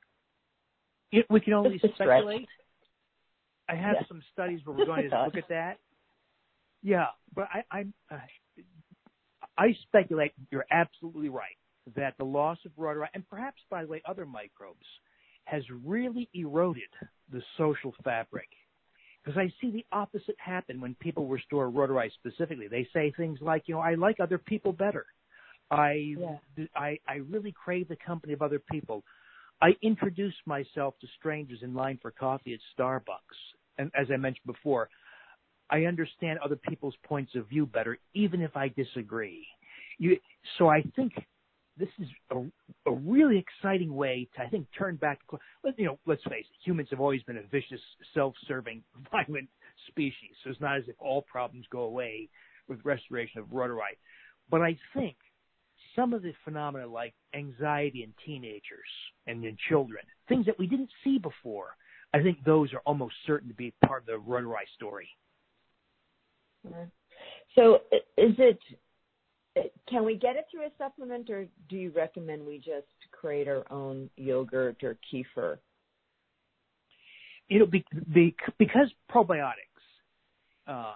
It, 1.13 1.27
we 1.31 1.41
can 1.41 1.53
only 1.53 1.79
speculate. 1.79 2.49
I 3.69 3.75
have 3.75 3.97
yes. 4.01 4.05
some 4.09 4.23
studies 4.33 4.61
where 4.65 4.77
we're 4.77 4.87
going 4.87 5.11
to 5.11 5.23
look 5.25 5.37
at 5.37 5.49
that. 5.49 5.79
Yeah, 6.83 7.07
but 7.35 7.49
I, 7.53 7.65
I'm, 7.71 7.95
uh, 8.11 8.19
I 9.59 9.77
speculate 9.83 10.33
you're 10.51 10.67
absolutely 10.71 11.29
right 11.29 11.57
that 11.95 12.15
the 12.19 12.25
loss 12.25 12.59
of 12.65 12.73
Reuteri, 12.77 13.07
and 13.15 13.29
perhaps 13.29 13.63
by 13.71 13.83
the 13.83 13.89
way, 13.89 14.03
other 14.09 14.27
microbes 14.27 14.87
has 15.45 15.63
really 15.85 16.29
eroded 16.35 16.83
the 17.33 17.43
social 17.57 17.95
fabric. 18.05 18.49
Because 19.25 19.39
I 19.39 19.53
see 19.61 19.73
the 19.73 19.85
opposite 19.91 20.37
happen 20.39 20.81
when 20.81 20.95
people 21.01 21.27
restore 21.27 21.69
Reuteri 21.71 22.11
specifically. 22.13 22.69
They 22.69 22.87
say 22.93 23.13
things 23.17 23.39
like, 23.41 23.65
you 23.67 23.75
know, 23.75 23.81
I 23.81 23.95
like 23.95 24.21
other 24.21 24.39
people 24.39 24.73
better. 24.73 25.07
I, 25.71 26.15
yeah. 26.17 26.67
I, 26.77 26.99
I 27.09 27.17
really 27.29 27.53
crave 27.53 27.89
the 27.89 27.97
company 27.97 28.33
of 28.33 28.43
other 28.43 28.61
people. 28.71 29.03
I 29.61 29.71
introduce 29.83 30.35
myself 30.45 30.95
to 31.01 31.07
strangers 31.19 31.61
in 31.63 31.75
line 31.75 31.99
for 32.03 32.11
coffee 32.11 32.55
at 32.55 32.61
Starbucks. 32.79 33.37
And 33.79 33.91
as 33.99 34.07
I 34.13 34.17
mentioned 34.17 34.47
before, 34.47 34.89
I 35.71 35.85
understand 35.85 36.39
other 36.45 36.57
people's 36.57 36.95
points 37.05 37.35
of 37.35 37.49
view 37.49 37.67
better, 37.67 37.99
even 38.15 38.43
if 38.43 38.57
I 38.57 38.69
disagree. 38.69 39.47
You, 39.99 40.19
so 40.59 40.69
I 40.69 40.83
think 40.95 41.13
this 41.79 41.89
is 41.99 42.09
a, 42.31 42.43
a 42.91 42.93
really 42.93 43.39
exciting 43.39 43.95
way 43.95 44.29
to, 44.37 44.43
I 44.43 44.49
think, 44.49 44.67
turn 44.77 44.97
back. 44.97 45.21
You 45.77 45.87
know, 45.87 45.99
let's 46.07 46.23
face 46.25 46.45
it, 46.45 46.65
humans 46.65 46.89
have 46.91 47.01
always 47.01 47.23
been 47.23 47.39
a 47.39 47.43
vicious, 47.51 47.81
self-serving, 48.15 48.83
violent 49.11 49.49
species. 49.89 50.31
So 50.45 50.51
it's 50.51 50.61
not 50.61 50.77
as 50.77 50.85
if 50.87 50.97
all 50.99 51.23
problems 51.23 51.67
go 51.71 51.81
away 51.81 52.29
with 52.69 52.79
restoration 52.85 53.41
of 53.41 53.47
Reuteri. 53.47 53.97
But 54.51 54.63
I 54.63 54.79
think 54.95 55.17
some 55.97 56.13
of 56.13 56.23
the 56.23 56.33
phenomena 56.45 56.87
like 56.87 57.15
anxiety 57.35 58.03
in 58.03 58.13
teenagers 58.25 58.63
and 59.27 59.45
in 59.45 59.57
children, 59.69 60.03
things 60.29 60.47
that 60.47 60.59
we 60.59 60.67
didn't 60.67 60.91
see 61.03 61.19
before, 61.19 61.77
I 62.15 62.23
think 62.23 62.45
those 62.45 62.73
are 62.73 62.81
almost 62.87 63.15
certain 63.27 63.49
to 63.49 63.55
be 63.55 63.73
part 63.85 64.03
of 64.03 64.07
the 64.07 64.31
Reuteri 64.31 64.67
story. 64.75 65.09
So 67.55 67.81
is 68.17 68.35
it 68.39 68.59
can 69.89 70.05
we 70.05 70.17
get 70.17 70.37
it 70.37 70.47
through 70.51 70.67
a 70.67 70.71
supplement 70.77 71.31
or 71.31 71.47
do 71.69 71.77
you 71.77 71.91
recommend 71.91 72.45
we 72.45 72.59
just 72.59 72.87
create 73.11 73.49
our 73.49 73.65
own 73.73 74.11
yogurt 74.17 74.83
or 74.83 74.99
kefir? 75.11 75.59
You 77.49 77.61
know, 77.61 77.67
be, 77.67 77.85
be, 78.13 78.35
because 78.59 78.91
probiotics, 79.11 79.53
uh, 80.67 80.95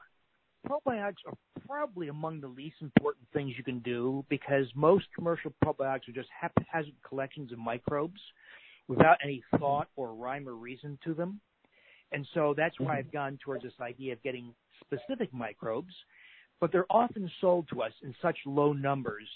probiotics 0.67 1.17
are 1.27 1.37
probably 1.67 2.09
among 2.09 2.41
the 2.41 2.49
least 2.49 2.77
important 2.81 3.27
things 3.33 3.55
you 3.57 3.65
can 3.65 3.81
do 3.81 4.25
because 4.29 4.67
most 4.75 5.07
commercial 5.15 5.53
probiotics 5.65 6.09
are 6.09 6.13
just 6.13 6.29
haphazard 6.39 6.95
collections 7.07 7.53
of 7.53 7.59
microbes 7.59 8.21
without 8.89 9.17
any 9.23 9.43
thought 9.59 9.89
or 9.97 10.15
rhyme 10.15 10.49
or 10.49 10.55
reason 10.55 10.99
to 11.05 11.15
them. 11.15 11.41
And 12.13 12.27
so 12.35 12.55
that's 12.57 12.79
why 12.81 12.87
mm-hmm. 12.87 12.99
I've 12.99 13.13
gone 13.13 13.39
towards 13.45 13.63
this 13.63 13.73
idea 13.81 14.15
of 14.15 14.23
getting 14.23 14.53
specific 14.85 15.33
microbes, 15.33 15.95
but 16.61 16.73
they're 16.73 16.91
often 16.91 17.31
sold 17.41 17.69
to 17.73 17.83
us 17.83 17.93
in 18.03 18.15
such 18.21 18.37
low 18.47 18.73
numbers 18.73 19.29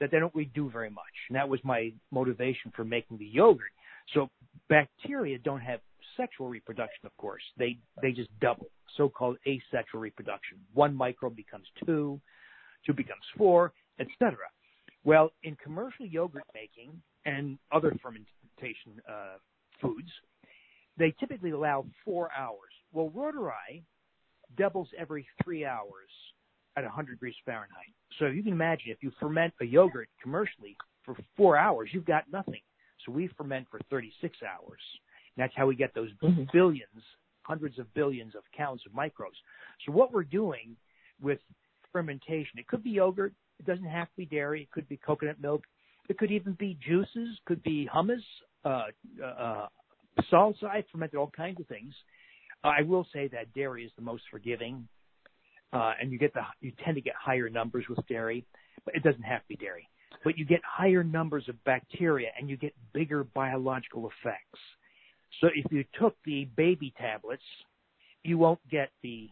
that 0.00 0.10
they 0.10 0.18
don't 0.18 0.34
really 0.34 0.50
do 0.54 0.70
very 0.70 0.90
much. 0.90 1.04
And 1.28 1.36
that 1.36 1.48
was 1.48 1.60
my 1.62 1.92
motivation 2.10 2.72
for 2.74 2.84
making 2.84 3.18
the 3.18 3.26
yogurt. 3.26 3.70
So 4.14 4.30
bacteria 4.68 5.38
don't 5.38 5.60
have 5.60 5.80
sexual 6.16 6.48
reproduction, 6.48 7.06
of 7.06 7.16
course. 7.16 7.42
They 7.56 7.78
they 8.00 8.12
just 8.12 8.30
double, 8.40 8.66
so-called 8.96 9.36
asexual 9.46 10.00
reproduction. 10.00 10.58
One 10.74 10.94
microbe 10.94 11.36
becomes 11.36 11.66
two, 11.84 12.20
two 12.84 12.92
becomes 12.92 13.22
four, 13.36 13.72
etc. 13.98 14.36
Well, 15.04 15.30
in 15.42 15.56
commercial 15.56 16.06
yogurt 16.06 16.44
making 16.54 16.90
and 17.24 17.58
other 17.72 17.94
fermentation 18.02 19.00
uh, 19.08 19.38
foods, 19.80 20.10
they 20.98 21.14
typically 21.18 21.50
allow 21.50 21.86
four 22.04 22.30
hours. 22.36 22.70
Well, 22.92 23.10
Reuteri 23.10 23.82
doubles 24.56 24.88
every 24.98 25.26
three 25.42 25.64
hours 25.64 26.10
at 26.76 26.84
100 26.84 27.12
degrees 27.12 27.34
Fahrenheit. 27.44 27.92
So 28.18 28.26
you 28.26 28.42
can 28.42 28.52
imagine 28.52 28.90
if 28.90 29.02
you 29.02 29.10
ferment 29.18 29.54
a 29.60 29.64
yogurt 29.64 30.08
commercially 30.22 30.76
for 31.04 31.16
four 31.36 31.56
hours, 31.56 31.90
you've 31.92 32.04
got 32.04 32.24
nothing. 32.30 32.60
So 33.04 33.12
we 33.12 33.28
ferment 33.36 33.66
for 33.70 33.80
36 33.90 34.38
hours. 34.42 34.80
And 35.36 35.42
that's 35.42 35.52
how 35.56 35.66
we 35.66 35.74
get 35.74 35.94
those 35.94 36.10
mm-hmm. 36.22 36.44
billions, 36.52 37.02
hundreds 37.42 37.78
of 37.78 37.92
billions 37.94 38.34
of 38.34 38.42
counts 38.56 38.84
of 38.86 38.94
microbes. 38.94 39.36
So 39.84 39.92
what 39.92 40.12
we're 40.12 40.24
doing 40.24 40.76
with 41.20 41.38
fermentation, 41.92 42.58
it 42.58 42.66
could 42.66 42.82
be 42.82 42.90
yogurt, 42.90 43.32
it 43.58 43.66
doesn't 43.66 43.84
have 43.84 44.08
to 44.08 44.16
be 44.16 44.26
dairy, 44.26 44.62
it 44.62 44.70
could 44.70 44.88
be 44.88 44.96
coconut 44.96 45.40
milk, 45.40 45.62
it 46.08 46.18
could 46.18 46.30
even 46.30 46.54
be 46.54 46.78
juices, 46.84 47.38
could 47.46 47.62
be 47.62 47.88
hummus, 47.92 48.22
uh, 48.64 48.84
uh, 49.24 49.66
salsa. 50.30 50.64
I 50.64 50.84
fermented 50.90 51.16
all 51.16 51.30
kinds 51.36 51.60
of 51.60 51.66
things. 51.66 51.94
I 52.64 52.82
will 52.82 53.06
say 53.12 53.28
that 53.28 53.52
dairy 53.54 53.84
is 53.84 53.92
the 53.96 54.02
most 54.02 54.22
forgiving, 54.30 54.86
uh, 55.72 55.92
and 56.00 56.12
you 56.12 56.18
get 56.18 56.32
the 56.34 56.42
you 56.60 56.72
tend 56.84 56.94
to 56.96 57.00
get 57.00 57.14
higher 57.20 57.48
numbers 57.48 57.84
with 57.88 57.98
dairy, 58.06 58.44
but 58.84 58.94
it 58.94 59.02
doesn't 59.02 59.22
have 59.22 59.40
to 59.40 59.48
be 59.48 59.56
dairy. 59.56 59.88
But 60.22 60.38
you 60.38 60.44
get 60.44 60.60
higher 60.64 61.02
numbers 61.02 61.48
of 61.48 61.62
bacteria, 61.64 62.28
and 62.38 62.48
you 62.48 62.56
get 62.56 62.74
bigger 62.92 63.24
biological 63.24 64.10
effects. 64.10 64.60
So 65.40 65.48
if 65.54 65.70
you 65.70 65.84
took 65.98 66.16
the 66.24 66.48
baby 66.56 66.92
tablets, 66.98 67.42
you 68.22 68.38
won't 68.38 68.60
get 68.70 68.90
the 69.02 69.28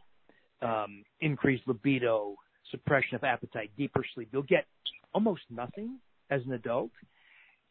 um, 0.62 1.05
increased 1.20 1.62
libido, 1.66 2.36
suppression 2.70 3.14
of 3.14 3.24
appetite, 3.24 3.70
deeper 3.76 4.05
sleep. 4.14 4.28
You'll 4.32 4.42
get 4.42 4.66
almost 5.14 5.42
nothing 5.51 5.98
as 6.30 6.42
an 6.46 6.53
adult. 6.53 6.90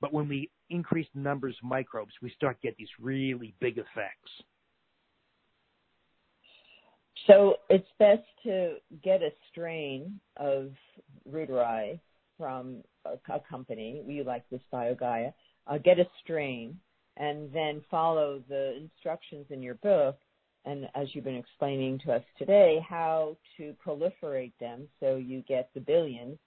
But 0.01 0.13
when 0.13 0.27
we 0.27 0.49
increase 0.69 1.07
the 1.13 1.21
numbers 1.21 1.55
of 1.61 1.67
microbes, 1.67 2.13
we 2.21 2.29
start 2.31 2.61
to 2.61 2.67
get 2.67 2.77
these 2.77 2.89
really 2.99 3.53
big 3.59 3.77
effects. 3.77 4.31
So 7.27 7.55
it's 7.69 7.87
best 7.99 8.23
to 8.43 8.75
get 9.03 9.21
a 9.21 9.29
strain 9.51 10.19
of 10.37 10.71
Reuteri 11.29 11.99
from 12.37 12.77
a, 13.05 13.39
company, 13.49 14.01
we 14.07 14.23
like 14.23 14.49
this 14.49 14.61
BioGaia, 14.73 15.33
uh, 15.67 15.77
get 15.77 15.99
a 15.99 16.07
strain 16.23 16.79
and 17.19 17.51
then 17.53 17.81
follow 17.91 18.41
the 18.49 18.75
instructions 18.77 19.45
in 19.49 19.61
your 19.61 19.75
book 19.75 20.17
and 20.65 20.87
as 20.95 21.07
you've 21.13 21.23
been 21.23 21.35
explaining 21.35 21.99
to 22.05 22.13
us 22.13 22.23
today, 22.37 22.79
how 22.87 23.37
to 23.57 23.73
proliferate 23.85 24.53
them 24.59 24.87
so 24.99 25.15
you 25.15 25.43
get 25.47 25.69
the 25.73 25.79
billions 25.79 26.37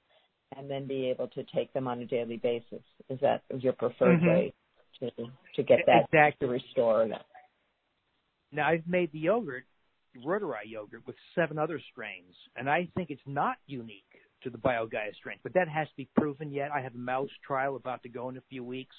and 0.57 0.70
then 0.70 0.87
be 0.87 1.07
able 1.07 1.29
to 1.29 1.45
take 1.55 1.73
them 1.73 1.89
on 1.89 2.01
a 2.01 2.07
daily 2.07 2.37
basis. 2.37 2.83
Is 3.09 3.18
that 3.20 3.43
your 3.59 3.73
preferred 3.73 4.20
mm-hmm. 4.20 4.29
way 4.29 4.55
to 5.01 5.11
to 5.57 5.62
get 5.62 5.81
that 5.87 6.05
exactly. 6.05 6.47
to 6.47 6.53
restore 6.53 7.09
that? 7.09 7.25
Now 8.53 8.68
I've 8.68 8.87
made 8.87 9.11
the 9.12 9.18
yogurt, 9.18 9.64
Reuteri 10.25 10.66
yogurt, 10.66 11.03
with 11.07 11.16
seven 11.35 11.59
other 11.59 11.81
strains, 11.91 12.35
and 12.55 12.68
I 12.68 12.89
think 12.95 13.11
it's 13.11 13.23
not 13.27 13.57
unique 13.66 14.05
to 14.43 14.51
the 14.51 14.59
BioGaia 14.59 15.14
strain, 15.18 15.39
but 15.43 15.55
that 15.55 15.68
has 15.68 15.89
to 15.89 15.97
be 15.97 16.09
proven 16.16 16.53
yet. 16.53 16.70
I 16.70 16.81
have 16.83 16.95
a 16.95 16.99
mouse 16.99 17.31
trial 17.47 17.77
about 17.77 18.03
to 18.03 18.09
go 18.09 18.29
in 18.29 18.37
a 18.37 18.43
few 18.51 18.62
weeks, 18.62 18.95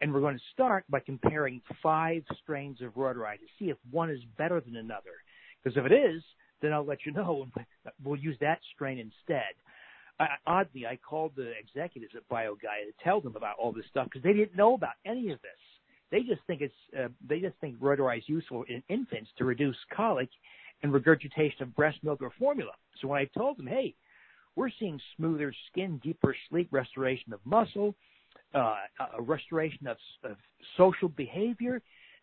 and 0.00 0.12
we're 0.12 0.20
going 0.20 0.36
to 0.36 0.42
start 0.52 0.84
by 0.88 1.00
comparing 1.00 1.60
five 1.82 2.22
strains 2.42 2.80
of 2.82 2.94
Reuteri 2.94 3.38
to 3.38 3.46
see 3.58 3.70
if 3.70 3.76
one 3.90 4.10
is 4.10 4.20
better 4.36 4.60
than 4.60 4.76
another. 4.76 5.12
Because 5.62 5.76
if 5.76 5.90
it 5.90 5.94
is, 5.94 6.22
then 6.60 6.72
I'll 6.72 6.84
let 6.84 7.06
you 7.06 7.12
know, 7.12 7.46
and 7.56 7.66
we'll 8.04 8.18
use 8.18 8.36
that 8.40 8.60
strain 8.74 8.98
instead. 8.98 9.54
Uh, 10.20 10.26
oddly, 10.46 10.86
I 10.86 10.96
called 10.96 11.32
the 11.36 11.52
executives 11.58 12.14
at 12.16 12.28
BioGaia 12.28 12.86
to 12.86 13.04
tell 13.04 13.20
them 13.20 13.34
about 13.36 13.56
all 13.58 13.72
this 13.72 13.84
stuff 13.90 14.04
because 14.04 14.22
they 14.22 14.32
didn't 14.32 14.56
know 14.56 14.74
about 14.74 14.94
any 15.04 15.30
of 15.30 15.40
this. 15.42 15.50
They 16.10 16.20
just 16.20 16.42
think 16.46 16.60
it's 16.60 16.74
uh, 16.96 17.08
they 17.26 17.40
just 17.40 17.56
think 17.60 17.78
Reuteri 17.80 18.18
is 18.18 18.24
useful 18.28 18.64
in 18.68 18.82
infants 18.88 19.30
to 19.38 19.44
reduce 19.44 19.76
colic 19.92 20.28
and 20.82 20.92
regurgitation 20.92 21.62
of 21.62 21.74
breast 21.74 21.98
milk 22.02 22.22
or 22.22 22.30
formula. 22.38 22.72
So 23.00 23.08
when 23.08 23.20
I 23.20 23.24
told 23.36 23.58
them, 23.58 23.66
hey, 23.66 23.94
we're 24.54 24.70
seeing 24.78 25.00
smoother 25.16 25.52
skin, 25.70 26.00
deeper 26.04 26.36
sleep, 26.48 26.68
restoration 26.70 27.32
of 27.32 27.40
muscle, 27.44 27.96
uh, 28.54 28.76
a 29.18 29.22
restoration 29.22 29.86
of, 29.86 29.96
of 30.22 30.36
social 30.76 31.08
behavior, 31.08 31.82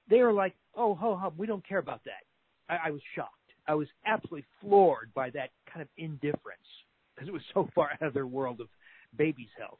they 0.09 0.21
were 0.21 0.33
like, 0.33 0.55
oh, 0.75 0.95
ho, 0.95 1.15
ho, 1.15 1.33
we 1.37 1.47
don't 1.47 1.67
care 1.67 1.79
about 1.79 2.01
that. 2.05 2.23
I, 2.69 2.87
I 2.87 2.91
was 2.91 3.01
shocked. 3.15 3.35
I 3.67 3.75
was 3.75 3.87
absolutely 4.05 4.45
floored 4.59 5.13
by 5.13 5.29
that 5.31 5.49
kind 5.71 5.81
of 5.81 5.87
indifference 5.97 6.67
because 7.13 7.27
it 7.27 7.31
was 7.31 7.43
so 7.53 7.69
far 7.75 7.91
out 7.93 8.01
of 8.01 8.13
their 8.13 8.27
world 8.27 8.61
of 8.61 8.67
babies' 9.17 9.47
health. 9.57 9.79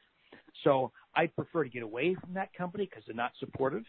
So 0.63 0.91
I 1.15 1.27
prefer 1.27 1.63
to 1.63 1.69
get 1.69 1.83
away 1.83 2.15
from 2.15 2.33
that 2.33 2.53
company 2.53 2.85
because 2.85 3.03
they're 3.07 3.15
not 3.15 3.31
supportive. 3.39 3.83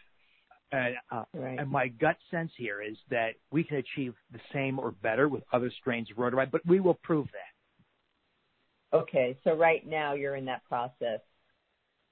And, 0.71 0.95
uh, 1.11 1.23
right. 1.35 1.59
and 1.59 1.69
my 1.69 1.87
gut 1.87 2.17
sense 2.31 2.51
here 2.57 2.81
is 2.81 2.97
that 3.11 3.33
we 3.51 3.63
can 3.63 3.77
achieve 3.77 4.15
the 4.31 4.39
same 4.51 4.79
or 4.79 4.91
better 4.91 5.29
with 5.29 5.43
other 5.53 5.71
strains 5.79 6.09
of 6.09 6.17
Reuteri, 6.17 6.49
but 6.49 6.65
we 6.65 6.79
will 6.79 6.95
prove 7.03 7.27
that. 7.27 8.97
Okay, 8.97 9.37
so 9.43 9.53
right 9.53 9.85
now 9.87 10.13
you're 10.13 10.35
in 10.35 10.45
that 10.45 10.63
process 10.65 11.19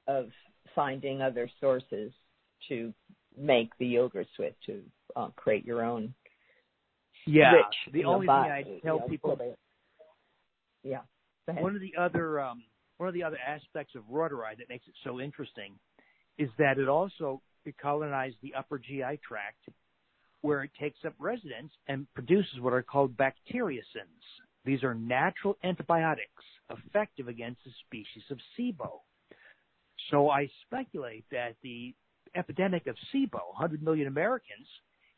of 0.07 0.29
finding 0.75 1.21
other 1.21 1.49
sources 1.59 2.11
to 2.69 2.93
make 3.37 3.69
the 3.79 3.87
yogurt 3.87 4.27
switch 4.35 4.55
to 4.65 4.81
uh, 5.15 5.29
create 5.35 5.65
your 5.65 5.83
own. 5.83 6.13
Yeah, 7.25 7.53
rich, 7.53 7.93
the 7.93 8.05
only 8.05 8.25
know, 8.25 8.43
thing 8.43 8.51
I 8.51 8.63
tell 8.63 8.95
you 8.95 9.01
know, 9.01 9.07
people. 9.07 9.55
Yeah. 10.83 11.01
One 11.45 11.75
of 11.75 11.81
the 11.81 11.93
other 11.99 12.39
um, 12.39 12.63
one 12.97 13.07
of 13.07 13.13
the 13.13 13.23
other 13.23 13.37
aspects 13.45 13.95
of 13.95 14.03
Reuteri 14.11 14.57
that 14.57 14.69
makes 14.69 14.87
it 14.87 14.93
so 15.03 15.19
interesting 15.19 15.73
is 16.37 16.49
that 16.57 16.77
it 16.77 16.87
also 16.87 17.41
it 17.65 17.75
colonized 17.77 18.37
the 18.41 18.53
upper 18.55 18.79
GI 18.79 19.19
tract, 19.27 19.69
where 20.41 20.63
it 20.63 20.71
takes 20.79 20.99
up 21.05 21.13
residence 21.19 21.71
and 21.87 22.07
produces 22.13 22.59
what 22.59 22.73
are 22.73 22.81
called 22.81 23.15
bacteriocins. 23.17 24.23
These 24.65 24.83
are 24.83 24.93
natural 24.93 25.57
antibiotics 25.63 26.43
effective 26.69 27.27
against 27.27 27.61
a 27.65 27.71
species 27.85 28.23
of 28.29 28.37
SIBO. 28.57 29.01
So 30.09 30.29
I 30.29 30.49
speculate 30.65 31.25
that 31.31 31.55
the 31.63 31.93
epidemic 32.35 32.87
of 32.87 32.95
SIBO, 33.13 33.39
100 33.53 33.83
million 33.83 34.07
Americans, 34.07 34.67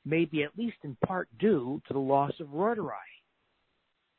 may 0.06 0.26
be 0.26 0.44
at 0.44 0.58
least 0.58 0.78
in 0.84 0.98
part 1.06 1.30
due 1.40 1.82
to 1.88 1.94
the 1.94 2.00
loss 2.00 2.34
of 2.40 2.48
reuteri. 2.48 2.92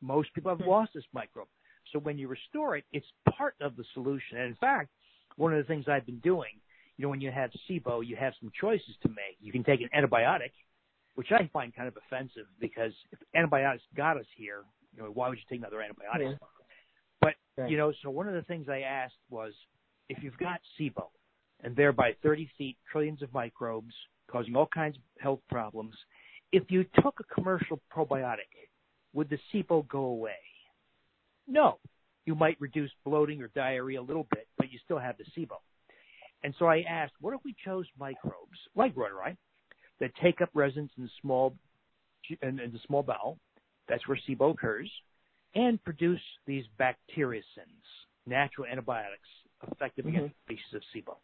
Most 0.01 0.33
people 0.35 0.57
have 0.57 0.67
lost 0.67 0.93
this 0.95 1.05
microbe. 1.12 1.49
So 1.93 1.99
when 1.99 2.19
you 2.19 2.29
restore 2.29 2.77
it, 2.77 2.85
it's 2.93 3.07
part 3.37 3.55
of 3.61 3.77
the 3.77 3.85
solution. 3.93 4.39
And 4.39 4.49
in 4.49 4.55
fact, 4.57 4.91
one 5.37 5.53
of 5.53 5.59
the 5.59 5.65
things 5.65 5.87
I've 5.89 6.07
been 6.07 6.21
doing, 6.21 6.61
you 6.97 7.03
know, 7.03 7.09
when 7.09 7.21
you 7.21 7.31
have 7.31 7.51
SIBO, 7.69 8.07
you 8.07 8.17
have 8.17 8.33
some 8.41 8.51
choices 8.59 8.95
to 9.03 9.09
make. 9.09 9.37
You 9.41 9.53
can 9.53 9.65
take 9.65 9.81
an 9.81 9.89
antibiotic, 9.97 10.53
which 11.15 11.29
I 11.33 11.49
find 11.53 11.75
kind 11.75 11.89
of 11.89 11.97
offensive 11.97 12.47
because 12.61 12.93
if 13.12 13.19
antibiotics 13.35 13.83
got 13.97 14.17
us 14.17 14.27
here, 14.37 14.62
you 14.97 15.03
know, 15.03 15.11
why 15.11 15.29
would 15.29 15.39
you 15.39 15.45
take 15.49 15.59
another 15.59 15.79
antibiotic? 15.79 16.31
Yeah. 16.33 16.47
But 17.21 17.35
right. 17.57 17.71
you 17.71 17.77
know, 17.77 17.93
so 18.03 18.11
one 18.11 18.29
of 18.29 18.35
the 18.35 18.43
things 18.43 18.69
I 18.69 18.81
asked 18.81 19.15
was, 19.31 19.53
if 20.09 20.22
you've 20.22 20.38
got 20.38 20.61
SIBO, 20.78 21.09
and 21.62 21.74
thereby 21.74 22.12
30 22.22 22.48
feet, 22.59 22.76
trillions 22.90 23.22
of 23.22 23.32
microbes 23.32 23.94
causing 24.30 24.55
all 24.55 24.68
kinds 24.72 24.96
of 24.96 25.02
health 25.20 25.40
problems, 25.48 25.94
if 26.52 26.64
you 26.68 26.84
took 27.02 27.18
a 27.20 27.34
commercial 27.34 27.80
probiotic, 27.94 28.50
would 29.12 29.30
the 29.30 29.38
SIBO 29.52 29.88
go 29.88 30.05
away? 30.05 30.32
No. 31.48 31.78
You 32.26 32.34
might 32.34 32.61
reduce 32.61 32.90
bloating 33.05 33.42
or 33.42 33.48
diarrhea 33.55 34.00
a 34.00 34.02
little 34.02 34.26
bit, 34.30 34.48
but 34.57 34.72
you 34.72 34.78
still 34.84 34.98
have 34.98 35.16
the 35.18 35.24
SIBO. 35.36 35.57
And 36.42 36.55
so 36.59 36.66
I 36.66 36.84
asked, 36.88 37.14
what 37.20 37.34
if 37.34 37.40
we 37.44 37.55
chose 37.64 37.86
microbes 37.98 38.59
like 38.74 38.94
Reuteri 38.94 39.36
that 40.00 40.11
take 40.22 40.40
up 40.40 40.50
residence 40.55 40.92
in 40.98 41.09
small 41.20 41.57
in, 42.42 42.59
in 42.59 42.72
the 42.72 42.78
small 42.86 43.02
bowel, 43.02 43.38
that's 43.88 44.07
where 44.09 44.18
SIBO 44.26 44.52
occurs, 44.52 44.90
and 45.55 45.82
produce 45.84 46.20
these 46.46 46.64
bacteriocins, 46.80 47.84
natural 48.26 48.66
antibiotics 48.66 49.28
effective 49.71 50.05
mm-hmm. 50.05 50.17
against 50.17 50.37
species 50.45 50.75
of 50.75 50.83
SIBO. 50.95 51.17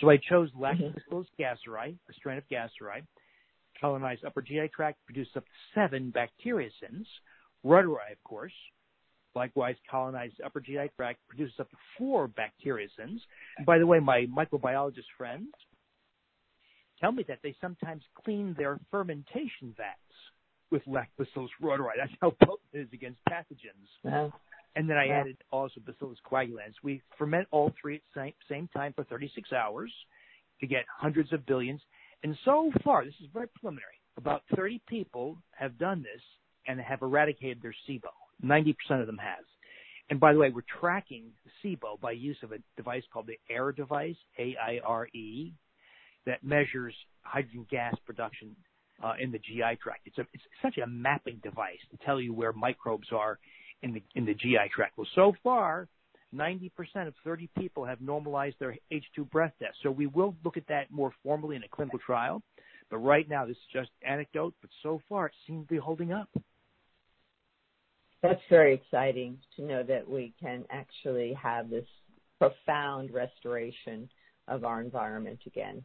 So 0.00 0.10
I 0.10 0.16
chose 0.16 0.50
Lactobacillus 0.58 1.26
mm-hmm. 1.38 1.42
gasseri, 1.42 1.96
a 2.08 2.12
strain 2.14 2.38
of 2.38 2.44
gasseri, 2.48 3.02
colonized 3.80 4.24
upper 4.24 4.42
GI 4.42 4.70
tract, 4.74 4.98
produced 5.06 5.36
up 5.36 5.44
to 5.44 5.50
seven 5.74 6.12
bacteriocins. 6.14 7.06
Reuteri, 7.64 8.12
of 8.12 8.22
course, 8.24 8.52
likewise 9.34 9.76
colonized 9.90 10.34
upper 10.44 10.60
GI 10.60 10.90
tract, 10.96 11.18
produces 11.28 11.54
up 11.58 11.70
to 11.70 11.76
four 11.98 12.28
bacteriocins. 12.28 13.20
And 13.56 13.66
by 13.66 13.78
the 13.78 13.86
way, 13.86 14.00
my 14.00 14.26
microbiologist 14.26 15.10
friends 15.16 15.48
tell 17.00 17.12
me 17.12 17.24
that 17.28 17.40
they 17.42 17.54
sometimes 17.60 18.02
clean 18.24 18.54
their 18.56 18.78
fermentation 18.90 19.74
vats 19.76 19.98
with 20.70 20.82
Lactobacillus 20.86 21.48
reuteri. 21.62 21.92
That's 21.98 22.12
how 22.20 22.30
potent 22.42 22.60
it 22.72 22.80
is 22.80 22.88
against 22.92 23.18
pathogens. 23.28 23.88
Wow. 24.02 24.32
And 24.76 24.88
then 24.88 24.96
I 24.96 25.06
wow. 25.06 25.20
added 25.20 25.36
also 25.52 25.80
Bacillus 25.86 26.18
coagulans. 26.30 26.74
We 26.82 27.02
ferment 27.16 27.46
all 27.50 27.72
three 27.80 27.96
at 27.96 28.02
the 28.14 28.20
same, 28.20 28.32
same 28.48 28.68
time 28.68 28.92
for 28.94 29.04
36 29.04 29.52
hours 29.52 29.92
to 30.60 30.66
get 30.66 30.84
hundreds 30.88 31.32
of 31.32 31.46
billions. 31.46 31.80
And 32.22 32.36
so 32.44 32.72
far, 32.82 33.04
this 33.04 33.14
is 33.20 33.28
very 33.32 33.46
preliminary, 33.48 34.00
about 34.16 34.42
30 34.56 34.80
people 34.88 35.38
have 35.56 35.78
done 35.78 36.02
this 36.02 36.22
and 36.66 36.80
have 36.80 37.02
eradicated 37.02 37.62
their 37.62 37.74
SIBO. 37.88 38.10
90% 38.44 38.74
of 39.00 39.06
them 39.06 39.18
has. 39.18 39.44
And 40.10 40.20
by 40.20 40.32
the 40.32 40.38
way, 40.38 40.50
we're 40.50 40.62
tracking 40.80 41.30
SIBO 41.62 42.00
by 42.00 42.12
use 42.12 42.36
of 42.42 42.52
a 42.52 42.58
device 42.76 43.02
called 43.12 43.26
the 43.26 43.38
AIRE 43.54 43.72
device, 43.72 44.16
A-I-R-E, 44.38 45.52
that 46.26 46.44
measures 46.44 46.94
hydrogen 47.22 47.66
gas 47.70 47.94
production 48.04 48.54
uh, 49.02 49.14
in 49.18 49.32
the 49.32 49.38
GI 49.38 49.78
tract. 49.82 50.06
It's, 50.06 50.18
a, 50.18 50.22
it's 50.32 50.42
essentially 50.58 50.82
a 50.82 50.88
mapping 50.88 51.40
device 51.42 51.78
to 51.90 51.96
tell 52.04 52.20
you 52.20 52.32
where 52.32 52.52
microbes 52.52 53.08
are 53.12 53.38
in 53.82 53.92
the 53.92 54.02
in 54.14 54.24
the 54.24 54.34
GI 54.34 54.70
tract. 54.74 54.96
Well, 54.96 55.06
so 55.14 55.34
far, 55.42 55.88
90% 56.34 56.70
of 57.06 57.14
30 57.24 57.48
people 57.58 57.84
have 57.84 58.00
normalized 58.00 58.56
their 58.58 58.76
H2 58.92 59.30
breath 59.30 59.52
test. 59.60 59.76
So 59.82 59.90
we 59.90 60.06
will 60.06 60.34
look 60.44 60.56
at 60.56 60.66
that 60.68 60.90
more 60.90 61.12
formally 61.22 61.56
in 61.56 61.62
a 61.62 61.68
clinical 61.68 61.98
trial. 61.98 62.42
But 62.90 62.98
right 62.98 63.28
now, 63.28 63.46
this 63.46 63.56
is 63.56 63.62
just 63.72 63.90
anecdote. 64.06 64.54
But 64.60 64.70
so 64.82 65.00
far, 65.08 65.26
it 65.26 65.32
seems 65.46 65.66
to 65.66 65.74
be 65.74 65.78
holding 65.78 66.12
up. 66.12 66.28
That's 68.22 68.40
very 68.48 68.74
exciting 68.74 69.38
to 69.56 69.62
know 69.62 69.82
that 69.82 70.08
we 70.08 70.32
can 70.40 70.64
actually 70.70 71.34
have 71.34 71.68
this 71.68 71.86
profound 72.38 73.12
restoration 73.12 74.08
of 74.48 74.64
our 74.64 74.80
environment 74.80 75.40
again, 75.46 75.84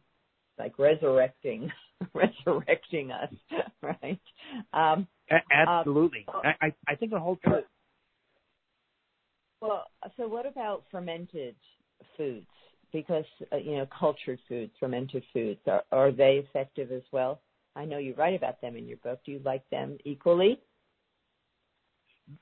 like 0.58 0.78
resurrecting, 0.78 1.70
resurrecting 2.14 3.12
us, 3.12 3.32
right? 3.82 4.20
Um, 4.72 5.06
Absolutely, 5.52 6.24
um, 6.32 6.40
I, 6.60 6.72
I 6.88 6.94
think 6.96 7.12
the 7.12 7.20
whole. 7.20 7.38
Well, 9.60 9.84
so 10.16 10.26
what 10.26 10.46
about 10.46 10.84
fermented 10.90 11.54
foods? 12.16 12.46
Because 12.92 13.24
uh, 13.52 13.56
you 13.56 13.76
know, 13.76 13.86
cultured 13.98 14.40
foods, 14.48 14.72
fermented 14.80 15.22
foods, 15.32 15.60
are, 15.66 15.84
are 15.92 16.10
they 16.10 16.44
effective 16.44 16.90
as 16.90 17.02
well? 17.12 17.40
I 17.76 17.84
know 17.84 17.98
you 17.98 18.14
write 18.14 18.34
about 18.34 18.60
them 18.60 18.76
in 18.76 18.86
your 18.86 18.96
book. 18.98 19.20
Do 19.24 19.32
you 19.32 19.40
like 19.44 19.68
them 19.70 19.96
equally? 20.04 20.60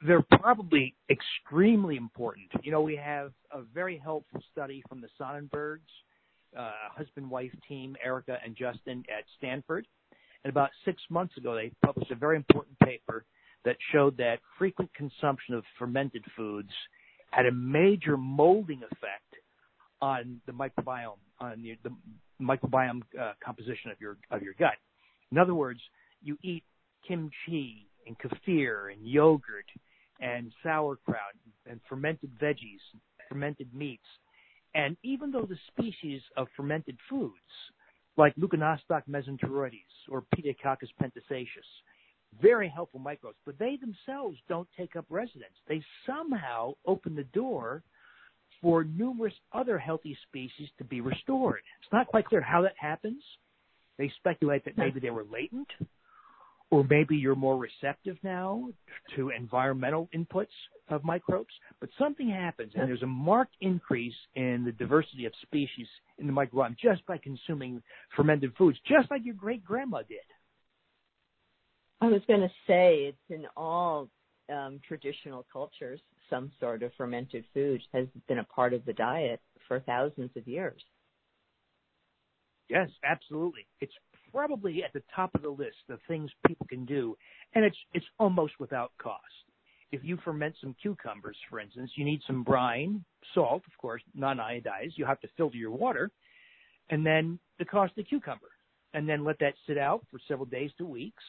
they're 0.06 0.24
probably 0.40 0.94
extremely 1.10 1.96
important. 1.96 2.50
You 2.62 2.72
know, 2.72 2.80
we 2.80 2.96
have 2.96 3.32
a 3.52 3.62
very 3.62 3.96
helpful 3.96 4.42
study 4.52 4.82
from 4.88 5.00
the 5.00 5.08
Sonnenbergs, 5.20 5.80
uh, 6.58 6.70
husband-wife 6.90 7.52
team, 7.68 7.96
Erica 8.04 8.38
and 8.44 8.56
Justin 8.56 9.04
at 9.08 9.24
Stanford. 9.36 9.86
And 10.44 10.50
about 10.50 10.70
six 10.84 11.02
months 11.10 11.36
ago, 11.36 11.54
they 11.54 11.72
published 11.84 12.10
a 12.10 12.16
very 12.16 12.36
important 12.36 12.78
paper 12.80 13.24
that 13.64 13.76
showed 13.92 14.16
that 14.18 14.38
frequent 14.56 14.92
consumption 14.94 15.54
of 15.54 15.64
fermented 15.78 16.24
foods 16.36 16.70
had 17.30 17.46
a 17.46 17.52
major 17.52 18.16
molding 18.16 18.82
effect 18.82 19.36
on 20.00 20.40
the 20.46 20.52
microbiome, 20.52 21.18
on 21.40 21.62
the, 21.62 21.76
the 21.84 21.94
microbiome 22.40 23.02
uh, 23.20 23.32
composition 23.44 23.90
of 23.90 24.00
your 24.00 24.16
of 24.30 24.42
your 24.42 24.54
gut. 24.58 24.74
In 25.32 25.38
other 25.38 25.54
words, 25.54 25.80
you 26.22 26.38
eat 26.42 26.64
kimchi 27.06 27.86
and 28.06 28.16
kefir 28.18 28.92
and 28.92 29.06
yogurt 29.06 29.66
and 30.20 30.52
sauerkraut 30.62 31.34
and 31.68 31.80
fermented 31.88 32.30
veggies, 32.40 32.80
fermented 33.28 33.72
meats. 33.74 34.02
And 34.74 34.96
even 35.02 35.30
though 35.30 35.48
the 35.48 35.58
species 35.68 36.22
of 36.36 36.48
fermented 36.56 36.96
foods, 37.08 37.34
like 38.16 38.34
Leuconostoc 38.36 39.02
mesenteroides 39.08 39.96
or 40.10 40.24
Pediococcus 40.34 40.88
pentosaceus, 41.00 41.68
very 42.40 42.68
helpful 42.68 43.00
microbes, 43.00 43.38
but 43.44 43.58
they 43.58 43.76
themselves 43.76 44.38
don't 44.48 44.68
take 44.76 44.96
up 44.96 45.06
residence. 45.10 45.54
They 45.68 45.82
somehow 46.06 46.74
open 46.86 47.16
the 47.16 47.24
door 47.24 47.82
for 48.60 48.84
numerous 48.84 49.34
other 49.52 49.78
healthy 49.78 50.16
species 50.28 50.68
to 50.78 50.84
be 50.84 51.00
restored. 51.00 51.60
It's 51.82 51.92
not 51.92 52.06
quite 52.08 52.26
clear 52.26 52.40
how 52.40 52.62
that 52.62 52.74
happens. 52.78 53.22
They 53.98 54.12
speculate 54.18 54.64
that 54.64 54.78
maybe 54.78 55.00
they 55.00 55.10
were 55.10 55.24
latent 55.24 55.68
or 56.70 56.84
maybe 56.84 57.16
you're 57.16 57.34
more 57.34 57.56
receptive 57.56 58.16
now 58.22 58.68
to 59.16 59.30
environmental 59.30 60.08
inputs 60.14 60.48
of 60.88 61.02
microbes, 61.02 61.52
but 61.80 61.88
something 61.98 62.28
happens 62.28 62.72
and 62.74 62.88
there's 62.88 63.02
a 63.02 63.06
marked 63.06 63.54
increase 63.60 64.14
in 64.34 64.64
the 64.64 64.72
diversity 64.72 65.24
of 65.24 65.32
species 65.42 65.86
in 66.18 66.26
the 66.26 66.32
microbiome 66.32 66.76
just 66.78 67.04
by 67.06 67.16
consuming 67.18 67.82
fermented 68.14 68.52
foods, 68.56 68.78
just 68.86 69.10
like 69.10 69.22
your 69.24 69.34
great 69.34 69.64
grandma 69.64 70.02
did. 70.08 70.18
I 72.00 72.06
was 72.06 72.22
going 72.26 72.40
to 72.40 72.50
say 72.66 73.12
it's 73.12 73.18
in 73.30 73.44
all 73.56 74.08
um, 74.52 74.80
traditional 74.86 75.44
cultures, 75.52 76.00
some 76.30 76.50
sort 76.60 76.82
of 76.82 76.92
fermented 76.96 77.44
food 77.52 77.80
has 77.92 78.06
been 78.28 78.38
a 78.38 78.44
part 78.44 78.72
of 78.72 78.84
the 78.84 78.92
diet 78.92 79.40
for 79.66 79.80
thousands 79.80 80.30
of 80.36 80.46
years. 80.46 80.80
Yes, 82.68 82.88
absolutely. 83.04 83.66
It's 83.80 83.92
probably 84.32 84.84
at 84.84 84.92
the 84.92 85.02
top 85.14 85.34
of 85.34 85.42
the 85.42 85.48
list 85.48 85.76
of 85.90 85.98
things 86.06 86.30
people 86.46 86.66
can 86.68 86.84
do, 86.84 87.16
and 87.54 87.64
it's 87.64 87.76
it's 87.94 88.06
almost 88.18 88.52
without 88.60 88.92
cost. 88.98 89.22
If 89.90 90.04
you 90.04 90.18
ferment 90.22 90.54
some 90.60 90.76
cucumbers, 90.80 91.36
for 91.48 91.60
instance, 91.60 91.90
you 91.96 92.04
need 92.04 92.20
some 92.26 92.42
brine, 92.42 93.02
salt, 93.34 93.62
of 93.66 93.76
course, 93.78 94.02
non-iodized. 94.14 94.92
You 94.96 95.06
have 95.06 95.20
to 95.20 95.28
filter 95.34 95.56
your 95.56 95.70
water, 95.70 96.10
and 96.90 97.04
then 97.06 97.38
the 97.58 97.64
cost 97.64 97.92
of 97.92 97.96
the 97.96 98.02
cucumber, 98.04 98.50
and 98.92 99.08
then 99.08 99.24
let 99.24 99.38
that 99.38 99.54
sit 99.66 99.78
out 99.78 100.04
for 100.10 100.20
several 100.28 100.44
days 100.46 100.70
to 100.76 100.84
weeks, 100.84 101.24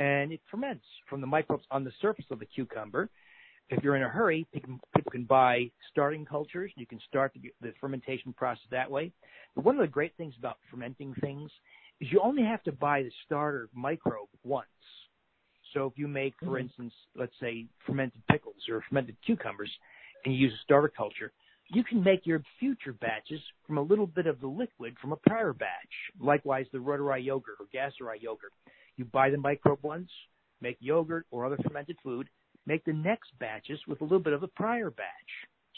and 0.00 0.32
it 0.32 0.40
ferments 0.50 0.84
from 1.08 1.20
the 1.20 1.26
microbes 1.26 1.64
on 1.70 1.84
the 1.84 1.92
surface 2.00 2.24
of 2.30 2.40
the 2.40 2.46
cucumber. 2.46 3.08
If 3.68 3.84
you're 3.84 3.94
in 3.94 4.02
a 4.02 4.08
hurry, 4.08 4.48
people 4.52 4.80
can 5.12 5.24
buy 5.24 5.70
starting 5.92 6.24
cultures. 6.24 6.72
You 6.76 6.86
can 6.86 6.98
start 7.06 7.32
the, 7.60 7.72
fermentation 7.80 8.32
process 8.32 8.64
that 8.72 8.90
way. 8.90 9.12
But 9.54 9.64
one 9.64 9.76
of 9.76 9.82
the 9.82 9.86
great 9.86 10.16
things 10.16 10.34
about 10.38 10.56
fermenting 10.70 11.14
things 11.20 11.50
is 12.00 12.10
you 12.10 12.20
only 12.20 12.42
have 12.42 12.64
to 12.64 12.72
buy 12.72 13.02
the 13.02 13.12
starter 13.26 13.68
microbe 13.74 14.28
once. 14.42 14.66
So 15.72 15.86
if 15.86 15.92
you 15.96 16.08
make, 16.08 16.34
for 16.40 16.46
mm-hmm. 16.46 16.66
instance, 16.66 16.94
let's 17.14 17.34
say 17.40 17.66
fermented 17.86 18.22
pickles 18.28 18.56
or 18.68 18.82
fermented 18.88 19.16
cucumbers, 19.24 19.70
and 20.24 20.34
you 20.34 20.40
use 20.40 20.52
a 20.52 20.62
starter 20.64 20.88
culture, 20.88 21.30
you 21.68 21.84
can 21.84 22.02
make 22.02 22.26
your 22.26 22.42
future 22.58 22.94
batches 22.94 23.40
from 23.66 23.78
a 23.78 23.82
little 23.82 24.06
bit 24.06 24.26
of 24.26 24.40
the 24.40 24.48
liquid 24.48 24.96
from 25.00 25.12
a 25.12 25.16
prior 25.16 25.52
batch. 25.52 25.68
Likewise, 26.18 26.66
the 26.72 26.78
Reuteri 26.78 27.24
yogurt 27.24 27.56
or 27.60 27.66
Gasseri 27.72 28.20
yogurt. 28.20 28.52
You 29.00 29.06
buy 29.06 29.30
the 29.30 29.38
microbe 29.38 29.78
once, 29.80 30.10
make 30.60 30.76
yogurt 30.78 31.24
or 31.30 31.46
other 31.46 31.56
fermented 31.66 31.96
food, 32.02 32.28
make 32.66 32.84
the 32.84 32.92
next 32.92 33.30
batches 33.38 33.80
with 33.88 34.02
a 34.02 34.04
little 34.04 34.18
bit 34.18 34.34
of 34.34 34.42
a 34.42 34.48
prior 34.48 34.90
batch. 34.90 35.06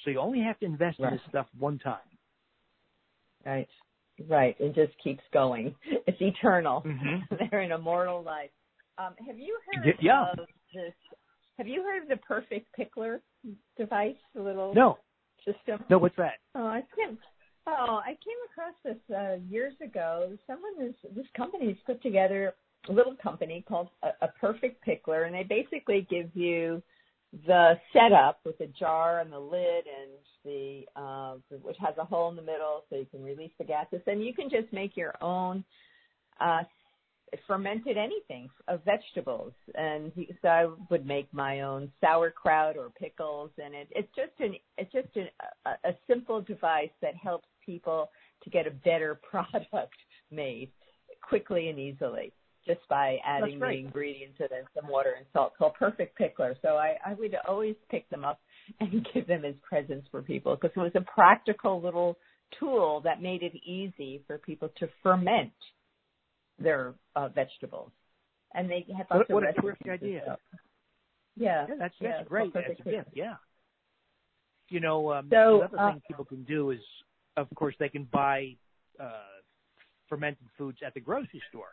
So 0.03 0.11
you 0.11 0.18
only 0.18 0.41
have 0.41 0.59
to 0.59 0.66
invest 0.66 0.99
right. 0.99 1.12
in 1.12 1.18
this 1.18 1.27
stuff 1.29 1.47
one 1.57 1.79
time. 1.79 1.99
Right. 3.47 3.68
Right. 4.29 4.57
It 4.59 4.75
just 4.75 4.93
keeps 5.03 5.23
going. 5.33 5.77
It's 6.09 6.20
eternal. 6.20 6.83
Mm-hmm. 6.85 7.47
They're 7.51 7.61
an 7.61 7.70
immortal 7.70 8.25
life. 8.25 8.51
Um, 8.99 9.14
have 9.25 9.39
you 9.39 9.57
heard 9.73 9.95
yeah. 10.01 10.33
of 10.33 10.39
this? 10.75 10.93
Have 11.59 11.68
you 11.68 11.85
heard 11.85 12.03
of 12.03 12.09
the 12.09 12.16
Perfect 12.16 12.66
Pickler 12.77 13.20
device? 13.79 14.16
The 14.35 14.43
little 14.43 14.75
no 14.75 14.99
system. 15.45 15.85
No, 15.89 15.99
what's 15.99 16.16
that? 16.16 16.41
Oh, 16.57 16.66
I 16.66 16.83
came. 16.97 17.18
Oh, 17.68 18.01
I 18.05 18.09
came 18.09 18.37
across 18.51 18.75
this 18.85 19.16
uh, 19.16 19.37
years 19.49 19.75
ago. 19.81 20.37
Someone 20.49 20.73
this 20.77 20.95
this 21.14 21.27
company's 21.37 21.77
put 21.87 22.03
together 22.03 22.55
little 22.89 23.16
company 23.22 23.64
called 23.66 23.89
a, 24.03 24.26
a 24.26 24.28
Perfect 24.41 24.85
Pickler, 24.87 25.26
and 25.26 25.35
they 25.35 25.45
basically 25.45 26.07
give 26.11 26.30
you 26.35 26.83
the 27.47 27.74
setup 27.93 28.41
with 28.45 28.61
a 28.61 28.66
jar 28.78 29.20
and 29.20 29.33
the 29.33 29.39
lid 29.39 29.85
and 29.87 30.12
the 30.45 30.83
uh, 30.97 31.35
which 31.62 31.76
has 31.80 31.95
a 31.99 32.05
hole 32.05 32.28
in 32.28 32.37
the 32.37 32.43
middle 32.43 32.85
so 32.91 32.97
you 32.97 33.07
can 33.11 33.22
release 33.22 33.53
the 33.59 33.64
gases. 33.64 34.03
And 34.07 34.22
you 34.22 34.35
can 34.35 34.51
just 34.51 34.70
make 34.72 34.97
your 34.97 35.14
own 35.22 35.64
uh, 36.41 36.62
fermented 37.47 37.97
anything 37.97 38.51
of 38.68 38.85
vegetables. 38.85 39.53
And 39.74 40.12
so 40.43 40.49
I 40.49 40.66
would 40.91 41.07
make 41.07 41.33
my 41.33 41.62
own 41.62 41.91
sauerkraut 42.01 42.76
or 42.76 42.91
pickles 42.91 43.51
and 43.62 43.74
it, 43.74 43.89
it's 43.93 44.14
just 44.14 44.33
an 44.41 44.55
it's 44.76 44.93
just 44.93 45.09
an, 45.16 45.28
a, 45.64 45.89
a 45.89 45.93
simple 46.07 46.43
device 46.43 46.91
that 47.01 47.14
helps 47.14 47.49
people 47.64 48.11
to 48.45 48.51
get 48.51 48.66
a 48.66 48.70
better 48.70 49.18
product 49.30 49.95
made 50.30 50.70
quickly 51.22 51.68
and 51.68 51.78
easily 51.78 52.33
just 52.67 52.81
by 52.89 53.19
adding 53.27 53.59
the 53.59 53.69
ingredients 53.69 54.37
and 54.39 54.49
then 54.51 54.65
some 54.75 54.91
water 54.91 55.15
and 55.17 55.27
salt 55.33 55.53
called 55.59 55.75
Perfect 55.79 56.19
Pickler. 56.19 56.55
So 56.63 56.77
I, 56.77 56.97
I 57.05 57.15
would 57.15 57.35
always 57.49 57.75
pick 57.91 58.09
them 58.11 58.25
up 58.25 58.41
and 58.81 59.07
give 59.15 59.27
them 59.27 59.45
as 59.45 59.55
presents 59.63 60.07
for 60.11 60.23
people 60.23 60.57
because 60.57 60.71
it 60.77 60.81
was 60.81 60.93
a 60.95 61.01
practical 61.01 61.81
little 61.81 62.17
tool 62.59 63.01
that 63.05 63.23
made 63.23 63.43
it 63.43 63.53
easy 63.67 64.23
for 64.27 64.39
people 64.39 64.71
to 64.79 64.89
ferment 65.03 65.53
their 66.59 66.95
uh, 67.17 67.29
vegetables. 67.29 67.91
And 68.55 68.71
they 68.71 68.87
have 68.97 69.07
lots 69.11 69.29
what, 69.29 69.45
of 69.45 69.55
what 69.55 69.59
a 69.59 69.61
terrific 69.61 69.89
idea. 69.89 70.39
Yeah. 71.37 71.67
yeah, 71.69 71.77
that's 71.79 71.95
that's 72.01 72.15
yeah, 72.21 72.25
great. 72.25 72.53
That's 72.53 72.67
a 72.69 72.83
gift. 72.83 73.09
Yeah. 73.15 73.35
You 74.69 74.81
know, 74.81 75.13
um, 75.13 75.29
so, 75.31 75.63
another 75.63 75.79
uh, 75.79 75.91
thing 75.93 76.03
people 76.07 76.25
can 76.25 76.45
do 76.45 76.71
is, 76.71 76.81
of 77.37 77.49
course, 77.55 77.75
they 77.79 77.89
can 77.89 78.07
buy 78.13 78.57
uh, 79.01 79.41
fermented 80.09 80.47
foods 80.59 80.79
at 80.87 80.93
the 80.95 81.01
grocery 81.01 81.43
store 81.49 81.71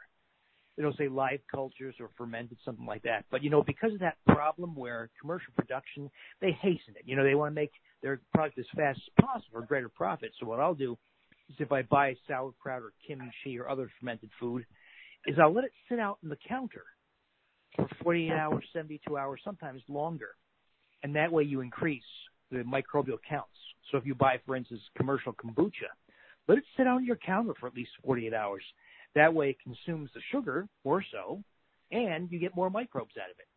it'll 0.80 0.94
say 0.94 1.10
live 1.10 1.42
cultures 1.52 1.96
or 2.00 2.10
fermented, 2.18 2.58
something 2.64 2.86
like 2.86 3.04
that. 3.04 3.26
But 3.30 3.44
you 3.44 3.50
know, 3.50 3.62
because 3.62 3.94
of 3.94 4.00
that 4.00 4.16
problem 4.26 4.74
where 4.76 5.10
commercial 5.20 5.52
production, 5.58 6.10
they 6.40 6.54
hasten 6.54 6.96
it. 6.96 7.04
You 7.06 7.18
know, 7.18 7.24
they 7.24 7.36
want 7.36 7.52
to 7.52 7.56
make 7.56 7.74
their 8.02 8.22
product 8.34 8.58
as 8.58 8.66
fast 8.76 8.98
as 8.98 9.26
possible 9.26 9.60
for 9.60 9.66
greater 9.66 9.90
profit. 9.90 10.32
So 10.40 10.48
what 10.48 10.62
I'll 10.62 10.74
do 10.74 10.98
is 11.50 11.58
if 11.60 11.74
I 11.74 11.82
buy 11.82 12.16
sauerkraut 12.28 12.82
or 12.82 12.94
kimchi 13.06 13.60
or 13.60 13.70
other 13.70 13.92
fermented 14.00 14.30
food, 14.40 14.66
is 15.28 15.36
I'll 15.38 15.54
let 15.54 15.66
it 15.66 15.74
sit 15.90 16.00
out 16.00 16.18
on 16.24 16.30
the 16.30 16.38
counter 16.48 16.86
for 17.76 17.88
48 18.02 18.32
hours, 18.32 18.64
72 18.72 19.18
hours, 19.18 19.42
sometimes 19.44 19.82
longer. 19.90 20.30
And 21.04 21.14
that 21.16 21.32
way 21.32 21.44
you 21.44 21.60
increase 21.60 22.04
the 22.52 22.60
microbial 22.60 23.18
counts. 23.28 23.50
So 23.92 23.98
if 23.98 24.06
you 24.06 24.16
buy, 24.16 24.40
for 24.46 24.56
instance, 24.56 24.82
commercial 24.96 25.34
kombucha, 25.34 25.92
let 26.48 26.58
it 26.58 26.64
sit 26.78 26.88
on 26.88 27.06
your 27.06 27.18
counter 27.18 27.54
for 27.60 27.68
at 27.68 27.76
least 27.76 27.92
48 28.04 28.34
hours. 28.34 28.64
That 29.16 29.34
way 29.34 29.51
it 29.51 29.57
consumes 29.64 30.10
the 30.14 30.22
sugar 30.32 30.68
more 30.86 31.03
so, 31.12 31.43
and 31.91 32.32
you 32.32 32.39
get 32.39 32.55
more 32.55 32.70
microbes 32.70 33.16
out 33.18 33.30
of 33.30 33.38
it. 33.39 33.47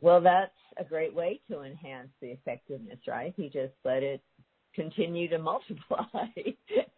Well, 0.00 0.20
that's 0.20 0.52
a 0.76 0.84
great 0.84 1.14
way 1.14 1.40
to 1.50 1.62
enhance 1.62 2.10
the 2.20 2.28
effectiveness, 2.28 2.98
right? 3.06 3.34
You 3.36 3.50
just 3.50 3.74
let 3.84 4.02
it 4.02 4.22
continue 4.74 5.28
to 5.28 5.38
multiply 5.38 6.04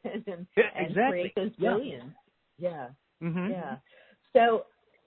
and, 0.05 0.23
and 0.27 0.47
exactly. 0.77 1.11
create 1.11 1.35
those 1.35 1.53
billions. 1.59 2.13
Yeah. 2.59 2.89
Yeah. 3.23 3.29
Mm-hmm. 3.29 3.51
yeah. 3.53 3.77
So, 4.35 4.67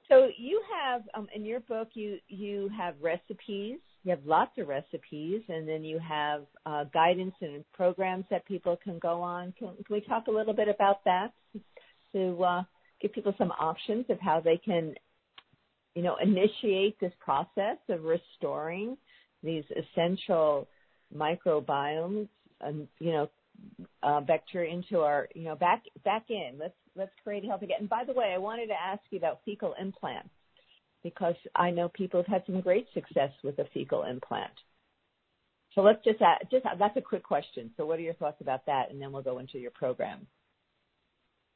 so 0.10 0.30
you 0.38 0.62
have 0.82 1.04
um, 1.14 1.28
in 1.34 1.46
your 1.46 1.62
book 1.62 1.90
you 1.94 2.18
you 2.28 2.70
have 2.76 2.96
recipes 3.02 3.80
you 4.04 4.12
have 4.12 4.26
lots 4.26 4.52
of 4.58 4.68
recipes, 4.68 5.42
and 5.48 5.68
then 5.68 5.84
you 5.84 5.98
have 5.98 6.44
uh, 6.66 6.84
guidance 6.94 7.36
and 7.42 7.64
programs 7.74 8.26
that 8.30 8.46
people 8.46 8.78
can 8.84 9.00
go 9.00 9.22
on. 9.22 9.54
Can, 9.58 9.70
can 9.70 9.94
we 9.96 10.02
talk 10.02 10.28
a 10.28 10.32
little 10.32 10.54
bit 10.54 10.68
about 10.68 11.04
that 11.06 11.32
to 12.14 12.44
uh, 12.44 12.64
give 13.02 13.14
people 13.14 13.34
some 13.38 13.52
options 13.52 14.06
of 14.10 14.20
how 14.20 14.42
they 14.42 14.58
can, 14.58 14.94
you 15.96 16.04
know, 16.04 16.18
initiate 16.22 17.00
this 17.00 17.14
process 17.20 17.78
of 17.90 18.04
restoring 18.04 18.98
these 19.42 19.64
essential 19.72 20.68
microbiomes, 21.16 22.28
and 22.60 22.88
you 23.00 23.12
know, 23.12 23.30
uh, 24.02 24.20
bacteria 24.20 24.74
into 24.74 25.00
our, 25.00 25.30
you 25.34 25.44
know, 25.44 25.56
back 25.56 25.84
back 26.04 26.26
in. 26.30 26.56
Let's 26.60 26.74
let's 26.96 27.12
create 27.24 27.46
healthy. 27.46 27.70
And 27.78 27.88
by 27.88 28.04
the 28.04 28.14
way, 28.14 28.34
I 28.34 28.38
wanted 28.38 28.68
to 28.68 28.74
ask 28.74 29.02
you 29.12 29.18
about 29.18 29.40
fecal 29.46 29.76
implants 29.80 30.30
because 31.04 31.36
I 31.56 31.70
know 31.70 31.90
people 31.90 32.22
have 32.22 32.28
had 32.28 32.44
some 32.46 32.62
great 32.62 32.88
success 32.94 33.32
with 33.44 33.60
a 33.60 33.66
fecal 33.74 34.04
implant. 34.04 34.54
So 35.76 35.82
let's 35.82 36.04
just 36.04 36.22
add, 36.22 36.48
just 36.52 36.66
that's 36.78 36.98
a 36.98 37.02
quick 37.02 37.24
question. 37.24 37.72
So 37.76 37.86
what 37.86 38.00
are 38.00 38.04
your 38.04 38.14
thoughts 38.14 38.42
about 38.42 38.66
that, 38.68 38.92
and 38.92 39.02
then 39.02 39.12
we'll 39.12 39.24
go 39.24 39.40
into 39.40 39.58
your 39.58 39.72
program. 39.72 40.28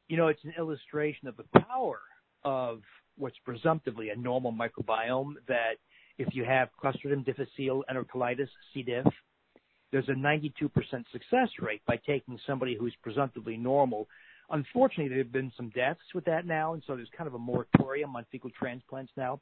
You 0.07 0.17
know, 0.17 0.27
it's 0.27 0.43
an 0.43 0.53
illustration 0.57 1.27
of 1.27 1.37
the 1.37 1.59
power 1.59 1.99
of 2.43 2.81
what's 3.17 3.37
presumptively 3.45 4.09
a 4.09 4.15
normal 4.15 4.51
microbiome. 4.51 5.33
That 5.47 5.75
if 6.17 6.33
you 6.33 6.43
have 6.45 6.69
Clostridium 6.83 7.25
difficile 7.25 7.83
enterocolitis 7.91 8.47
(C. 8.73 8.83
diff), 8.83 9.05
there's 9.91 10.09
a 10.09 10.13
92% 10.13 10.49
success 11.11 11.49
rate 11.59 11.81
by 11.85 11.97
taking 11.97 12.39
somebody 12.47 12.75
who's 12.75 12.95
presumptively 13.03 13.57
normal 13.57 14.07
Unfortunately, 14.49 15.09
there 15.09 15.17
have 15.17 15.31
been 15.31 15.51
some 15.57 15.69
deaths 15.69 15.99
with 16.15 16.25
that 16.25 16.45
now, 16.45 16.73
and 16.73 16.81
so 16.87 16.95
there's 16.95 17.09
kind 17.17 17.27
of 17.27 17.33
a 17.33 17.39
moratorium 17.39 18.15
on 18.15 18.25
fecal 18.31 18.49
transplants 18.57 19.11
now. 19.17 19.41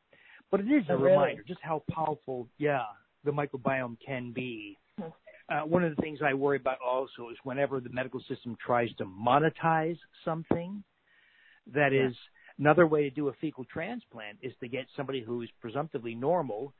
But 0.52 0.62
it 0.62 0.68
is 0.68 0.84
oh, 0.90 0.94
a 0.94 0.98
really? 0.98 1.12
reminder 1.12 1.44
just 1.48 1.62
how 1.62 1.84
powerful, 1.92 2.48
yeah, 2.58 2.84
the 3.24 3.32
microbiome 3.32 3.98
can 4.06 4.32
be. 4.32 4.78
Hmm. 5.00 5.10
Uh, 5.48 5.62
one 5.62 5.84
of 5.84 5.96
the 5.96 6.02
things 6.02 6.20
I 6.26 6.34
worry 6.34 6.58
about 6.58 6.78
also 6.84 7.30
is 7.30 7.38
whenever 7.44 7.80
the 7.80 7.90
medical 7.90 8.20
system 8.28 8.58
tries 8.66 8.90
to 8.98 9.06
monetize 9.06 9.98
something, 10.24 10.84
that 11.74 11.92
yeah. 11.92 12.08
is 12.08 12.16
another 12.58 12.88
way 12.88 13.04
to 13.04 13.10
do 13.10 13.28
a 13.28 13.34
fecal 13.34 13.66
transplant 13.66 14.40
is 14.42 14.54
to 14.60 14.68
get 14.68 14.86
somebody 14.96 15.22
who 15.22 15.44
is 15.44 15.50
presumptively 15.62 16.16
normal, 16.16 16.74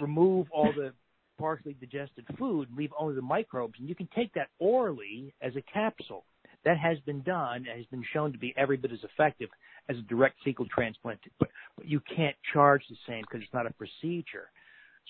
remove 0.00 0.46
all 0.52 0.72
the 0.76 0.92
partially 1.38 1.74
digested 1.80 2.24
food, 2.38 2.68
leave 2.76 2.90
only 2.98 3.16
the 3.16 3.22
microbes, 3.22 3.74
and 3.80 3.88
you 3.88 3.94
can 3.94 4.08
take 4.14 4.32
that 4.34 4.48
orally 4.60 5.34
as 5.42 5.56
a 5.56 5.62
capsule. 5.72 6.24
That 6.64 6.78
has 6.78 6.98
been 7.00 7.22
done 7.22 7.66
and 7.68 7.76
has 7.76 7.86
been 7.86 8.04
shown 8.12 8.32
to 8.32 8.38
be 8.38 8.54
every 8.56 8.76
bit 8.76 8.92
as 8.92 9.00
effective 9.02 9.48
as 9.88 9.96
a 9.96 10.02
direct 10.02 10.36
fecal 10.44 10.66
transplant, 10.66 11.18
but, 11.38 11.48
but 11.76 11.86
you 11.86 12.00
can't 12.14 12.36
charge 12.52 12.82
the 12.88 12.96
same 13.08 13.22
because 13.22 13.42
it's 13.42 13.52
not 13.52 13.66
a 13.66 13.72
procedure. 13.72 14.50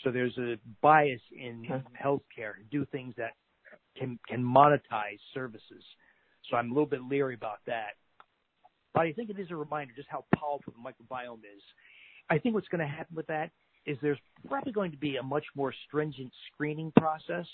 So 0.02 0.10
there's 0.10 0.36
a 0.38 0.56
bias 0.80 1.20
in 1.38 1.66
healthcare 2.02 2.56
to 2.56 2.64
do 2.70 2.86
things 2.86 3.14
that 3.18 3.32
can 3.96 4.18
can 4.26 4.42
monetize 4.42 5.20
services. 5.34 5.84
So 6.50 6.56
I'm 6.56 6.70
a 6.70 6.74
little 6.74 6.86
bit 6.86 7.02
leery 7.02 7.34
about 7.34 7.58
that. 7.66 7.92
But 8.94 9.02
I 9.02 9.12
think 9.12 9.30
it 9.30 9.38
is 9.38 9.50
a 9.50 9.56
reminder 9.56 9.92
just 9.94 10.08
how 10.08 10.24
powerful 10.34 10.72
the 10.72 10.78
microbiome 10.78 11.40
is. 11.40 11.62
I 12.30 12.38
think 12.38 12.54
what's 12.54 12.68
going 12.68 12.80
to 12.80 12.86
happen 12.86 13.14
with 13.14 13.26
that 13.26 13.50
is 13.86 13.98
there's 14.00 14.18
probably 14.48 14.72
going 14.72 14.90
to 14.92 14.96
be 14.96 15.16
a 15.16 15.22
much 15.22 15.44
more 15.54 15.74
stringent 15.86 16.32
screening 16.52 16.92
process 16.96 17.46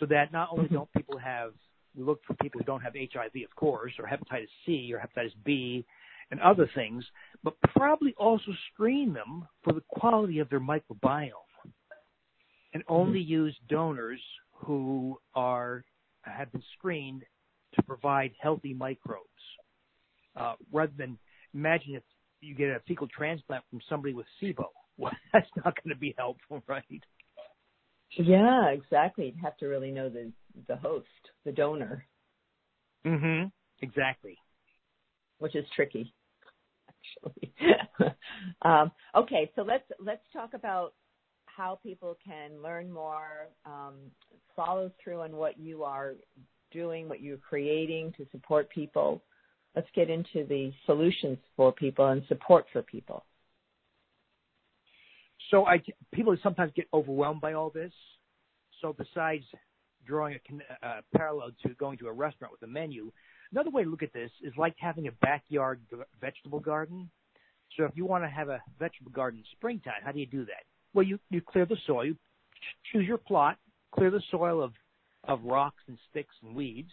so 0.00 0.06
that 0.06 0.32
not 0.32 0.48
only 0.50 0.66
mm-hmm. 0.66 0.74
don't 0.74 0.92
people 0.92 1.18
have 1.18 1.52
we 1.96 2.04
look 2.04 2.20
for 2.26 2.34
people 2.34 2.60
who 2.60 2.64
don't 2.64 2.80
have 2.80 2.94
HIV, 2.94 3.42
of 3.44 3.54
course, 3.56 3.92
or 3.98 4.06
hepatitis 4.06 4.48
C 4.64 4.92
or 4.92 4.98
hepatitis 4.98 5.32
B 5.44 5.84
and 6.30 6.40
other 6.40 6.68
things, 6.74 7.04
but 7.44 7.54
probably 7.60 8.14
also 8.16 8.52
screen 8.72 9.12
them 9.12 9.46
for 9.62 9.72
the 9.72 9.82
quality 9.88 10.38
of 10.38 10.48
their 10.48 10.60
microbiome 10.60 11.30
and 12.74 12.82
only 12.88 13.20
mm-hmm. 13.20 13.32
use 13.32 13.56
donors 13.68 14.20
who 14.52 15.18
are 15.34 15.84
have 16.22 16.50
been 16.52 16.62
screened 16.78 17.24
to 17.74 17.82
provide 17.82 18.32
healthy 18.40 18.72
microbes. 18.72 19.26
Uh, 20.36 20.54
rather 20.72 20.92
than 20.96 21.18
imagine 21.52 21.94
if 21.94 22.02
you 22.40 22.54
get 22.54 22.68
a 22.70 22.80
fecal 22.86 23.08
transplant 23.08 23.64
from 23.70 23.80
somebody 23.88 24.14
with 24.14 24.26
SIBO. 24.42 24.64
Well, 24.98 25.12
that's 25.32 25.48
not 25.56 25.74
going 25.82 25.94
to 25.94 25.98
be 25.98 26.14
helpful, 26.18 26.62
right? 26.68 26.84
Yeah, 28.10 28.68
exactly. 28.68 29.24
You'd 29.24 29.42
have 29.42 29.56
to 29.56 29.66
really 29.66 29.90
know 29.90 30.10
the 30.10 30.30
the 30.68 30.76
host, 30.76 31.06
the 31.44 31.52
donor. 31.52 32.06
Mm 33.04 33.20
Mhm. 33.20 33.52
Exactly. 33.80 34.38
Which 35.38 35.56
is 35.56 35.64
tricky, 35.74 36.14
actually. 36.88 37.52
um, 38.62 38.92
okay, 39.14 39.50
so 39.56 39.62
let's 39.62 39.84
let's 39.98 40.22
talk 40.32 40.54
about 40.54 40.94
how 41.46 41.78
people 41.82 42.16
can 42.24 42.62
learn 42.62 42.90
more, 42.90 43.48
um, 43.66 43.94
follow 44.54 44.90
through 45.02 45.22
on 45.22 45.36
what 45.36 45.58
you 45.58 45.82
are 45.82 46.14
doing, 46.70 47.08
what 47.08 47.20
you're 47.20 47.36
creating 47.36 48.12
to 48.16 48.26
support 48.30 48.70
people. 48.70 49.22
Let's 49.74 49.88
get 49.94 50.10
into 50.10 50.46
the 50.46 50.72
solutions 50.86 51.38
for 51.56 51.72
people 51.72 52.06
and 52.08 52.22
support 52.28 52.66
for 52.72 52.82
people. 52.82 53.24
So 55.50 55.66
I 55.66 55.82
people 56.12 56.36
sometimes 56.42 56.72
get 56.74 56.86
overwhelmed 56.94 57.40
by 57.40 57.54
all 57.54 57.70
this. 57.70 57.92
So 58.80 58.94
besides 58.96 59.44
drawing 60.06 60.36
a 60.82 60.86
uh, 60.86 61.00
parallel 61.14 61.50
to 61.62 61.70
going 61.74 61.98
to 61.98 62.08
a 62.08 62.12
restaurant 62.12 62.52
with 62.52 62.62
a 62.62 62.72
menu, 62.72 63.10
another 63.52 63.70
way 63.70 63.84
to 63.84 63.90
look 63.90 64.02
at 64.02 64.12
this 64.12 64.30
is 64.42 64.52
like 64.56 64.74
having 64.78 65.08
a 65.08 65.12
backyard 65.12 65.80
vegetable 66.20 66.60
garden. 66.60 67.10
So 67.76 67.84
if 67.84 67.92
you 67.94 68.04
want 68.04 68.24
to 68.24 68.28
have 68.28 68.48
a 68.48 68.60
vegetable 68.78 69.12
garden 69.12 69.40
in 69.40 69.44
springtime, 69.56 70.02
how 70.04 70.12
do 70.12 70.20
you 70.20 70.26
do 70.26 70.44
that? 70.44 70.64
Well, 70.94 71.06
you, 71.06 71.18
you 71.30 71.40
clear 71.40 71.64
the 71.64 71.76
soil, 71.86 72.04
you 72.04 72.16
choose 72.92 73.06
your 73.06 73.18
plot, 73.18 73.58
clear 73.94 74.10
the 74.10 74.22
soil 74.30 74.62
of, 74.62 74.72
of 75.24 75.42
rocks 75.44 75.82
and 75.88 75.98
sticks 76.10 76.34
and 76.42 76.54
weeds, 76.54 76.90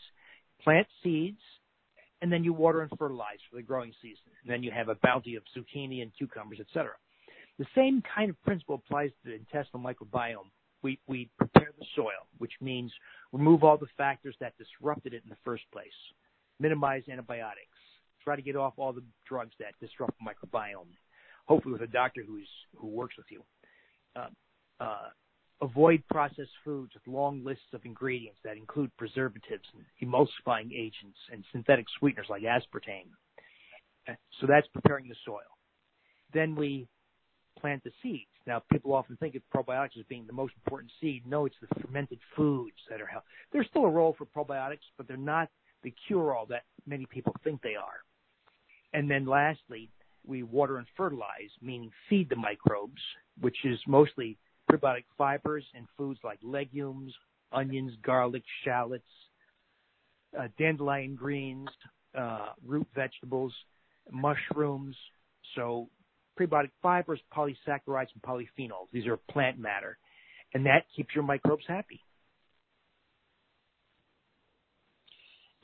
plant 0.63 0.87
seeds, 1.03 1.41
and 2.21 2.31
then 2.31 2.43
you 2.43 2.53
water 2.53 2.81
and 2.81 2.91
fertilize 2.97 3.39
for 3.49 3.57
the 3.57 3.61
growing 3.61 3.93
season. 4.01 4.31
And 4.43 4.51
then 4.51 4.63
you 4.63 4.71
have 4.71 4.89
a 4.89 4.95
bounty 4.95 5.35
of 5.35 5.43
zucchini 5.55 6.01
and 6.01 6.11
cucumbers, 6.17 6.59
etc. 6.59 6.91
The 7.57 7.65
same 7.75 8.01
kind 8.15 8.29
of 8.29 8.41
principle 8.43 8.75
applies 8.75 9.09
to 9.23 9.29
the 9.29 9.35
intestinal 9.35 9.83
microbiome. 9.83 10.49
We, 10.81 10.99
we 11.07 11.29
prepare 11.37 11.71
the 11.77 11.85
soil, 11.95 12.27
which 12.37 12.53
means 12.61 12.91
remove 13.31 13.63
all 13.63 13.77
the 13.77 13.87
factors 13.97 14.35
that 14.39 14.53
disrupted 14.57 15.13
it 15.13 15.23
in 15.23 15.29
the 15.29 15.37
first 15.43 15.63
place, 15.71 15.87
minimize 16.59 17.03
antibiotics, 17.11 17.77
try 18.23 18.35
to 18.35 18.41
get 18.41 18.55
off 18.55 18.73
all 18.77 18.93
the 18.93 19.03
drugs 19.27 19.53
that 19.59 19.73
disrupt 19.79 20.13
the 20.19 20.25
microbiome, 20.25 20.87
hopefully 21.45 21.73
with 21.73 21.81
a 21.81 21.87
doctor 21.87 22.23
who's, 22.25 22.47
who 22.77 22.87
works 22.87 23.15
with 23.17 23.27
you. 23.29 23.43
Uh, 24.15 24.29
uh, 24.79 25.09
avoid 25.61 26.01
processed 26.09 26.51
foods 26.63 26.93
with 26.93 27.13
long 27.13 27.43
lists 27.43 27.73
of 27.73 27.83
ingredients 27.83 28.39
that 28.43 28.55
include 28.55 28.95
preservatives 28.97 29.65
emulsifying 30.01 30.71
agents 30.73 31.17
and 31.31 31.43
synthetic 31.51 31.85
sweeteners 31.99 32.27
like 32.29 32.43
aspartame. 32.43 33.09
So 34.39 34.47
that's 34.47 34.67
preparing 34.67 35.07
the 35.07 35.15
soil. 35.25 35.41
Then 36.33 36.55
we 36.55 36.87
plant 37.61 37.83
the 37.83 37.91
seeds. 38.01 38.29
Now, 38.47 38.61
people 38.71 38.93
often 38.93 39.17
think 39.17 39.35
of 39.35 39.41
probiotics 39.53 39.97
as 39.97 40.05
being 40.07 40.25
the 40.27 40.33
most 40.33 40.53
important 40.63 40.91
seed. 40.99 41.23
No, 41.25 41.45
it's 41.45 41.55
the 41.61 41.81
fermented 41.81 42.19
foods 42.35 42.77
that 42.89 43.01
are 43.01 43.05
healthy. 43.05 43.27
There's 43.51 43.67
still 43.69 43.85
a 43.85 43.89
role 43.89 44.15
for 44.17 44.25
probiotics, 44.25 44.87
but 44.97 45.07
they're 45.07 45.17
not 45.17 45.49
the 45.83 45.93
cure-all 46.07 46.45
that 46.47 46.63
many 46.85 47.05
people 47.05 47.35
think 47.43 47.61
they 47.61 47.75
are. 47.75 48.03
And 48.93 49.09
then 49.09 49.25
lastly, 49.25 49.89
we 50.25 50.43
water 50.43 50.77
and 50.77 50.87
fertilize, 50.97 51.51
meaning 51.61 51.91
feed 52.09 52.29
the 52.29 52.35
microbes, 52.35 53.01
which 53.39 53.57
is 53.63 53.79
mostly 53.87 54.37
prebiotic 54.69 55.05
fibers 55.17 55.63
in 55.73 55.87
foods 55.97 56.19
like 56.23 56.39
legumes, 56.43 57.13
onions, 57.51 57.93
garlic, 58.03 58.43
shallots, 58.63 59.03
uh, 60.39 60.47
dandelion 60.57 61.15
greens, 61.15 61.69
uh, 62.17 62.49
root 62.65 62.87
vegetables, 62.93 63.53
mushrooms. 64.11 64.95
So 65.55 65.89
prebiotic 66.39 66.71
fibers, 66.81 67.19
polysaccharides, 67.35 68.07
and 68.13 68.21
polyphenols. 68.25 68.87
These 68.93 69.07
are 69.07 69.17
plant 69.31 69.59
matter, 69.59 69.97
and 70.53 70.65
that 70.65 70.85
keeps 70.95 71.13
your 71.13 71.23
microbes 71.23 71.65
happy. 71.67 72.01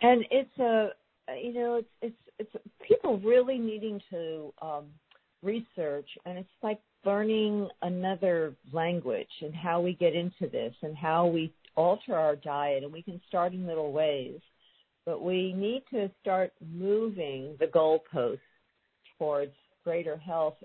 And 0.01 0.25
it's 0.29 0.59
a, 0.59 0.89
you 1.41 1.53
know, 1.53 1.75
it's 1.75 1.87
it's 2.39 2.51
it's 2.53 2.65
people 2.87 3.19
really 3.19 3.57
needing 3.57 4.01
to 4.11 4.53
um, 4.61 4.85
research, 5.41 6.09
and 6.25 6.37
it's 6.37 6.49
like 6.61 6.79
learning 7.05 7.69
another 7.81 8.53
language 8.73 9.29
and 9.41 9.53
how 9.53 9.79
we 9.79 9.93
get 9.93 10.15
into 10.15 10.49
this 10.51 10.73
and 10.81 10.97
how 10.97 11.27
we 11.27 11.53
alter 11.75 12.15
our 12.15 12.35
diet, 12.35 12.83
and 12.83 12.91
we 12.91 13.01
can 13.01 13.21
start 13.27 13.53
in 13.53 13.65
little 13.65 13.91
ways, 13.91 14.39
but 15.05 15.21
we 15.21 15.53
need 15.53 15.83
to 15.91 16.09
start 16.21 16.51
moving 16.73 17.55
the 17.59 17.67
goalposts 17.67 18.39
towards 19.17 19.53
greater 19.85 20.17
health 20.17 20.55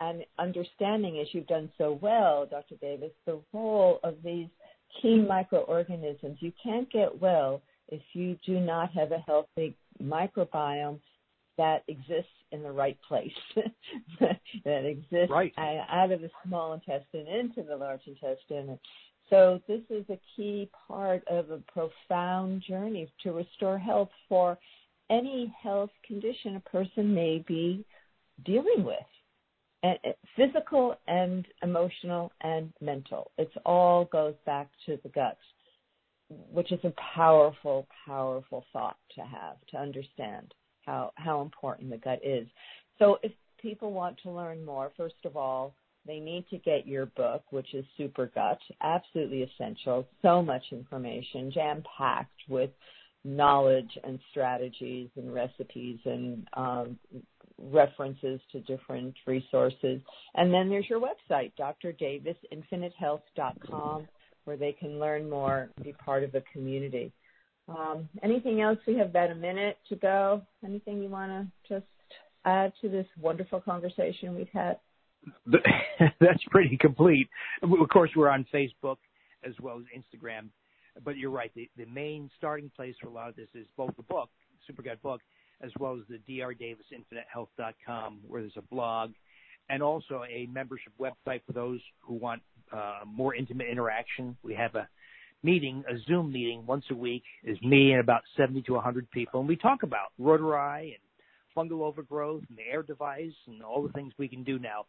and 0.00 0.24
understanding, 0.38 1.18
as 1.20 1.28
you've 1.32 1.46
done 1.46 1.70
so 1.78 1.98
well, 2.02 2.46
Dr. 2.46 2.76
Davis, 2.80 3.10
the 3.26 3.40
role 3.52 4.00
of 4.04 4.16
these 4.22 4.48
key 5.00 5.20
microorganisms. 5.20 6.38
You 6.40 6.52
can't 6.62 6.90
get 6.92 7.20
well 7.20 7.62
if 7.88 8.02
you 8.12 8.36
do 8.46 8.60
not 8.60 8.92
have 8.92 9.12
a 9.12 9.18
healthy 9.18 9.76
microbiome 10.02 11.00
that 11.56 11.82
exists 11.88 12.30
in 12.52 12.62
the 12.62 12.70
right 12.70 12.96
place, 13.06 13.32
that 14.20 14.84
exists 14.84 15.30
right. 15.30 15.52
out 15.58 16.12
of 16.12 16.20
the 16.20 16.30
small 16.46 16.74
intestine 16.74 17.26
into 17.26 17.62
the 17.68 17.76
large 17.76 18.00
intestine. 18.06 18.78
So 19.28 19.60
this 19.66 19.82
is 19.90 20.04
a 20.08 20.18
key 20.36 20.70
part 20.86 21.26
of 21.28 21.50
a 21.50 21.58
profound 21.72 22.62
journey 22.66 23.12
to 23.24 23.32
restore 23.32 23.78
health 23.78 24.10
for 24.28 24.56
any 25.10 25.52
health 25.62 25.90
condition 26.06 26.56
a 26.56 26.70
person 26.70 27.14
may 27.14 27.44
be 27.46 27.84
dealing 28.44 28.84
with. 28.84 28.96
And 29.82 29.98
physical 30.34 30.96
and 31.06 31.46
emotional 31.62 32.32
and 32.40 32.72
mental. 32.80 33.30
It 33.38 33.50
all 33.64 34.06
goes 34.06 34.34
back 34.44 34.68
to 34.86 34.98
the 35.04 35.08
gut, 35.08 35.38
which 36.28 36.72
is 36.72 36.80
a 36.82 36.92
powerful, 37.14 37.86
powerful 38.04 38.64
thought 38.72 38.96
to 39.14 39.20
have 39.20 39.56
to 39.70 39.76
understand 39.76 40.52
how 40.84 41.12
how 41.14 41.42
important 41.42 41.90
the 41.90 41.98
gut 41.98 42.20
is. 42.24 42.48
So 42.98 43.18
if 43.22 43.30
people 43.60 43.92
want 43.92 44.18
to 44.24 44.30
learn 44.30 44.64
more, 44.64 44.90
first 44.96 45.24
of 45.24 45.36
all, 45.36 45.74
they 46.06 46.18
need 46.18 46.46
to 46.50 46.58
get 46.58 46.86
your 46.86 47.06
book, 47.06 47.44
which 47.50 47.74
is 47.74 47.84
Super 47.96 48.26
Gut, 48.34 48.58
absolutely 48.82 49.42
essential. 49.42 50.06
So 50.22 50.42
much 50.42 50.62
information, 50.72 51.52
jam 51.52 51.84
packed 51.96 52.40
with 52.48 52.70
knowledge 53.24 53.90
and 54.04 54.18
strategies 54.30 55.10
and 55.16 55.32
recipes 55.32 55.98
and 56.04 56.48
um, 56.54 56.98
references 57.58 58.40
to 58.52 58.60
different 58.60 59.14
resources. 59.26 60.00
And 60.34 60.52
then 60.52 60.68
there's 60.68 60.88
your 60.88 61.00
website, 61.00 61.52
drdavisinfinitehealth.com, 61.58 64.08
where 64.44 64.56
they 64.56 64.72
can 64.72 64.98
learn 64.98 65.28
more 65.28 65.68
and 65.76 65.84
be 65.84 65.92
part 65.92 66.24
of 66.24 66.34
a 66.34 66.42
community. 66.52 67.12
Um, 67.68 68.08
anything 68.22 68.62
else? 68.62 68.78
We 68.86 68.96
have 68.96 69.08
about 69.08 69.30
a 69.30 69.34
minute 69.34 69.76
to 69.90 69.96
go. 69.96 70.40
Anything 70.64 71.02
you 71.02 71.08
want 71.08 71.30
to 71.30 71.46
just 71.68 71.86
add 72.44 72.72
to 72.80 72.88
this 72.88 73.06
wonderful 73.20 73.60
conversation 73.60 74.34
we've 74.34 74.48
had? 74.52 74.78
That's 76.20 76.42
pretty 76.50 76.78
complete. 76.78 77.28
Of 77.62 77.70
course, 77.90 78.10
we're 78.16 78.30
on 78.30 78.46
Facebook 78.54 78.96
as 79.44 79.52
well 79.60 79.78
as 79.78 79.84
Instagram. 79.94 80.48
But 81.04 81.16
you're 81.16 81.30
right. 81.30 81.52
The, 81.54 81.68
the 81.76 81.86
main 81.86 82.28
starting 82.38 82.70
place 82.74 82.94
for 83.00 83.06
a 83.08 83.12
lot 83.12 83.28
of 83.28 83.36
this 83.36 83.48
is 83.54 83.66
both 83.76 83.94
the 83.96 84.02
book, 84.02 84.30
Super 84.66 84.82
Gut 84.82 85.00
book, 85.02 85.20
as 85.62 85.70
well 85.78 85.98
as 85.98 86.02
the 86.08 86.18
drdavisinfinitehealth.com, 86.32 88.20
where 88.26 88.42
there's 88.42 88.52
a 88.56 88.62
blog, 88.62 89.12
and 89.68 89.82
also 89.82 90.22
a 90.30 90.46
membership 90.46 90.92
website 91.00 91.42
for 91.46 91.52
those 91.52 91.80
who 92.00 92.14
want 92.14 92.42
uh, 92.72 93.00
more 93.06 93.34
intimate 93.34 93.68
interaction. 93.68 94.36
We 94.42 94.54
have 94.54 94.74
a 94.74 94.88
meeting, 95.42 95.84
a 95.88 95.98
Zoom 96.06 96.32
meeting 96.32 96.64
once 96.66 96.84
a 96.90 96.94
week, 96.94 97.24
is 97.44 97.60
me 97.62 97.92
and 97.92 98.00
about 98.00 98.22
70 98.36 98.62
to 98.62 98.74
100 98.74 99.10
people, 99.10 99.40
and 99.40 99.48
we 99.48 99.56
talk 99.56 99.82
about 99.82 100.08
Reuteri 100.20 100.94
and 100.94 101.02
fungal 101.56 101.82
overgrowth 101.82 102.44
and 102.48 102.58
the 102.58 102.70
AIRE 102.70 102.82
device 102.82 103.34
and 103.46 103.62
all 103.62 103.82
the 103.82 103.92
things 103.92 104.12
we 104.18 104.28
can 104.28 104.44
do 104.44 104.58
now. 104.58 104.86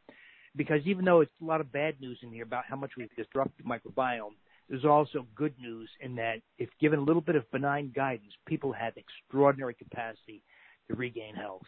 Because 0.55 0.82
even 0.86 1.05
though 1.05 1.22
it's 1.22 1.32
a 1.41 1.45
lot 1.45 1.61
of 1.61 1.72
bad 1.72 1.99
news 2.01 2.20
in 2.24 2.32
here 2.32 2.43
about 2.43 2.65
how 2.67 2.76
much 2.76 2.91
we've 2.97 3.15
disrupted 3.15 3.65
the 3.65 3.70
microbiome, 3.70 4.34
there's 4.67 4.86
also 4.86 5.26
good 5.36 5.53
news 5.59 5.89
in 5.99 6.15
that 6.15 6.41
if 6.57 6.70
given 6.80 6.99
a 6.99 7.03
little 7.03 7.22
bit 7.22 7.36
of 7.36 7.49
benign 7.51 7.91
guidance, 7.95 8.34
people 8.45 8.72
have 8.72 8.93
extraordinary 8.97 9.74
capacity 9.74 10.41
to 10.89 10.95
regain 10.95 11.35
health. 11.35 11.63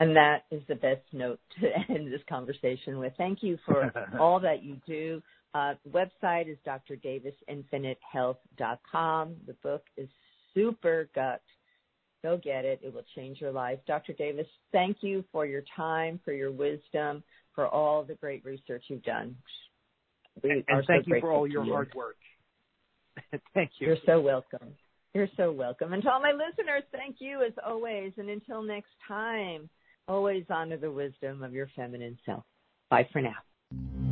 And 0.00 0.16
that 0.16 0.44
is 0.50 0.62
the 0.68 0.76
best 0.76 1.02
note 1.12 1.40
to 1.60 1.68
end 1.94 2.10
this 2.12 2.20
conversation 2.28 2.98
with. 2.98 3.14
Thank 3.18 3.42
you 3.42 3.58
for 3.66 3.92
all 4.20 4.38
that 4.40 4.62
you 4.62 4.76
do. 4.86 5.22
Uh, 5.54 5.74
the 5.84 5.90
website 5.90 6.50
is 6.50 6.58
drdavisinfinitehealth.com. 6.66 9.36
The 9.46 9.54
book 9.62 9.84
is 9.96 10.08
Super 10.54 11.08
Gut. 11.14 11.42
Go 12.22 12.36
get 12.36 12.64
it. 12.64 12.80
It 12.82 12.92
will 12.92 13.04
change 13.14 13.40
your 13.40 13.52
life. 13.52 13.78
Dr. 13.86 14.12
Davis, 14.12 14.48
thank 14.72 14.98
you 15.00 15.24
for 15.32 15.46
your 15.46 15.62
time, 15.76 16.18
for 16.24 16.32
your 16.32 16.50
wisdom, 16.50 17.22
for 17.54 17.66
all 17.66 18.02
the 18.04 18.14
great 18.14 18.44
research 18.44 18.82
you've 18.88 19.04
done. 19.04 19.36
We 20.42 20.50
and, 20.50 20.64
and 20.68 20.84
thank 20.86 21.06
so 21.06 21.14
you 21.14 21.20
for 21.20 21.32
all 21.32 21.46
your 21.46 21.64
you. 21.64 21.72
hard 21.72 21.94
work. 21.94 22.16
thank 23.54 23.70
you. 23.78 23.86
You're 23.88 23.96
so 24.04 24.20
welcome. 24.20 24.74
You're 25.14 25.28
so 25.36 25.50
welcome. 25.52 25.92
And 25.92 26.02
to 26.02 26.10
all 26.10 26.20
my 26.20 26.32
listeners, 26.32 26.82
thank 26.92 27.16
you 27.18 27.42
as 27.44 27.52
always. 27.66 28.12
And 28.18 28.28
until 28.28 28.62
next 28.62 28.90
time, 29.06 29.68
always 30.06 30.44
honor 30.50 30.76
the 30.76 30.90
wisdom 30.90 31.42
of 31.42 31.52
your 31.52 31.68
feminine 31.74 32.18
self. 32.24 32.44
Bye 32.90 33.08
for 33.12 33.22
now. 33.22 34.07